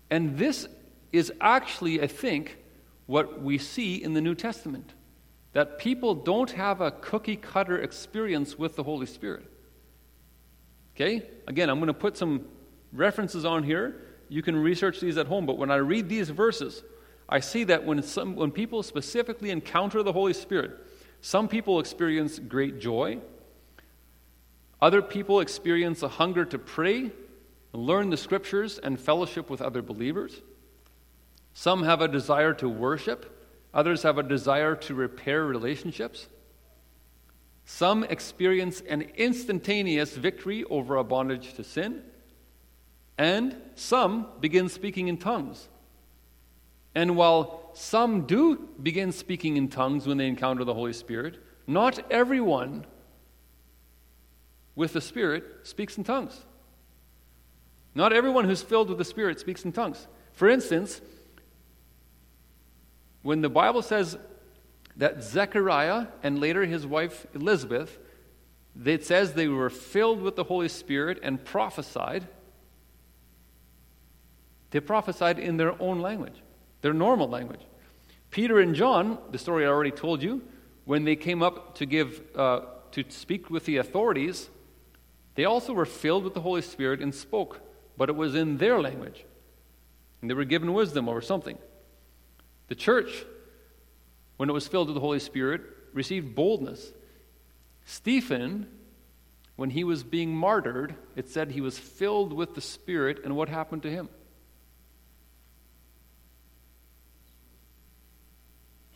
And 0.09 0.37
this 0.37 0.67
is 1.13 1.31
actually, 1.39 2.01
I 2.01 2.07
think, 2.07 2.57
what 3.05 3.41
we 3.41 3.57
see 3.57 4.03
in 4.03 4.13
the 4.13 4.21
New 4.21 4.35
Testament 4.35 4.93
that 5.53 5.77
people 5.77 6.15
don't 6.15 6.51
have 6.51 6.81
a 6.81 6.91
cookie 6.91 7.35
cutter 7.35 7.77
experience 7.77 8.57
with 8.57 8.75
the 8.75 8.83
Holy 8.83 9.05
Spirit. 9.05 9.45
Okay? 10.95 11.27
Again, 11.47 11.69
I'm 11.69 11.77
going 11.77 11.87
to 11.87 11.93
put 11.93 12.17
some 12.17 12.45
references 12.91 13.45
on 13.45 13.63
here. 13.63 14.01
You 14.29 14.41
can 14.41 14.55
research 14.55 14.99
these 14.99 15.17
at 15.17 15.27
home, 15.27 15.45
but 15.45 15.57
when 15.57 15.69
I 15.69 15.75
read 15.75 16.07
these 16.09 16.29
verses, 16.29 16.83
I 17.31 17.39
see 17.39 17.63
that 17.63 17.85
when, 17.85 18.03
some, 18.03 18.35
when 18.35 18.51
people 18.51 18.83
specifically 18.83 19.51
encounter 19.51 20.03
the 20.03 20.11
Holy 20.11 20.33
Spirit, 20.33 20.71
some 21.21 21.47
people 21.47 21.79
experience 21.79 22.37
great 22.39 22.81
joy. 22.81 23.19
Other 24.81 25.01
people 25.01 25.39
experience 25.39 26.03
a 26.03 26.09
hunger 26.09 26.43
to 26.43 26.59
pray, 26.59 27.11
learn 27.71 28.09
the 28.09 28.17
scriptures, 28.17 28.79
and 28.79 28.99
fellowship 28.99 29.49
with 29.49 29.61
other 29.61 29.81
believers. 29.81 30.41
Some 31.53 31.83
have 31.83 32.01
a 32.01 32.07
desire 32.07 32.53
to 32.55 32.67
worship, 32.67 33.47
others 33.73 34.03
have 34.03 34.17
a 34.17 34.23
desire 34.23 34.75
to 34.75 34.93
repair 34.93 35.45
relationships. 35.45 36.27
Some 37.63 38.03
experience 38.03 38.81
an 38.81 39.03
instantaneous 39.15 40.17
victory 40.17 40.65
over 40.65 40.97
a 40.97 41.03
bondage 41.03 41.53
to 41.53 41.63
sin, 41.63 42.01
and 43.17 43.55
some 43.75 44.27
begin 44.41 44.67
speaking 44.67 45.07
in 45.07 45.17
tongues. 45.17 45.69
And 46.93 47.15
while 47.15 47.71
some 47.73 48.25
do 48.25 48.69
begin 48.81 49.11
speaking 49.11 49.57
in 49.57 49.69
tongues 49.69 50.07
when 50.07 50.17
they 50.17 50.27
encounter 50.27 50.63
the 50.63 50.73
Holy 50.73 50.93
Spirit, 50.93 51.37
not 51.67 52.11
everyone 52.11 52.85
with 54.75 54.93
the 54.93 55.01
Spirit 55.01 55.43
speaks 55.63 55.97
in 55.97 56.03
tongues. 56.03 56.41
Not 57.93 58.13
everyone 58.13 58.45
who's 58.45 58.61
filled 58.61 58.89
with 58.89 58.97
the 58.97 59.05
Spirit 59.05 59.39
speaks 59.39 59.65
in 59.65 59.71
tongues. 59.71 60.07
For 60.33 60.49
instance, 60.49 61.01
when 63.21 63.41
the 63.41 63.49
Bible 63.49 63.81
says 63.81 64.17
that 64.97 65.23
Zechariah 65.23 66.07
and 66.23 66.39
later 66.39 66.65
his 66.65 66.85
wife 66.85 67.25
Elizabeth, 67.33 67.99
it 68.85 69.05
says 69.05 69.33
they 69.33 69.47
were 69.47 69.69
filled 69.69 70.21
with 70.21 70.35
the 70.35 70.45
Holy 70.45 70.69
Spirit 70.69 71.19
and 71.21 71.43
prophesied. 71.43 72.27
They 74.71 74.79
prophesied 74.79 75.37
in 75.37 75.57
their 75.57 75.79
own 75.81 75.99
language, 75.99 76.41
their 76.81 76.93
normal 76.93 77.29
language. 77.29 77.61
Peter 78.29 78.59
and 78.59 78.75
John, 78.75 79.17
the 79.31 79.37
story 79.37 79.65
I 79.65 79.69
already 79.69 79.91
told 79.91 80.23
you, 80.23 80.41
when 80.85 81.03
they 81.03 81.15
came 81.15 81.43
up 81.43 81.75
to 81.75 81.85
give 81.85 82.21
uh, 82.35 82.61
to 82.91 83.03
speak 83.09 83.49
with 83.49 83.65
the 83.65 83.77
authorities, 83.77 84.49
they 85.35 85.45
also 85.45 85.73
were 85.73 85.85
filled 85.85 86.23
with 86.23 86.33
the 86.33 86.41
Holy 86.41 86.61
Spirit 86.61 87.01
and 87.01 87.13
spoke, 87.13 87.61
but 87.97 88.09
it 88.09 88.15
was 88.15 88.35
in 88.35 88.57
their 88.57 88.81
language. 88.81 89.25
And 90.21 90.29
they 90.29 90.33
were 90.33 90.45
given 90.45 90.73
wisdom 90.73 91.07
or 91.07 91.21
something. 91.21 91.57
The 92.67 92.75
church, 92.75 93.25
when 94.37 94.49
it 94.49 94.53
was 94.53 94.67
filled 94.67 94.87
with 94.87 94.95
the 94.95 95.01
Holy 95.01 95.19
Spirit, 95.19 95.61
received 95.93 96.35
boldness. 96.35 96.93
Stephen, 97.85 98.67
when 99.55 99.71
he 99.71 99.83
was 99.83 100.03
being 100.03 100.35
martyred, 100.35 100.95
it 101.15 101.29
said 101.29 101.51
he 101.51 101.61
was 101.61 101.77
filled 101.77 102.33
with 102.33 102.55
the 102.55 102.61
Spirit, 102.61 103.19
and 103.23 103.35
what 103.35 103.49
happened 103.49 103.83
to 103.83 103.91
him? 103.91 104.09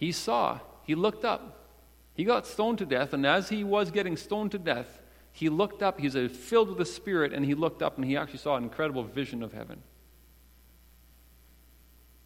He 0.05 0.11
saw, 0.11 0.59
he 0.83 0.93
looked 0.93 1.25
up. 1.25 1.65
He 2.13 2.25
got 2.25 2.45
stoned 2.45 2.77
to 2.77 2.85
death, 2.85 3.11
and 3.11 3.25
as 3.25 3.49
he 3.49 3.63
was 3.63 3.89
getting 3.89 4.15
stoned 4.15 4.51
to 4.51 4.59
death, 4.59 5.01
he 5.31 5.49
looked 5.49 5.81
up. 5.81 5.99
He's 5.99 6.15
uh, 6.15 6.29
filled 6.31 6.69
with 6.69 6.77
the 6.77 6.85
Spirit, 6.85 7.33
and 7.33 7.43
he 7.43 7.55
looked 7.55 7.81
up 7.81 7.97
and 7.97 8.05
he 8.05 8.15
actually 8.15 8.37
saw 8.37 8.55
an 8.55 8.63
incredible 8.63 9.03
vision 9.03 9.41
of 9.41 9.51
heaven. 9.51 9.81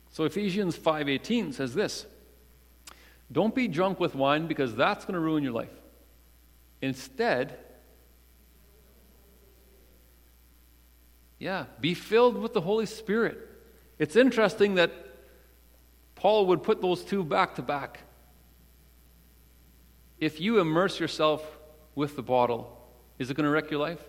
So 0.09 0.25
Ephesians 0.25 0.77
5:18 0.77 1.53
says 1.53 1.73
this: 1.73 2.05
Don't 3.31 3.55
be 3.55 3.69
drunk 3.69 3.97
with 3.97 4.13
wine 4.13 4.45
because 4.45 4.75
that's 4.75 5.05
going 5.05 5.13
to 5.13 5.21
ruin 5.21 5.41
your 5.41 5.53
life. 5.53 5.71
Instead, 6.81 7.57
yeah, 11.37 11.67
be 11.79 11.93
filled 11.93 12.35
with 12.35 12.51
the 12.51 12.59
Holy 12.59 12.85
Spirit. 12.85 13.37
It's 13.97 14.17
interesting 14.17 14.75
that 14.75 14.91
Paul 16.19 16.47
would 16.47 16.63
put 16.63 16.81
those 16.81 17.01
two 17.01 17.23
back 17.23 17.55
to 17.55 17.61
back. 17.61 18.01
If 20.19 20.41
you 20.41 20.59
immerse 20.59 20.99
yourself 20.99 21.41
with 21.95 22.17
the 22.17 22.21
bottle, 22.21 22.77
is 23.17 23.31
it 23.31 23.35
going 23.35 23.45
to 23.45 23.49
wreck 23.49 23.71
your 23.71 23.79
life? 23.79 24.03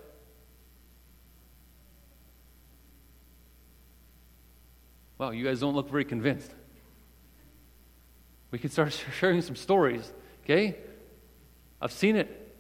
Well, 5.18 5.32
you 5.32 5.44
guys 5.44 5.61
don't 5.61 5.76
look 5.76 5.88
very 5.88 6.04
convinced. 6.04 6.50
We 8.50 8.58
can 8.58 8.70
start 8.70 8.92
sharing 9.20 9.40
some 9.40 9.54
stories, 9.54 10.12
okay? 10.42 10.78
I've 11.80 11.92
seen 11.92 12.16
it. 12.16 12.56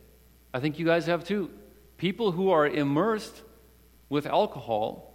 I 0.54 0.60
think 0.60 0.78
you 0.78 0.86
guys 0.86 1.06
have 1.06 1.24
too. 1.24 1.50
People 1.96 2.30
who 2.30 2.50
are 2.50 2.68
immersed 2.68 3.42
with 4.08 4.26
alcohol, 4.26 5.12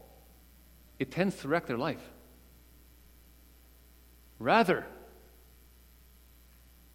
it 1.00 1.10
tends 1.10 1.38
to 1.38 1.48
wreck 1.48 1.68
their 1.68 1.78
life. 1.78 2.04
Rather, 4.40 4.86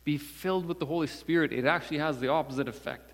be 0.04 0.18
filled 0.18 0.66
with 0.66 0.78
the 0.78 0.86
Holy 0.86 1.06
Spirit. 1.06 1.52
It 1.52 1.64
actually 1.64 1.98
has 1.98 2.18
the 2.18 2.28
opposite 2.28 2.68
effect. 2.68 3.12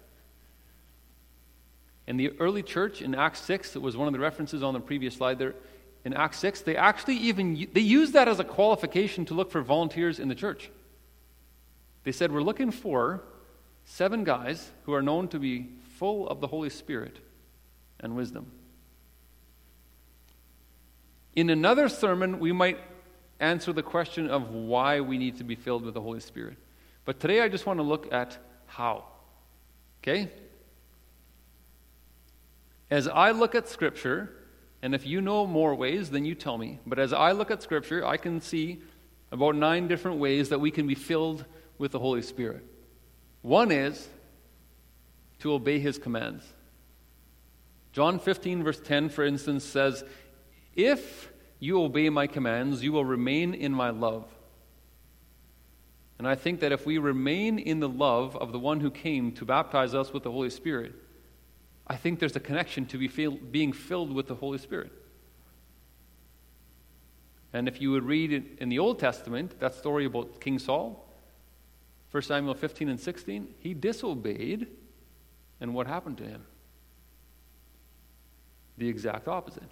In 2.07 2.17
the 2.17 2.33
early 2.39 2.63
church 2.63 3.03
in 3.03 3.15
Acts 3.15 3.41
6, 3.41 3.77
it 3.77 3.83
was 3.83 3.97
one 3.97 4.07
of 4.07 4.13
the 4.13 4.21
references 4.21 4.63
on 4.63 4.75
the 4.75 4.81
previous 4.81 5.15
slide 5.15 5.39
there. 5.39 5.55
In 6.05 6.15
Acts 6.15 6.39
6, 6.39 6.63
they 6.63 6.77
actually 6.77 7.17
even 7.17 7.67
they 7.73 7.81
used 7.81 8.13
that 8.13 8.29
as 8.29 8.39
a 8.39 8.45
qualification 8.45 9.25
to 9.27 9.35
look 9.35 9.51
for 9.51 9.61
volunteers 9.61 10.21
in 10.21 10.29
the 10.29 10.35
church. 10.35 10.71
They 12.05 12.13
said, 12.13 12.31
We're 12.31 12.43
looking 12.43 12.71
for 12.71 13.25
seven 13.85 14.23
guys 14.23 14.71
who 14.85 14.93
are 14.95 15.03
known 15.03 15.27
to 15.29 15.41
be 15.41 15.69
full 15.97 16.29
of 16.29 16.41
the 16.41 16.47
Holy 16.47 16.71
Spirit 16.71 17.19
and 17.99 18.15
wisdom. 18.15 18.53
In 21.35 21.51
another 21.51 21.89
sermon, 21.89 22.39
we 22.39 22.53
might 22.53 22.79
answer 23.41 23.73
the 23.73 23.83
question 23.83 24.29
of 24.29 24.51
why 24.51 25.01
we 25.01 25.19
need 25.19 25.37
to 25.39 25.45
be 25.45 25.55
filled 25.55 25.85
with 25.85 25.95
the 25.95 26.01
Holy 26.01 26.21
Spirit. 26.21 26.57
But 27.05 27.21
today 27.21 27.41
I 27.41 27.49
just 27.49 27.67
want 27.67 27.79
to 27.79 27.83
look 27.83 28.13
at 28.13 28.39
how. 28.67 29.05
Okay? 30.03 30.31
As 32.91 33.09
I 33.09 33.33
look 33.33 33.55
at 33.55 33.69
Scripture, 33.69 34.31
and 34.83 34.95
if 34.95 35.07
you 35.07 35.21
know 35.21 35.47
more 35.47 35.75
ways, 35.75 36.11
then 36.11 36.25
you 36.25 36.35
tell 36.35 36.59
me. 36.59 36.79
But 36.87 36.99
as 36.99 37.13
I 37.13 37.33
look 37.33 37.51
at 37.51 37.63
Scripture, 37.63 38.07
I 38.07 38.17
can 38.17 38.41
see 38.41 38.81
about 39.33 39.57
nine 39.57 39.89
different 39.89 40.19
ways 40.19 40.51
that 40.51 40.61
we 40.61 40.71
can 40.71 40.87
be 40.87 40.95
filled 40.95 41.45
with 41.79 41.93
the 41.93 41.99
Holy 41.99 42.23
Spirit. 42.23 42.65
One 43.43 43.71
is 43.71 44.09
to 45.41 45.53
obey 45.53 45.79
His 45.79 45.99
commands. 45.99 46.45
John 47.93 48.19
15, 48.19 48.63
verse 48.63 48.81
10, 48.81 49.09
for 49.09 49.25
instance, 49.25 49.65
says, 49.65 50.05
If 50.75 51.33
you 51.59 51.83
obey 51.83 52.09
my 52.11 52.27
commands, 52.27 52.83
you 52.83 52.93
will 52.93 53.05
remain 53.05 53.55
in 53.55 53.73
my 53.73 53.91
love. 53.91 54.27
And 56.19 56.27
I 56.27 56.35
think 56.35 56.61
that 56.61 56.73
if 56.73 56.87
we 56.87 56.99
remain 56.99 57.59
in 57.59 57.81
the 57.81 57.89
love 57.89 58.37
of 58.37 58.53
the 58.53 58.59
one 58.59 58.81
who 58.81 58.91
came 58.91 59.33
to 59.33 59.45
baptize 59.45 59.95
us 59.95 60.13
with 60.13 60.23
the 60.23 60.31
Holy 60.31 60.51
Spirit, 60.51 60.95
I 61.87 61.97
think 61.97 62.19
there's 62.19 62.37
a 62.37 62.41
connection 62.41 62.87
to 62.87 62.99
be 62.99 63.09
feel, 63.09 63.33
being 63.33 63.73
filled 63.73 64.13
with 64.13 64.27
the 64.27 64.35
Holy 64.35 64.59
Spirit. 64.59 64.93
And 67.53 67.69
if 67.69 67.81
you 67.81 67.91
would 67.93 68.05
read 68.05 68.59
in 68.59 68.69
the 68.69 68.79
Old 68.79 68.99
Testament 68.99 69.61
that 69.61 69.75
story 69.75 70.05
about 70.05 70.41
King 70.41 70.59
Saul, 70.59 71.07
1 72.11 72.23
Samuel 72.23 72.55
15 72.55 72.89
and 72.89 73.01
16, 73.01 73.55
he 73.59 73.75
disobeyed, 73.75 74.67
and 75.61 75.75
what 75.75 75.87
happened 75.87 76.19
to 76.19 76.25
him? 76.25 76.45
The 78.79 78.89
exact 78.89 79.29
opposite. 79.29 79.71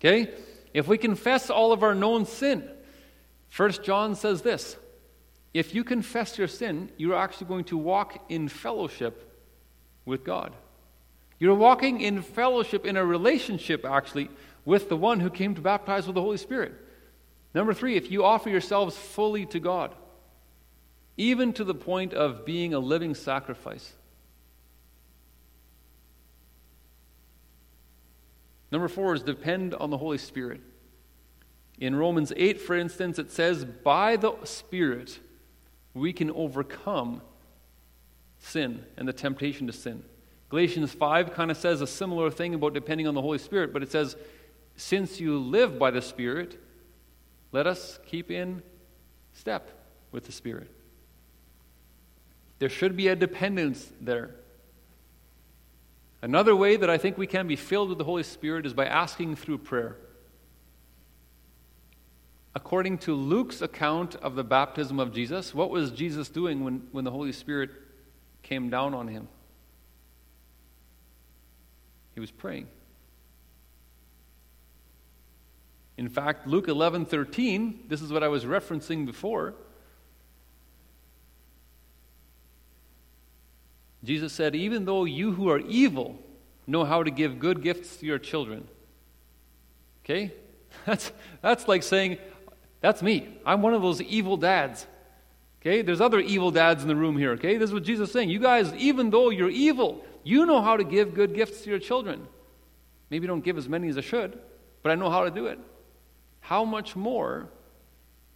Okay? 0.00 0.32
If 0.74 0.88
we 0.88 0.98
confess 0.98 1.50
all 1.50 1.72
of 1.72 1.82
our 1.82 1.94
known 1.94 2.26
sin, 2.26 2.68
First 3.48 3.82
John 3.82 4.14
says 4.14 4.42
this 4.42 4.76
if 5.54 5.74
you 5.74 5.84
confess 5.84 6.36
your 6.36 6.48
sin, 6.48 6.90
you're 6.98 7.16
actually 7.16 7.46
going 7.46 7.64
to 7.64 7.78
walk 7.78 8.26
in 8.28 8.48
fellowship 8.48 9.32
with 10.04 10.24
God. 10.24 10.52
You're 11.38 11.54
walking 11.54 12.00
in 12.00 12.22
fellowship, 12.22 12.84
in 12.84 12.96
a 12.96 13.04
relationship, 13.04 13.84
actually, 13.84 14.28
with 14.64 14.88
the 14.88 14.96
one 14.96 15.20
who 15.20 15.30
came 15.30 15.54
to 15.54 15.60
baptize 15.60 16.06
with 16.06 16.14
the 16.14 16.20
Holy 16.20 16.36
Spirit. 16.36 16.74
Number 17.54 17.72
three, 17.72 17.96
if 17.96 18.10
you 18.10 18.24
offer 18.24 18.50
yourselves 18.50 18.96
fully 18.96 19.46
to 19.46 19.58
God, 19.58 19.94
even 21.16 21.54
to 21.54 21.64
the 21.64 21.74
point 21.74 22.12
of 22.12 22.44
being 22.44 22.74
a 22.74 22.78
living 22.78 23.14
sacrifice. 23.14 23.94
Number 28.70 28.88
four 28.88 29.14
is 29.14 29.22
depend 29.22 29.74
on 29.74 29.90
the 29.90 29.98
Holy 29.98 30.18
Spirit. 30.18 30.60
In 31.78 31.94
Romans 31.94 32.32
8, 32.36 32.60
for 32.60 32.74
instance, 32.74 33.18
it 33.18 33.30
says, 33.30 33.64
By 33.64 34.16
the 34.16 34.34
Spirit 34.44 35.18
we 35.94 36.12
can 36.12 36.30
overcome 36.30 37.22
sin 38.38 38.84
and 38.96 39.06
the 39.06 39.12
temptation 39.12 39.66
to 39.66 39.72
sin. 39.72 40.02
Galatians 40.48 40.92
5 40.92 41.32
kind 41.32 41.50
of 41.50 41.56
says 41.56 41.80
a 41.80 41.86
similar 41.86 42.30
thing 42.30 42.54
about 42.54 42.72
depending 42.72 43.06
on 43.06 43.14
the 43.14 43.22
Holy 43.22 43.38
Spirit, 43.38 43.72
but 43.72 43.82
it 43.82 43.90
says, 43.90 44.16
Since 44.76 45.20
you 45.20 45.38
live 45.38 45.78
by 45.78 45.90
the 45.90 46.02
Spirit, 46.02 46.60
let 47.52 47.66
us 47.66 47.98
keep 48.06 48.30
in 48.30 48.62
step 49.32 49.70
with 50.12 50.24
the 50.24 50.32
Spirit. 50.32 50.70
There 52.58 52.68
should 52.68 52.96
be 52.96 53.08
a 53.08 53.16
dependence 53.16 53.92
there. 54.00 54.30
Another 56.22 56.56
way 56.56 56.76
that 56.76 56.90
I 56.90 56.98
think 56.98 57.18
we 57.18 57.26
can 57.26 57.46
be 57.46 57.56
filled 57.56 57.90
with 57.90 57.98
the 57.98 58.04
Holy 58.04 58.22
Spirit 58.22 58.66
is 58.66 58.74
by 58.74 58.86
asking 58.86 59.36
through 59.36 59.58
prayer 59.58 59.96
according 62.56 62.96
to 62.96 63.14
Luke's 63.14 63.60
account 63.60 64.16
of 64.16 64.34
the 64.34 64.42
baptism 64.42 64.98
of 64.98 65.12
Jesus, 65.12 65.54
what 65.54 65.68
was 65.68 65.90
Jesus 65.90 66.30
doing 66.30 66.64
when, 66.64 66.88
when 66.90 67.04
the 67.04 67.10
Holy 67.10 67.30
Spirit 67.30 67.68
came 68.42 68.70
down 68.70 68.94
on 68.94 69.08
him? 69.08 69.28
He 72.14 72.20
was 72.20 72.30
praying. 72.30 72.66
In 75.98 76.08
fact, 76.08 76.46
Luke 76.46 76.66
11 76.66 77.04
13, 77.04 77.84
this 77.88 78.00
is 78.00 78.10
what 78.10 78.22
I 78.22 78.28
was 78.28 78.46
referencing 78.46 79.04
before. 79.04 79.54
Jesus 84.06 84.32
said, 84.32 84.54
Even 84.54 84.84
though 84.84 85.04
you 85.04 85.32
who 85.32 85.50
are 85.50 85.58
evil 85.58 86.16
know 86.66 86.84
how 86.84 87.02
to 87.02 87.10
give 87.10 87.40
good 87.40 87.60
gifts 87.62 87.96
to 87.96 88.06
your 88.06 88.18
children. 88.18 88.68
Okay? 90.04 90.32
That's, 90.86 91.10
that's 91.40 91.66
like 91.68 91.82
saying, 91.82 92.18
that's 92.80 93.02
me. 93.02 93.38
I'm 93.46 93.62
one 93.62 93.72
of 93.72 93.80
those 93.80 94.02
evil 94.02 94.36
dads. 94.36 94.86
Okay? 95.60 95.80
There's 95.80 96.02
other 96.02 96.20
evil 96.20 96.50
dads 96.50 96.82
in 96.82 96.88
the 96.88 96.94
room 96.94 97.16
here. 97.16 97.32
Okay? 97.32 97.56
This 97.56 97.70
is 97.70 97.74
what 97.74 97.82
Jesus 97.82 98.10
is 98.10 98.12
saying. 98.12 98.28
You 98.28 98.38
guys, 98.38 98.72
even 98.74 99.10
though 99.10 99.30
you're 99.30 99.48
evil, 99.48 100.04
you 100.22 100.44
know 100.44 100.60
how 100.60 100.76
to 100.76 100.84
give 100.84 101.14
good 101.14 101.34
gifts 101.34 101.62
to 101.62 101.70
your 101.70 101.78
children. 101.78 102.28
Maybe 103.10 103.26
don't 103.26 103.42
give 103.42 103.56
as 103.56 103.68
many 103.68 103.88
as 103.88 103.96
I 103.96 104.02
should, 104.02 104.38
but 104.82 104.92
I 104.92 104.96
know 104.96 105.08
how 105.10 105.24
to 105.24 105.30
do 105.30 105.46
it. 105.46 105.58
How 106.40 106.64
much 106.64 106.94
more 106.94 107.48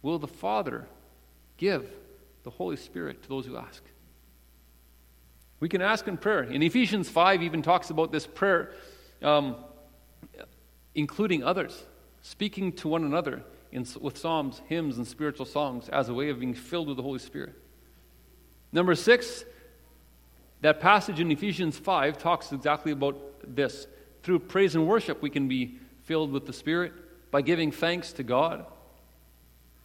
will 0.01 0.17
the 0.17 0.27
Father 0.27 0.87
give 1.57 1.89
the 2.43 2.49
Holy 2.49 2.75
Spirit 2.75 3.21
to 3.23 3.29
those 3.29 3.45
who 3.45 3.55
ask? 3.55 3.83
We 5.61 5.69
can 5.69 5.81
ask 5.81 6.07
in 6.07 6.17
prayer. 6.17 6.43
In 6.43 6.63
Ephesians 6.63 7.07
5, 7.07 7.43
even 7.43 7.61
talks 7.61 7.91
about 7.91 8.11
this 8.11 8.25
prayer, 8.25 8.73
um, 9.21 9.55
including 10.95 11.43
others, 11.43 11.83
speaking 12.23 12.73
to 12.73 12.87
one 12.87 13.05
another 13.05 13.43
in, 13.71 13.85
with 14.01 14.17
psalms, 14.17 14.61
hymns, 14.67 14.97
and 14.97 15.07
spiritual 15.07 15.45
songs 15.45 15.87
as 15.87 16.09
a 16.09 16.13
way 16.15 16.29
of 16.29 16.39
being 16.39 16.55
filled 16.55 16.87
with 16.87 16.97
the 16.97 17.03
Holy 17.03 17.19
Spirit. 17.19 17.53
Number 18.73 18.95
six, 18.95 19.45
that 20.61 20.79
passage 20.79 21.19
in 21.19 21.31
Ephesians 21.31 21.77
5 21.77 22.17
talks 22.17 22.51
exactly 22.51 22.91
about 22.91 23.17
this. 23.43 23.85
Through 24.23 24.39
praise 24.39 24.73
and 24.73 24.87
worship, 24.87 25.21
we 25.21 25.29
can 25.29 25.47
be 25.47 25.77
filled 26.03 26.31
with 26.31 26.47
the 26.47 26.53
Spirit 26.53 26.93
by 27.29 27.43
giving 27.43 27.71
thanks 27.71 28.13
to 28.13 28.23
God. 28.23 28.65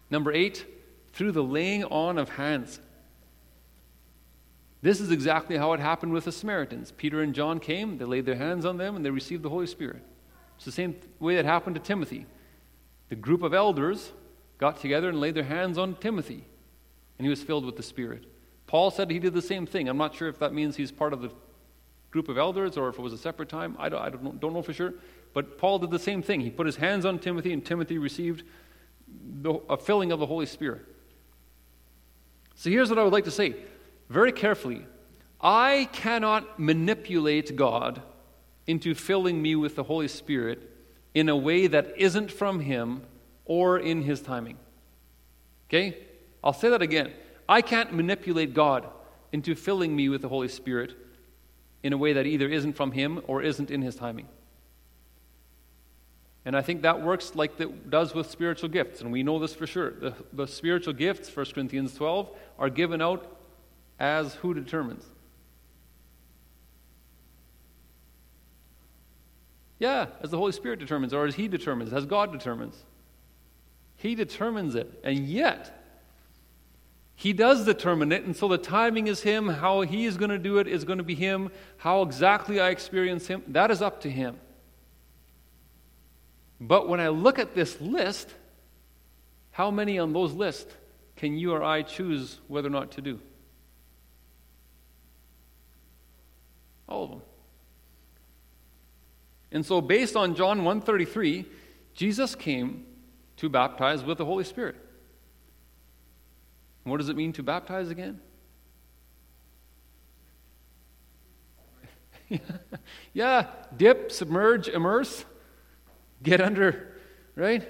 Number 0.08 0.32
eight, 0.32 0.64
through 1.12 1.32
the 1.32 1.44
laying 1.44 1.84
on 1.84 2.16
of 2.16 2.30
hands. 2.30 2.80
This 4.86 5.00
is 5.00 5.10
exactly 5.10 5.56
how 5.56 5.72
it 5.72 5.80
happened 5.80 6.12
with 6.12 6.26
the 6.26 6.30
Samaritans. 6.30 6.92
Peter 6.92 7.20
and 7.20 7.34
John 7.34 7.58
came, 7.58 7.98
they 7.98 8.04
laid 8.04 8.24
their 8.24 8.36
hands 8.36 8.64
on 8.64 8.76
them, 8.76 8.94
and 8.94 9.04
they 9.04 9.10
received 9.10 9.42
the 9.42 9.48
Holy 9.48 9.66
Spirit. 9.66 10.00
It's 10.54 10.64
the 10.64 10.70
same 10.70 10.94
way 11.18 11.34
that 11.34 11.44
happened 11.44 11.74
to 11.74 11.82
Timothy 11.82 12.24
the 13.08 13.16
group 13.16 13.42
of 13.42 13.52
elders 13.52 14.12
got 14.58 14.80
together 14.80 15.08
and 15.08 15.20
laid 15.20 15.34
their 15.34 15.42
hands 15.42 15.76
on 15.76 15.96
Timothy, 15.96 16.44
and 17.18 17.26
he 17.26 17.28
was 17.28 17.42
filled 17.42 17.66
with 17.66 17.74
the 17.74 17.82
Spirit. 17.82 18.26
Paul 18.68 18.92
said 18.92 19.10
he 19.10 19.18
did 19.18 19.34
the 19.34 19.42
same 19.42 19.66
thing. 19.66 19.88
I'm 19.88 19.98
not 19.98 20.14
sure 20.14 20.28
if 20.28 20.38
that 20.38 20.54
means 20.54 20.76
he's 20.76 20.92
part 20.92 21.12
of 21.12 21.20
the 21.20 21.32
group 22.12 22.28
of 22.28 22.38
elders 22.38 22.76
or 22.76 22.88
if 22.88 22.96
it 22.96 23.02
was 23.02 23.12
a 23.12 23.18
separate 23.18 23.48
time. 23.48 23.74
I 23.80 23.88
don't, 23.88 24.00
I 24.00 24.08
don't, 24.08 24.22
know, 24.22 24.32
don't 24.34 24.54
know 24.54 24.62
for 24.62 24.72
sure. 24.72 24.94
But 25.34 25.58
Paul 25.58 25.80
did 25.80 25.90
the 25.90 25.98
same 25.98 26.22
thing. 26.22 26.42
He 26.42 26.50
put 26.50 26.64
his 26.64 26.76
hands 26.76 27.04
on 27.04 27.18
Timothy, 27.18 27.52
and 27.52 27.64
Timothy 27.64 27.98
received 27.98 28.44
the, 29.42 29.54
a 29.68 29.76
filling 29.76 30.12
of 30.12 30.20
the 30.20 30.26
Holy 30.26 30.46
Spirit. 30.46 30.82
So 32.54 32.70
here's 32.70 32.88
what 32.88 33.00
I 33.00 33.02
would 33.02 33.12
like 33.12 33.24
to 33.24 33.32
say 33.32 33.56
very 34.08 34.32
carefully. 34.32 34.86
I 35.40 35.88
cannot 35.92 36.58
manipulate 36.58 37.56
God 37.56 38.02
into 38.66 38.94
filling 38.94 39.40
me 39.40 39.54
with 39.54 39.76
the 39.76 39.84
Holy 39.84 40.08
Spirit 40.08 40.70
in 41.14 41.28
a 41.28 41.36
way 41.36 41.66
that 41.66 41.94
isn't 41.96 42.30
from 42.30 42.60
Him 42.60 43.02
or 43.44 43.78
in 43.78 44.02
His 44.02 44.20
timing. 44.20 44.58
Okay? 45.68 45.98
I'll 46.42 46.52
say 46.52 46.68
that 46.68 46.82
again. 46.82 47.12
I 47.48 47.62
can't 47.62 47.92
manipulate 47.92 48.54
God 48.54 48.88
into 49.32 49.54
filling 49.54 49.94
me 49.94 50.08
with 50.08 50.22
the 50.22 50.28
Holy 50.28 50.48
Spirit 50.48 50.94
in 51.82 51.92
a 51.92 51.96
way 51.96 52.12
that 52.12 52.26
either 52.26 52.48
isn't 52.48 52.72
from 52.72 52.92
Him 52.92 53.22
or 53.26 53.42
isn't 53.42 53.70
in 53.70 53.82
His 53.82 53.94
timing. 53.94 54.28
And 56.44 56.56
I 56.56 56.62
think 56.62 56.82
that 56.82 57.02
works 57.02 57.34
like 57.34 57.60
it 57.60 57.90
does 57.90 58.14
with 58.14 58.30
spiritual 58.30 58.68
gifts, 58.68 59.00
and 59.00 59.10
we 59.10 59.24
know 59.24 59.38
this 59.40 59.52
for 59.52 59.66
sure. 59.66 59.90
The, 59.90 60.14
the 60.32 60.46
spiritual 60.46 60.92
gifts, 60.92 61.34
1 61.34 61.46
Corinthians 61.46 61.94
12, 61.94 62.30
are 62.58 62.70
given 62.70 63.02
out 63.02 63.35
as 63.98 64.34
who 64.34 64.54
determines? 64.54 65.04
Yeah, 69.78 70.06
as 70.22 70.30
the 70.30 70.38
Holy 70.38 70.52
Spirit 70.52 70.78
determines, 70.78 71.12
or 71.12 71.26
as 71.26 71.34
He 71.34 71.48
determines, 71.48 71.92
as 71.92 72.06
God 72.06 72.32
determines. 72.32 72.82
He 73.96 74.14
determines 74.14 74.74
it. 74.74 75.00
And 75.04 75.26
yet, 75.26 75.82
He 77.14 77.32
does 77.32 77.64
determine 77.64 78.12
it, 78.12 78.24
and 78.24 78.34
so 78.34 78.48
the 78.48 78.58
timing 78.58 79.06
is 79.06 79.22
Him. 79.22 79.48
How 79.48 79.82
He 79.82 80.06
is 80.06 80.16
going 80.16 80.30
to 80.30 80.38
do 80.38 80.58
it 80.58 80.66
is 80.66 80.84
going 80.84 80.98
to 80.98 81.04
be 81.04 81.14
Him. 81.14 81.50
How 81.76 82.02
exactly 82.02 82.60
I 82.60 82.70
experience 82.70 83.26
Him, 83.26 83.42
that 83.48 83.70
is 83.70 83.82
up 83.82 84.00
to 84.02 84.10
Him. 84.10 84.38
But 86.58 86.88
when 86.88 87.00
I 87.00 87.08
look 87.08 87.38
at 87.38 87.54
this 87.54 87.78
list, 87.80 88.32
how 89.50 89.70
many 89.70 89.98
on 89.98 90.14
those 90.14 90.32
lists 90.32 90.74
can 91.16 91.36
you 91.36 91.52
or 91.52 91.62
I 91.62 91.82
choose 91.82 92.40
whether 92.48 92.68
or 92.68 92.70
not 92.70 92.92
to 92.92 93.02
do? 93.02 93.20
All 96.88 97.04
of 97.04 97.10
them. 97.10 97.22
And 99.52 99.64
so 99.64 99.80
based 99.80 100.16
on 100.16 100.34
John 100.34 100.64
133, 100.64 101.46
Jesus 101.94 102.34
came 102.34 102.84
to 103.36 103.48
baptize 103.48 104.04
with 104.04 104.18
the 104.18 104.24
Holy 104.24 104.44
Spirit. 104.44 104.76
what 106.84 106.98
does 106.98 107.08
it 107.08 107.16
mean 107.16 107.32
to 107.32 107.42
baptize 107.42 107.90
again? 107.90 108.20
yeah, 113.12 113.46
dip, 113.76 114.10
submerge, 114.10 114.68
immerse, 114.68 115.24
get 116.22 116.40
under, 116.40 116.96
right? 117.34 117.66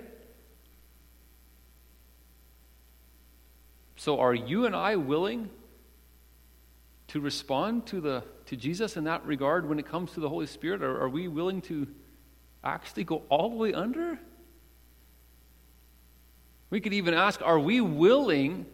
So 3.96 4.20
are 4.20 4.34
you 4.34 4.66
and 4.66 4.76
I 4.76 4.96
willing 4.96 5.50
to 7.16 7.20
respond 7.22 7.86
to, 7.86 7.98
the, 7.98 8.22
to 8.44 8.56
Jesus 8.56 8.98
in 8.98 9.04
that 9.04 9.24
regard 9.24 9.66
when 9.66 9.78
it 9.78 9.86
comes 9.86 10.12
to 10.12 10.20
the 10.20 10.28
Holy 10.28 10.46
Spirit? 10.46 10.82
Or 10.82 11.00
are 11.00 11.08
we 11.08 11.28
willing 11.28 11.62
to 11.62 11.88
actually 12.62 13.04
go 13.04 13.22
all 13.30 13.48
the 13.48 13.56
way 13.56 13.72
under? 13.72 14.18
We 16.68 16.78
could 16.80 16.92
even 16.92 17.14
ask 17.14 17.40
are 17.42 17.58
we 17.58 17.80
willing 17.80 18.66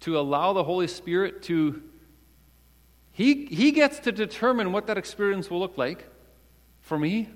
to 0.00 0.16
allow 0.16 0.52
the 0.52 0.62
Holy 0.62 0.86
Spirit 0.86 1.42
to. 1.44 1.82
He, 3.10 3.46
he 3.46 3.72
gets 3.72 3.98
to 4.00 4.12
determine 4.12 4.70
what 4.70 4.86
that 4.86 4.96
experience 4.96 5.50
will 5.50 5.58
look 5.58 5.76
like 5.76 6.06
for 6.82 6.98
me. 6.98 7.30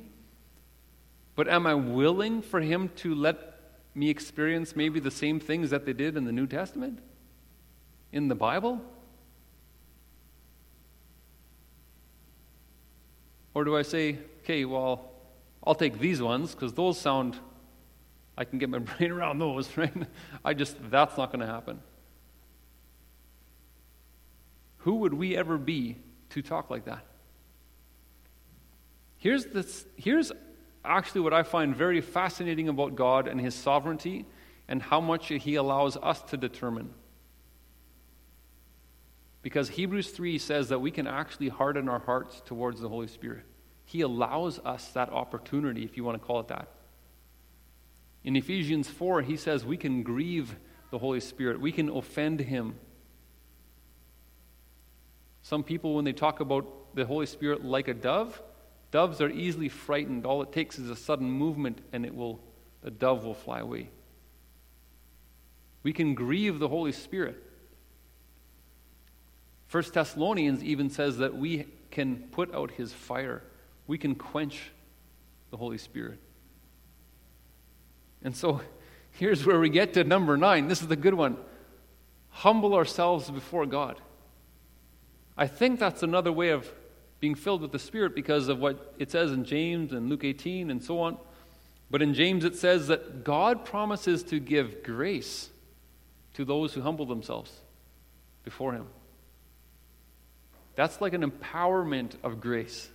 But 1.35 1.49
am 1.49 1.67
I 1.67 1.75
willing 1.75 2.41
for 2.41 2.61
Him 2.61 2.91
to 2.97 3.17
let 3.17 3.61
me 3.97 4.11
experience 4.11 4.77
maybe 4.77 5.01
the 5.01 5.11
same 5.11 5.41
things 5.41 5.71
that 5.71 5.87
they 5.87 5.93
did 5.93 6.17
in 6.17 6.25
the 6.25 6.33
New 6.33 6.47
Testament? 6.47 7.01
In 8.17 8.29
the 8.29 8.35
Bible? 8.35 8.81
Or 13.53 13.65
do 13.65 13.77
I 13.77 13.83
say, 13.83 14.19
okay, 14.41 14.65
well, 14.65 15.11
I'll 15.63 15.75
take 15.75 15.99
these 15.99 16.23
ones 16.23 16.55
because 16.55 16.73
those 16.73 16.99
sound, 16.99 17.39
I 18.37 18.45
can 18.45 18.59
get 18.59 18.71
my 18.71 18.79
brain 18.97 19.13
around 19.13 19.39
those, 19.39 19.77
right? 19.77 19.93
I 20.45 20.55
just, 20.55 20.77
that's 20.91 21.19
not 21.19 21.31
going 21.31 21.41
to 21.41 21.47
happen. 21.47 21.81
Who 24.79 24.97
would 24.97 25.13
we 25.13 25.37
ever 25.37 25.59
be 25.59 25.97
to 26.31 26.43
talk 26.43 26.71
like 26.71 26.87
that? 26.87 27.05
Here's, 29.19 29.45
this, 29.47 29.85
here's 29.97 30.33
actually 30.85 31.23
what 31.23 31.35
I 31.35 31.43
find 31.43 31.77
very 31.77 32.01
fascinating 32.01 32.69
about 32.69 32.95
God 32.95 33.29
and 33.29 33.41
His 33.41 33.55
sovereignty 33.55 34.25
and 34.69 34.81
how 34.81 35.01
much 35.01 35.29
He 35.29 35.57
allows 35.57 35.97
us 35.99 36.23
to 36.23 36.37
determine. 36.37 36.95
Because 39.47 39.69
Hebrews 39.69 40.11
3 40.11 40.39
says 40.39 40.71
that 40.71 40.81
we 40.81 40.91
can 40.91 41.07
actually 41.07 41.51
harden 41.51 41.89
our 41.89 42.01
hearts 42.01 42.43
towards 42.45 42.81
the 42.81 42.89
Holy 42.89 43.07
Spirit. 43.07 43.45
He 43.85 44.01
allows 44.01 44.59
us 44.65 44.89
that 44.89 45.09
opportunity, 45.11 45.85
if 45.85 45.97
you 45.97 46.03
want 46.03 46.21
to 46.21 46.27
call 46.27 46.41
it 46.41 46.49
that. 46.49 46.67
In 48.25 48.35
Ephesians 48.35 48.89
4, 48.89 49.23
he 49.23 49.37
says 49.37 49.65
we 49.65 49.77
can 49.77 50.03
grieve 50.03 50.57
the 50.91 50.99
Holy 50.99 51.21
Spirit, 51.21 51.61
we 51.61 51.71
can 51.71 51.89
offend 51.89 52.41
him. 52.41 52.75
Some 55.43 55.63
people, 55.63 55.95
when 55.95 56.05
they 56.05 56.13
talk 56.13 56.41
about 56.41 56.97
the 56.97 57.07
Holy 57.07 57.27
Spirit 57.27 57.65
like 57.65 57.87
a 57.87 57.95
dove, 57.95 58.43
doves 58.91 59.21
are 59.21 59.31
easily 59.31 59.69
frightened. 59.69 60.27
All 60.27 60.43
it 60.43 60.51
takes 60.51 60.77
is 60.77 60.91
a 60.91 60.97
sudden 60.97 61.31
movement, 61.31 61.83
and 61.93 62.05
it 62.05 62.17
will, 62.17 62.41
the 62.83 62.91
dove 62.91 63.25
will 63.25 63.33
fly 63.33 63.61
away. 63.61 63.91
We 65.85 65.93
can 65.93 66.15
grieve 66.15 66.59
the 66.59 66.67
Holy 66.67 66.91
Spirit. 66.91 67.46
First 69.67 69.95
Thessalonians 69.95 70.63
even 70.63 70.91
says 70.91 71.19
that 71.19 71.37
we 71.37 71.67
can 71.91 72.19
put 72.33 72.55
out 72.55 72.71
his 72.71 72.93
fire. 72.93 73.43
We 73.87 73.99
can 73.99 74.15
quench 74.15 74.71
the 75.51 75.57
Holy 75.57 75.79
Spirit. 75.79 76.19
And 78.23 78.35
so 78.35 78.61
here's 79.13 79.45
where 79.45 79.59
we 79.59 79.69
get 79.69 79.95
to 79.95 80.05
number 80.05 80.37
nine. 80.37 80.69
This 80.69 80.83
is 80.83 80.89
the 80.89 80.97
good 80.97 81.15
one. 81.15 81.37
Humble 82.31 82.75
ourselves 82.75 83.31
before 83.31 83.67
God. 83.67 84.01
I 85.37 85.47
think 85.47 85.79
that's 85.79 86.03
another 86.03 86.33
way 86.33 86.51
of 86.51 86.71
being 87.21 87.35
filled 87.35 87.63
with 87.63 87.73
the 87.73 87.79
Spirit 87.79 88.15
because 88.15 88.49
of 88.49 88.59
what 88.59 88.95
it 88.99 89.11
says 89.11 89.33
in 89.33 89.45
James 89.45 89.93
and 89.93 90.09
Luke 90.09 90.25
18 90.25 90.71
and 90.71 90.83
so 90.83 91.01
on. 91.01 91.19
But 91.91 92.03
in 92.03 92.15
James 92.15 92.45
it 92.45 92.57
says 92.57 92.89
that 92.89 93.25
God 93.25 93.65
promises 93.65 94.23
to 94.25 94.39
give 94.39 94.83
grace 94.83 95.51
to 96.35 96.45
those 96.45 96.75
who 96.75 96.83
humble 96.83 97.07
themselves 97.07 97.53
before 98.45 98.73
Him. 98.73 98.87
That's 100.77 101.01
like 101.01 101.15
an 101.15 101.29
empowerment 101.29 102.13
of 102.23 102.41
grace. 102.41 102.89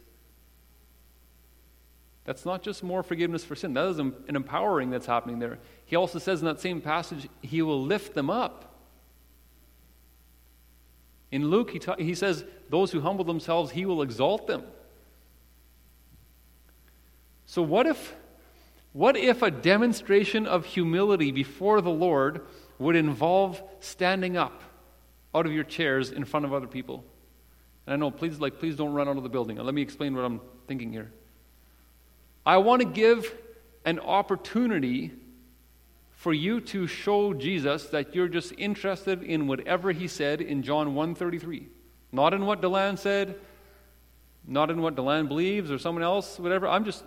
That's 2.24 2.46
not 2.46 2.62
just 2.62 2.84
more 2.84 3.02
forgiveness 3.02 3.44
for 3.44 3.56
sin. 3.56 3.74
That 3.74 3.88
is 3.88 4.00
an 4.00 4.14
empowering 4.30 4.92
that's 4.92 5.08
happening 5.08 5.40
there. 5.40 5.58
He 5.86 5.96
also 5.96 6.20
says 6.20 6.40
in 6.40 6.46
that 6.46 6.62
same 6.62 6.80
passage, 6.80 7.28
He 7.42 7.62
will 7.62 7.84
lift 7.84 8.14
them 8.14 8.30
up. 8.30 8.68
In 11.32 11.50
Luke, 11.50 11.72
he, 11.72 11.80
ta- 11.80 11.96
he 11.98 12.14
says, 12.14 12.46
Those 12.70 12.92
who 12.92 13.02
humble 13.02 13.26
themselves, 13.26 13.72
He 13.72 13.86
will 13.86 14.04
exalt 14.04 14.46
them. 14.46 14.64
So, 17.48 17.64
what 17.64 17.88
if, 17.88 18.16
what 18.94 19.18
if 19.18 19.42
a 19.42 19.50
demonstration 19.50 20.46
of 20.46 20.66
humility 20.66 21.32
before 21.32 21.82
the 21.82 21.90
Lord 21.90 22.46
would 22.78 22.96
involve 22.96 23.62
standing 23.80 24.38
up 24.38 24.62
out 25.34 25.48
of 25.48 25.52
your 25.52 25.64
chairs 25.64 26.12
in 26.12 26.24
front 26.24 26.46
of 26.46 26.54
other 26.54 26.68
people? 26.68 27.04
And 27.92 28.02
I 28.02 28.06
know, 28.06 28.10
please, 28.10 28.40
like, 28.40 28.58
please 28.58 28.78
don't 28.78 28.94
run 28.94 29.10
out 29.10 29.18
of 29.18 29.24
the 29.24 29.28
building. 29.28 29.58
Let 29.58 29.74
me 29.74 29.82
explain 29.82 30.16
what 30.16 30.24
I'm 30.24 30.40
thinking 30.66 30.94
here. 30.94 31.12
I 32.46 32.56
want 32.56 32.82
to 32.82 32.88
give 32.88 33.36
an 33.84 34.00
opportunity 34.00 35.12
for 36.12 36.32
you 36.32 36.62
to 36.62 36.88
show 36.88 37.34
Jesus 37.34 37.88
that 37.88 38.16
you're 38.16 38.30
just 38.30 38.54
interested 38.58 39.22
in 39.22 39.46
whatever 39.46 39.92
he 39.92 40.08
said 40.08 40.40
in 40.40 40.64
John 40.64 40.96
1:33. 40.96 41.66
Not 42.14 42.34
in 42.34 42.46
what 42.46 42.62
Deland 42.62 42.98
said, 42.98 43.36
not 44.48 44.72
in 44.72 44.82
what 44.82 44.96
Deland 44.96 45.28
believes 45.28 45.70
or 45.70 45.78
someone 45.78 46.04
else, 46.04 46.40
whatever. 46.40 46.70
I'm 46.70 46.86
just 46.86 47.04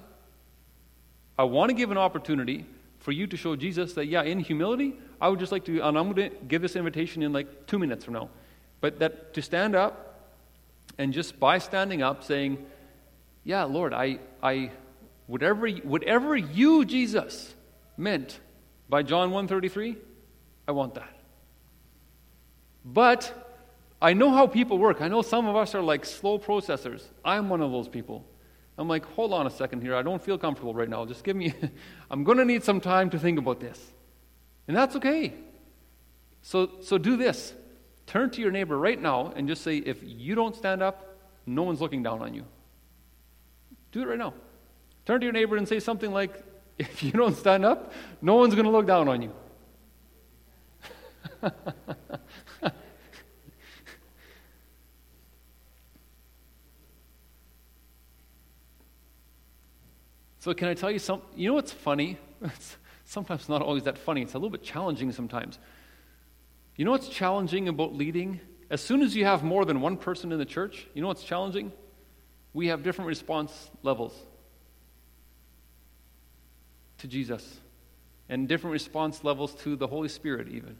I 1.38 1.44
want 1.44 1.70
to 1.70 1.74
give 1.74 1.92
an 1.92 1.98
opportunity 1.98 2.66
for 2.98 3.12
you 3.12 3.26
to 3.28 3.38
show 3.38 3.56
Jesus 3.56 3.94
that 3.94 4.08
yeah, 4.08 4.22
in 4.22 4.38
humility, 4.38 4.98
I 5.18 5.30
would 5.30 5.40
just 5.40 5.50
like 5.50 5.64
to 5.64 5.80
and 5.80 5.96
I'm 5.96 6.12
going 6.12 6.30
to 6.30 6.36
give 6.46 6.60
this 6.60 6.76
invitation 6.76 7.22
in 7.22 7.32
like 7.32 7.66
2 7.68 7.78
minutes 7.78 8.04
from 8.04 8.12
now. 8.12 8.28
But 8.82 8.98
that 8.98 9.32
to 9.32 9.40
stand 9.40 9.74
up 9.74 10.10
and 10.98 11.12
just 11.12 11.38
by 11.38 11.58
standing 11.58 12.02
up 12.02 12.24
saying, 12.24 12.64
Yeah, 13.42 13.64
Lord, 13.64 13.92
I, 13.92 14.18
I, 14.42 14.70
whatever, 15.26 15.68
whatever 15.68 16.36
you, 16.36 16.84
Jesus, 16.84 17.54
meant 17.96 18.38
by 18.88 19.02
John 19.02 19.30
133, 19.30 19.96
I 20.68 20.72
want 20.72 20.94
that. 20.94 21.10
But 22.84 23.44
I 24.00 24.12
know 24.12 24.30
how 24.30 24.46
people 24.46 24.78
work. 24.78 25.00
I 25.00 25.08
know 25.08 25.22
some 25.22 25.46
of 25.46 25.56
us 25.56 25.74
are 25.74 25.82
like 25.82 26.04
slow 26.04 26.38
processors. 26.38 27.04
I'm 27.24 27.48
one 27.48 27.62
of 27.62 27.70
those 27.70 27.88
people. 27.88 28.26
I'm 28.76 28.88
like, 28.88 29.06
hold 29.12 29.32
on 29.32 29.46
a 29.46 29.50
second 29.50 29.82
here. 29.82 29.94
I 29.94 30.02
don't 30.02 30.22
feel 30.22 30.36
comfortable 30.36 30.74
right 30.74 30.88
now. 30.88 31.06
Just 31.06 31.24
give 31.24 31.36
me, 31.36 31.54
I'm 32.10 32.24
going 32.24 32.38
to 32.38 32.44
need 32.44 32.64
some 32.64 32.80
time 32.80 33.08
to 33.10 33.18
think 33.18 33.38
about 33.38 33.60
this. 33.60 33.80
And 34.66 34.76
that's 34.76 34.96
okay. 34.96 35.32
So, 36.42 36.70
so 36.82 36.98
do 36.98 37.16
this. 37.16 37.54
Turn 38.06 38.30
to 38.30 38.40
your 38.40 38.50
neighbor 38.50 38.78
right 38.78 39.00
now 39.00 39.32
and 39.34 39.48
just 39.48 39.62
say, 39.62 39.78
if 39.78 39.98
you 40.02 40.34
don't 40.34 40.54
stand 40.54 40.82
up, 40.82 41.16
no 41.46 41.62
one's 41.62 41.80
looking 41.80 42.02
down 42.02 42.20
on 42.22 42.34
you. 42.34 42.44
Do 43.92 44.02
it 44.02 44.06
right 44.08 44.18
now. 44.18 44.34
Turn 45.06 45.20
to 45.20 45.24
your 45.24 45.32
neighbor 45.32 45.56
and 45.56 45.68
say 45.68 45.80
something 45.80 46.12
like, 46.12 46.42
if 46.78 47.02
you 47.02 47.12
don't 47.12 47.36
stand 47.36 47.64
up, 47.64 47.92
no 48.20 48.34
one's 48.34 48.54
going 48.54 48.66
to 48.66 48.70
look 48.70 48.86
down 48.86 49.08
on 49.08 49.22
you. 49.22 49.32
so, 60.38 60.54
can 60.54 60.68
I 60.68 60.74
tell 60.74 60.90
you 60.90 60.98
something? 60.98 61.28
You 61.36 61.48
know 61.48 61.54
what's 61.54 61.72
funny? 61.72 62.18
It's 62.42 62.76
sometimes 63.06 63.48
not 63.48 63.62
always 63.62 63.84
that 63.84 63.96
funny. 63.96 64.22
It's 64.22 64.34
a 64.34 64.38
little 64.38 64.50
bit 64.50 64.62
challenging 64.62 65.12
sometimes. 65.12 65.58
You 66.76 66.84
know 66.84 66.90
what's 66.90 67.08
challenging 67.08 67.68
about 67.68 67.94
leading? 67.94 68.40
As 68.68 68.80
soon 68.80 69.02
as 69.02 69.14
you 69.14 69.24
have 69.24 69.44
more 69.44 69.64
than 69.64 69.80
one 69.80 69.96
person 69.96 70.32
in 70.32 70.38
the 70.38 70.44
church, 70.44 70.86
you 70.94 71.02
know 71.02 71.08
what's 71.08 71.22
challenging? 71.22 71.72
We 72.52 72.68
have 72.68 72.82
different 72.82 73.08
response 73.08 73.70
levels 73.82 74.14
to 76.98 77.08
Jesus 77.08 77.60
and 78.28 78.48
different 78.48 78.72
response 78.72 79.22
levels 79.22 79.54
to 79.56 79.76
the 79.76 79.86
Holy 79.86 80.08
Spirit, 80.08 80.48
even. 80.48 80.76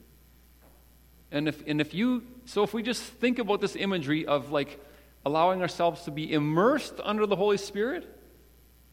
And 1.31 1.47
if, 1.47 1.63
and 1.67 1.79
if 1.79 1.93
you, 1.93 2.23
so 2.45 2.63
if 2.63 2.73
we 2.73 2.83
just 2.83 3.01
think 3.01 3.39
about 3.39 3.61
this 3.61 3.75
imagery 3.75 4.25
of 4.25 4.51
like 4.51 4.79
allowing 5.25 5.61
ourselves 5.61 6.03
to 6.03 6.11
be 6.11 6.31
immersed 6.31 6.95
under 7.03 7.25
the 7.25 7.35
Holy 7.35 7.57
Spirit, 7.57 8.09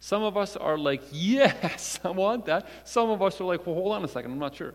some 0.00 0.22
of 0.22 0.36
us 0.36 0.56
are 0.56 0.78
like, 0.78 1.02
yes, 1.12 1.98
I 2.04 2.10
want 2.10 2.46
that. 2.46 2.68
Some 2.84 3.10
of 3.10 3.22
us 3.22 3.40
are 3.40 3.44
like, 3.44 3.66
well, 3.66 3.74
hold 3.74 3.92
on 3.92 4.04
a 4.04 4.08
second, 4.08 4.32
I'm 4.32 4.38
not 4.38 4.54
sure. 4.54 4.74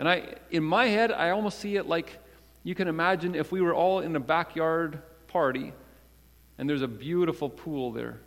And 0.00 0.08
I, 0.08 0.34
in 0.50 0.64
my 0.64 0.86
head, 0.86 1.12
I 1.12 1.28
almost 1.28 1.58
see 1.58 1.76
it 1.76 1.86
like 1.86 2.18
you 2.62 2.74
can 2.74 2.88
imagine 2.88 3.34
if 3.34 3.52
we 3.52 3.60
were 3.60 3.74
all 3.74 4.00
in 4.00 4.16
a 4.16 4.20
backyard 4.20 5.02
party 5.28 5.74
and 6.56 6.66
there's 6.66 6.80
a 6.80 6.88
beautiful 6.88 7.50
pool 7.50 7.92
there. 7.92 8.18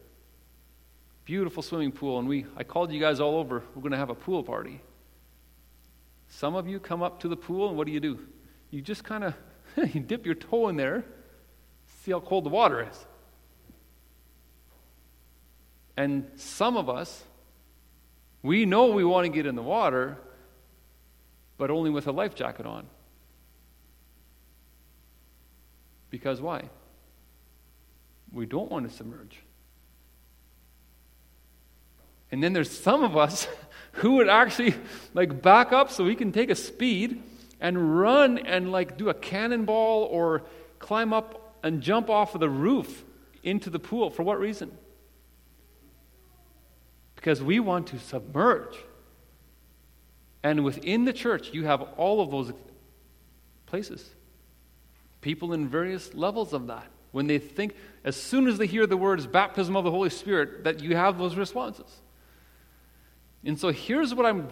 Beautiful 1.25 1.63
swimming 1.63 1.91
pool, 1.91 2.19
and 2.19 2.27
we 2.27 2.45
I 2.55 2.63
called 2.63 2.91
you 2.91 2.99
guys 2.99 3.19
all 3.19 3.37
over. 3.37 3.63
We're 3.73 3.81
gonna 3.81 3.97
have 3.97 4.11
a 4.11 4.15
pool 4.15 4.43
party. 4.43 4.81
Some 6.27 6.53
of 6.53 6.67
you 6.67 6.79
come 6.79 7.01
up 7.01 7.19
to 7.21 7.27
the 7.27 7.35
pool, 7.35 7.69
and 7.69 7.75
what 7.77 7.87
do 7.87 7.93
you 7.93 7.99
do? 7.99 8.19
You 8.69 8.79
just 8.81 9.03
kind 9.03 9.23
of 9.23 9.33
you 9.95 9.99
dip 9.99 10.27
your 10.27 10.35
toe 10.35 10.67
in 10.67 10.75
there, 10.75 11.03
see 12.03 12.11
how 12.11 12.19
cold 12.19 12.43
the 12.43 12.49
water 12.49 12.87
is. 12.87 13.05
And 15.97 16.29
some 16.35 16.77
of 16.77 16.87
us, 16.87 17.23
we 18.43 18.67
know 18.67 18.91
we 18.91 19.03
want 19.03 19.25
to 19.25 19.31
get 19.31 19.47
in 19.47 19.55
the 19.55 19.63
water, 19.63 20.19
but 21.57 21.69
only 21.69 21.89
with 21.89 22.07
a 22.07 22.11
life 22.11 22.35
jacket 22.35 22.65
on. 22.65 22.87
Because 26.09 26.41
why? 26.41 26.69
We 28.31 28.45
don't 28.45 28.69
want 28.69 28.89
to 28.89 28.95
submerge. 28.95 29.39
And 32.31 32.43
then 32.43 32.53
there's 32.53 32.71
some 32.71 33.03
of 33.03 33.15
us 33.15 33.47
who 33.93 34.13
would 34.13 34.29
actually 34.29 34.75
like 35.13 35.41
back 35.41 35.71
up 35.71 35.91
so 35.91 36.03
we 36.03 36.15
can 36.15 36.31
take 36.31 36.49
a 36.49 36.55
speed 36.55 37.21
and 37.59 37.99
run 37.99 38.39
and 38.39 38.71
like 38.71 38.97
do 38.97 39.09
a 39.09 39.13
cannonball 39.13 40.03
or 40.03 40.43
climb 40.79 41.13
up 41.13 41.57
and 41.63 41.81
jump 41.81 42.09
off 42.09 42.33
of 42.33 42.41
the 42.41 42.49
roof 42.49 43.03
into 43.43 43.69
the 43.69 43.79
pool. 43.79 44.09
For 44.09 44.23
what 44.23 44.39
reason? 44.39 44.77
Because 47.15 47.41
we 47.41 47.59
want 47.59 47.87
to 47.87 47.99
submerge. 47.99 48.77
And 50.43 50.63
within 50.63 51.05
the 51.05 51.13
church, 51.13 51.53
you 51.53 51.65
have 51.65 51.81
all 51.97 52.21
of 52.21 52.29
those 52.29 52.51
places. 53.65 54.07
People 55.21 55.53
in 55.53 55.69
various 55.69 56.13
levels 56.13 56.53
of 56.53 56.67
that. 56.67 56.85
When 57.11 57.27
they 57.27 57.37
think, 57.37 57.75
as 58.03 58.15
soon 58.15 58.47
as 58.47 58.57
they 58.57 58.67
hear 58.67 58.85
the 58.85 58.97
words 58.97 59.25
baptism 59.25 59.75
of 59.75 59.83
the 59.83 59.91
Holy 59.91 60.09
Spirit, 60.09 60.63
that 60.65 60.81
you 60.81 60.95
have 60.95 61.17
those 61.17 61.35
responses. 61.35 62.01
And 63.45 63.59
so 63.59 63.69
here's 63.69 64.13
what 64.13 64.25
I'm 64.25 64.49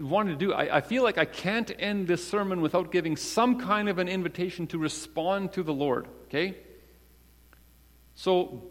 wanting 0.00 0.38
to 0.38 0.46
do. 0.46 0.52
I, 0.52 0.78
I 0.78 0.80
feel 0.80 1.02
like 1.02 1.16
I 1.16 1.24
can't 1.24 1.70
end 1.78 2.08
this 2.08 2.26
sermon 2.26 2.60
without 2.60 2.90
giving 2.90 3.16
some 3.16 3.58
kind 3.58 3.88
of 3.88 3.98
an 3.98 4.08
invitation 4.08 4.66
to 4.68 4.78
respond 4.78 5.52
to 5.52 5.62
the 5.62 5.72
Lord, 5.72 6.08
okay? 6.24 6.56
So 8.14 8.62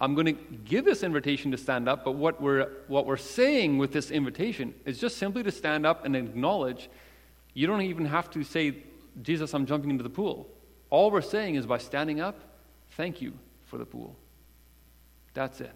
I'm 0.00 0.14
going 0.14 0.26
to 0.26 0.32
give 0.64 0.84
this 0.84 1.02
invitation 1.02 1.50
to 1.50 1.58
stand 1.58 1.88
up, 1.88 2.04
but 2.04 2.12
what 2.12 2.40
we're, 2.40 2.68
what 2.86 3.06
we're 3.06 3.16
saying 3.16 3.78
with 3.78 3.92
this 3.92 4.10
invitation 4.10 4.74
is 4.84 4.98
just 4.98 5.18
simply 5.18 5.42
to 5.42 5.50
stand 5.50 5.84
up 5.84 6.04
and 6.04 6.14
acknowledge. 6.14 6.88
You 7.54 7.66
don't 7.66 7.82
even 7.82 8.04
have 8.04 8.30
to 8.30 8.44
say, 8.44 8.76
Jesus, 9.22 9.52
I'm 9.54 9.66
jumping 9.66 9.90
into 9.90 10.04
the 10.04 10.10
pool. 10.10 10.48
All 10.90 11.10
we're 11.10 11.20
saying 11.20 11.56
is 11.56 11.66
by 11.66 11.78
standing 11.78 12.20
up, 12.20 12.40
thank 12.92 13.20
you 13.20 13.32
for 13.64 13.76
the 13.76 13.84
pool. 13.84 14.16
That's 15.34 15.60
it. 15.60 15.74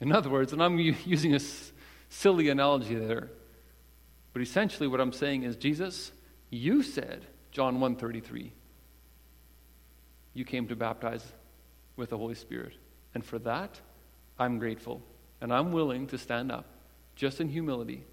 In 0.00 0.10
other 0.10 0.30
words, 0.30 0.52
and 0.52 0.62
I'm 0.62 0.78
using 0.78 1.34
a 1.34 1.40
silly 2.08 2.48
analogy 2.48 2.94
there, 2.94 3.30
but 4.32 4.42
essentially 4.42 4.88
what 4.88 5.00
I'm 5.00 5.12
saying 5.12 5.44
is, 5.44 5.56
Jesus, 5.56 6.12
you 6.50 6.82
said, 6.82 7.26
John 7.52 7.78
133, 7.78 8.52
you 10.34 10.44
came 10.44 10.66
to 10.68 10.76
baptize 10.76 11.24
with 11.96 12.10
the 12.10 12.18
Holy 12.18 12.34
Spirit. 12.34 12.74
And 13.14 13.24
for 13.24 13.38
that, 13.40 13.80
I'm 14.38 14.58
grateful. 14.58 15.00
And 15.40 15.52
I'm 15.52 15.72
willing 15.72 16.06
to 16.08 16.18
stand 16.18 16.50
up, 16.50 16.66
just 17.14 17.40
in 17.40 17.48
humility, 17.48 18.04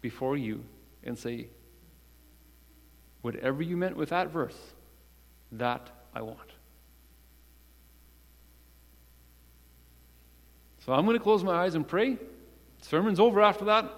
before 0.00 0.36
you 0.36 0.64
and 1.04 1.18
say, 1.18 1.48
whatever 3.22 3.62
you 3.62 3.76
meant 3.76 3.96
with 3.96 4.10
that 4.10 4.30
verse, 4.30 4.58
that 5.52 5.90
I 6.14 6.22
want. 6.22 6.38
So 10.84 10.92
I'm 10.92 11.04
going 11.06 11.16
to 11.16 11.22
close 11.22 11.44
my 11.44 11.54
eyes 11.54 11.74
and 11.74 11.86
pray. 11.86 12.18
Sermon's 12.80 13.20
over 13.20 13.40
after 13.40 13.66
that, 13.66 13.88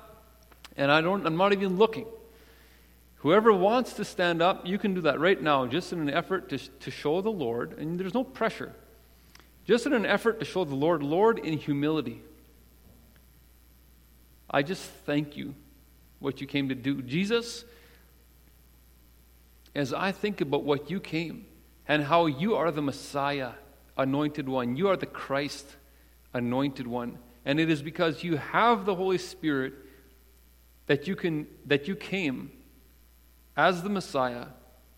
and 0.76 0.92
I 0.92 1.00
don't, 1.00 1.26
I'm 1.26 1.36
not 1.36 1.52
even 1.52 1.78
looking. 1.78 2.06
Whoever 3.24 3.54
wants 3.54 3.94
to 3.94 4.04
stand 4.04 4.42
up, 4.42 4.66
you 4.66 4.76
can 4.76 4.92
do 4.92 5.00
that 5.00 5.18
right 5.18 5.40
now, 5.40 5.66
just 5.66 5.94
in 5.94 5.98
an 5.98 6.10
effort 6.10 6.50
to, 6.50 6.58
to 6.58 6.90
show 6.90 7.22
the 7.22 7.30
Lord, 7.30 7.72
and 7.78 7.98
there's 7.98 8.12
no 8.12 8.22
pressure. 8.22 8.74
Just 9.66 9.86
in 9.86 9.94
an 9.94 10.04
effort 10.04 10.40
to 10.40 10.44
show 10.44 10.66
the 10.66 10.74
Lord, 10.74 11.02
Lord, 11.02 11.38
in 11.38 11.56
humility. 11.56 12.20
I 14.50 14.62
just 14.62 14.82
thank 15.06 15.38
you 15.38 15.54
what 16.18 16.42
you 16.42 16.46
came 16.46 16.68
to 16.68 16.74
do. 16.74 17.00
Jesus, 17.00 17.64
as 19.74 19.94
I 19.94 20.12
think 20.12 20.42
about 20.42 20.64
what 20.64 20.90
you 20.90 21.00
came 21.00 21.46
and 21.88 22.04
how 22.04 22.26
you 22.26 22.56
are 22.56 22.70
the 22.70 22.82
Messiah, 22.82 23.52
anointed 23.96 24.50
one, 24.50 24.76
you 24.76 24.88
are 24.88 24.98
the 24.98 25.06
Christ, 25.06 25.76
anointed 26.34 26.86
one. 26.86 27.16
And 27.46 27.58
it 27.58 27.70
is 27.70 27.80
because 27.80 28.22
you 28.22 28.36
have 28.36 28.84
the 28.84 28.94
Holy 28.94 29.16
Spirit 29.16 29.72
that 30.88 31.08
you 31.08 31.16
can 31.16 31.46
that 31.64 31.88
you 31.88 31.96
came 31.96 32.50
as 33.56 33.82
the 33.82 33.88
Messiah 33.88 34.46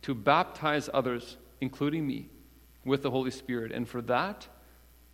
to 0.02 0.14
baptize 0.14 0.88
others, 0.92 1.36
including 1.61 2.07
me, 2.07 2.28
with 2.84 3.02
the 3.02 3.11
Holy 3.11 3.30
Spirit. 3.30 3.72
And 3.72 3.88
for 3.88 4.00
that, 4.02 4.46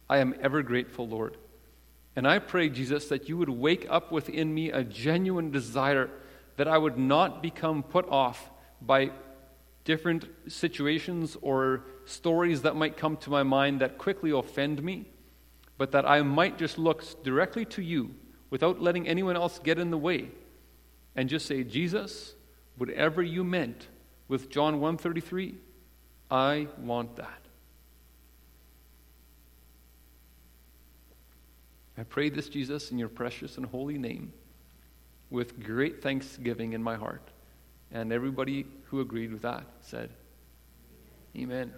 I 0.09 0.19
am 0.19 0.35
ever 0.41 0.63
grateful, 0.63 1.09
Lord. 1.09 1.37
And 2.15 2.27
I 2.29 2.39
pray, 2.39 2.69
Jesus, 2.69 3.09
that 3.09 3.29
you 3.29 3.39
would 3.39 3.49
wake 3.49 3.87
up 3.89 4.13
within 4.13 4.53
me 4.53 4.71
a 4.71 4.85
genuine 4.85 5.51
desire 5.51 6.11
that 6.57 6.69
I 6.69 6.77
would 6.77 6.99
not 6.99 7.43
become 7.43 7.83
put 7.83 8.07
off 8.09 8.51
by 8.81 9.11
different 9.85 10.27
situations 10.47 11.37
or 11.41 11.85
stories 12.05 12.63
that 12.63 12.77
might 12.77 12.97
come 12.97 13.17
to 13.17 13.31
my 13.31 13.43
mind 13.43 13.81
that 13.81 13.99
quickly 13.99 14.31
offend 14.31 14.83
me, 14.83 15.07
but 15.79 15.93
that 15.93 16.09
I 16.09 16.23
might 16.23 16.59
just 16.59 16.79
look 16.79 17.25
directly 17.25 17.65
to 17.67 17.83
you 17.83 18.15
without 18.51 18.81
letting 18.81 19.09
anyone 19.09 19.37
else 19.37 19.59
get 19.59 19.79
in 19.79 19.91
the 19.91 19.99
way 19.99 20.31
and 21.17 21.29
just 21.29 21.47
say, 21.47 21.65
Jesus, 21.65 22.35
Whatever 22.77 23.23
you 23.23 23.45
meant 23.45 23.89
with 24.29 24.51
John 24.51 24.81
133, 24.81 25.55
I 26.31 26.69
want 26.79 27.17
that. 27.17 27.43
I 31.99 32.05
pray 32.05 32.31
this, 32.31 32.49
Jesus, 32.49 32.91
in 32.91 32.99
your 32.99 33.09
precious 33.09 33.59
and 33.59 33.67
holy 33.67 33.99
name 33.99 34.33
with 35.31 35.63
great 35.63 36.03
thanksgiving 36.03 36.73
in 36.73 36.83
my 36.83 36.97
heart. 36.97 37.29
And 37.91 38.13
everybody 38.13 38.67
who 38.87 39.01
agreed 39.01 39.33
with 39.33 39.43
that 39.43 39.65
said, 39.83 40.11
Amen. 41.37 41.73